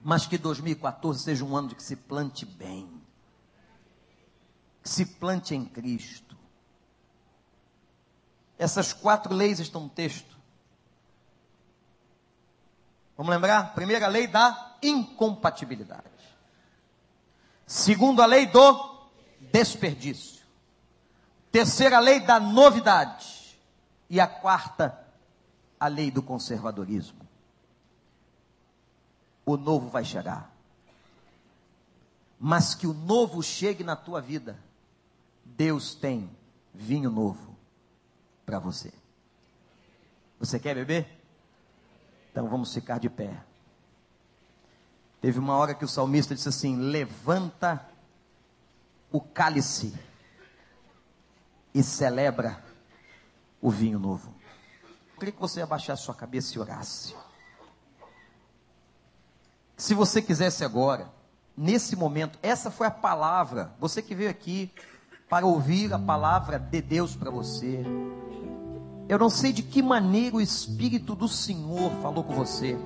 Mas 0.00 0.26
que 0.26 0.36
2014 0.36 1.22
seja 1.22 1.44
um 1.44 1.56
ano 1.56 1.68
de 1.68 1.74
que 1.76 1.82
se 1.82 1.94
plante 1.94 2.44
bem. 2.44 3.00
Que 4.82 4.88
se 4.88 5.06
plante 5.06 5.54
em 5.54 5.64
Cristo. 5.64 6.36
Essas 8.58 8.92
quatro 8.92 9.32
leis 9.32 9.60
estão 9.60 9.82
no 9.82 9.88
texto. 9.88 10.36
Vamos 13.16 13.32
lembrar? 13.32 13.74
Primeira 13.74 14.08
lei 14.08 14.26
da 14.26 14.76
incompatibilidade. 14.82 16.11
Segundo 17.72 18.20
a 18.20 18.26
lei 18.26 18.44
do 18.44 19.00
desperdício. 19.50 20.44
Terceira 21.50 21.98
lei 22.00 22.20
da 22.20 22.38
novidade. 22.38 23.58
E 24.10 24.20
a 24.20 24.26
quarta, 24.26 25.02
a 25.80 25.88
lei 25.88 26.10
do 26.10 26.22
conservadorismo. 26.22 27.26
O 29.46 29.56
novo 29.56 29.88
vai 29.88 30.04
chegar. 30.04 30.52
Mas 32.38 32.74
que 32.74 32.86
o 32.86 32.92
novo 32.92 33.42
chegue 33.42 33.82
na 33.82 33.96
tua 33.96 34.20
vida. 34.20 34.58
Deus 35.42 35.94
tem 35.94 36.30
vinho 36.74 37.08
novo 37.08 37.56
para 38.44 38.58
você. 38.58 38.92
Você 40.38 40.60
quer 40.60 40.74
beber? 40.74 41.08
Então 42.30 42.46
vamos 42.50 42.74
ficar 42.74 43.00
de 43.00 43.08
pé. 43.08 43.42
Teve 45.22 45.38
uma 45.38 45.56
hora 45.56 45.72
que 45.72 45.84
o 45.84 45.88
salmista 45.88 46.34
disse 46.34 46.48
assim: 46.48 46.76
Levanta 46.76 47.86
o 49.12 49.20
cálice 49.20 49.94
e 51.72 51.80
celebra 51.80 52.60
o 53.60 53.70
vinho 53.70 54.00
novo. 54.00 54.34
Eu 55.12 55.18
queria 55.20 55.32
que 55.32 55.40
você 55.40 55.62
abaixasse 55.62 56.02
sua 56.02 56.14
cabeça 56.14 56.56
e 56.56 56.58
orasse. 56.58 57.14
Se 59.76 59.94
você 59.94 60.20
quisesse 60.20 60.64
agora, 60.64 61.08
nesse 61.56 61.94
momento, 61.94 62.36
essa 62.42 62.68
foi 62.68 62.88
a 62.88 62.90
palavra, 62.90 63.72
você 63.78 64.02
que 64.02 64.16
veio 64.16 64.28
aqui 64.30 64.72
para 65.28 65.46
ouvir 65.46 65.94
a 65.94 66.00
palavra 66.00 66.58
de 66.58 66.82
Deus 66.82 67.14
para 67.14 67.30
você. 67.30 67.84
Eu 69.08 69.20
não 69.20 69.30
sei 69.30 69.52
de 69.52 69.62
que 69.62 69.82
maneira 69.82 70.34
o 70.34 70.40
Espírito 70.40 71.14
do 71.14 71.28
Senhor 71.28 71.92
falou 72.02 72.24
com 72.24 72.34
você 72.34 72.76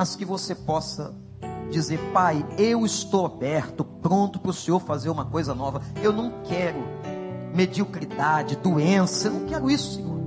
mas 0.00 0.16
que 0.16 0.24
você 0.24 0.54
possa 0.54 1.14
dizer: 1.70 2.00
Pai, 2.10 2.42
eu 2.56 2.86
estou 2.86 3.26
aberto, 3.26 3.84
pronto 3.84 4.38
para 4.38 4.50
o 4.50 4.54
Senhor 4.54 4.80
fazer 4.80 5.10
uma 5.10 5.26
coisa 5.26 5.54
nova. 5.54 5.82
Eu 6.02 6.10
não 6.10 6.32
quero 6.42 6.78
mediocridade, 7.54 8.56
doença, 8.56 9.28
eu 9.28 9.32
não 9.34 9.46
quero 9.46 9.70
isso, 9.70 9.96
Senhor. 9.96 10.18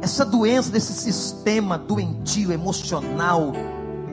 Essa 0.00 0.24
doença 0.24 0.72
desse 0.72 0.94
sistema 0.94 1.76
doentio, 1.76 2.50
emocional, 2.50 3.52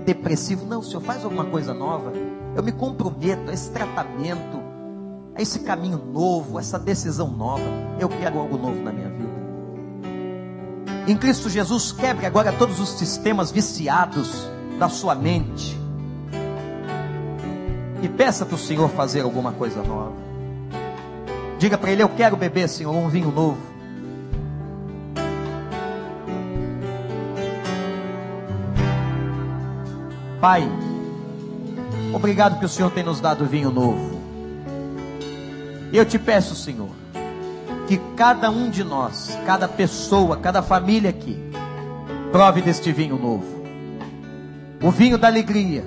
depressivo, 0.05 0.65
não, 0.65 0.83
Senhor, 0.83 0.99
faz 0.99 1.23
alguma 1.23 1.45
coisa 1.45 1.73
nova. 1.73 2.11
Eu 2.57 2.61
me 2.61 2.73
comprometo 2.73 3.49
a 3.49 3.53
esse 3.53 3.71
tratamento, 3.71 4.59
a 5.33 5.41
esse 5.41 5.59
caminho 5.59 5.97
novo, 5.97 6.59
essa 6.59 6.77
decisão 6.77 7.31
nova. 7.31 7.63
Eu 7.97 8.09
quero 8.09 8.37
algo 8.37 8.57
novo 8.57 8.81
na 8.81 8.91
minha 8.91 9.07
vida. 9.07 9.38
Em 11.09 11.17
Cristo 11.17 11.49
Jesus, 11.49 11.91
quebre 11.91 12.27
agora 12.27 12.53
todos 12.53 12.79
os 12.79 12.89
sistemas 12.89 13.49
viciados 13.49 14.47
da 14.77 14.87
sua 14.87 15.15
mente. 15.15 15.75
E 18.03 18.07
peça 18.07 18.45
para 18.45 18.53
o 18.53 18.59
Senhor 18.59 18.87
fazer 18.91 19.21
alguma 19.21 19.51
coisa 19.51 19.81
nova. 19.81 20.13
Diga 21.57 21.79
para 21.79 21.89
Ele: 21.89 22.03
Eu 22.03 22.09
quero 22.09 22.37
beber, 22.37 22.69
Senhor, 22.69 22.93
um 22.93 23.09
vinho 23.09 23.31
novo. 23.31 23.57
Pai, 30.39 30.69
obrigado 32.13 32.59
que 32.59 32.65
o 32.65 32.69
Senhor 32.69 32.91
tem 32.91 33.03
nos 33.03 33.19
dado 33.19 33.47
vinho 33.47 33.71
novo. 33.71 34.21
Eu 35.91 36.05
te 36.05 36.19
peço, 36.19 36.53
Senhor, 36.53 36.91
que 37.89 37.97
cada 38.15 38.49
um 38.49 38.69
de 38.69 38.85
nós, 38.85 39.37
cada 39.45 39.67
pessoa, 39.67 40.37
cada 40.37 40.61
família 40.61 41.09
aqui, 41.09 41.37
prove 42.31 42.61
deste 42.61 42.91
vinho 42.93 43.17
novo 43.17 43.59
o 44.81 44.91
vinho 44.91 45.17
da 45.17 45.27
alegria, 45.27 45.83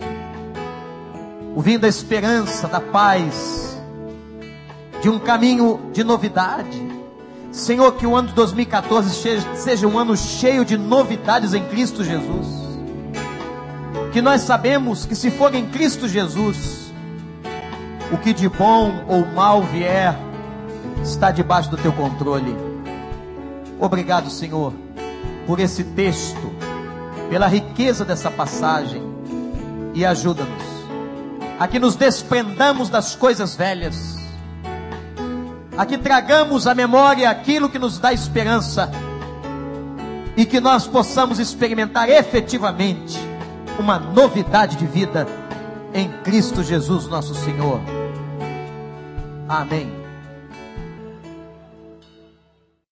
o 1.55 1.63
vinho 1.63 1.79
da 1.79 1.89
esperança, 1.89 2.69
da 2.69 2.81
paz, 2.81 3.81
de 5.01 5.09
um 5.09 5.19
caminho 5.19 5.91
de 5.93 6.05
novidade. 6.05 6.91
Senhor, 7.51 7.93
que 7.93 8.07
o 8.07 8.15
ano 8.15 8.29
de 8.29 8.35
2014 8.35 9.47
seja 9.55 9.87
um 9.87 9.99
ano 9.99 10.17
cheio 10.17 10.65
de 10.65 10.77
novidades 10.77 11.55
em 11.55 11.65
Cristo 11.65 12.05
Jesus. 12.05 12.47
Que 14.13 14.21
nós 14.21 14.43
sabemos 14.43 15.07
que 15.07 15.15
se 15.15 15.31
for 15.31 15.55
em 15.55 15.67
Cristo 15.67 16.07
Jesus, 16.07 16.93
o 18.11 18.19
que 18.19 18.35
de 18.35 18.49
bom 18.49 19.05
ou 19.09 19.25
mal 19.27 19.63
vier, 19.63 20.15
está 21.03 21.31
debaixo 21.31 21.71
do 21.71 21.77
teu 21.77 21.93
controle. 21.93 22.57
Obrigado, 23.79 24.31
Senhor, 24.31 24.73
por 25.47 25.59
esse 25.59 25.85
texto 25.85 26.53
pela 27.29 27.47
riqueza 27.47 28.05
dessa 28.05 28.31
passagem 28.31 29.03
e 29.95 30.05
ajuda-nos 30.05 30.73
a 31.59 31.69
que 31.69 31.79
nos 31.79 31.95
desprendamos 31.95 32.89
das 32.89 33.15
coisas 33.15 33.55
velhas, 33.55 34.19
a 35.77 35.87
que 35.87 35.97
tragamos 35.97 36.67
à 36.67 36.75
memória 36.75 37.31
aquilo 37.31 37.69
que 37.69 37.79
nos 37.79 37.99
dá 37.99 38.13
esperança 38.13 38.91
e 40.37 40.45
que 40.45 40.61
nós 40.61 40.87
possamos 40.87 41.39
experimentar 41.39 42.09
efetivamente 42.09 43.19
uma 43.79 43.99
novidade 43.99 44.77
de 44.77 44.87
vida 44.87 45.27
em 45.95 46.09
Cristo 46.25 46.63
Jesus, 46.63 47.07
nosso 47.07 47.35
Senhor. 47.35 47.81
Amém. 49.49 50.02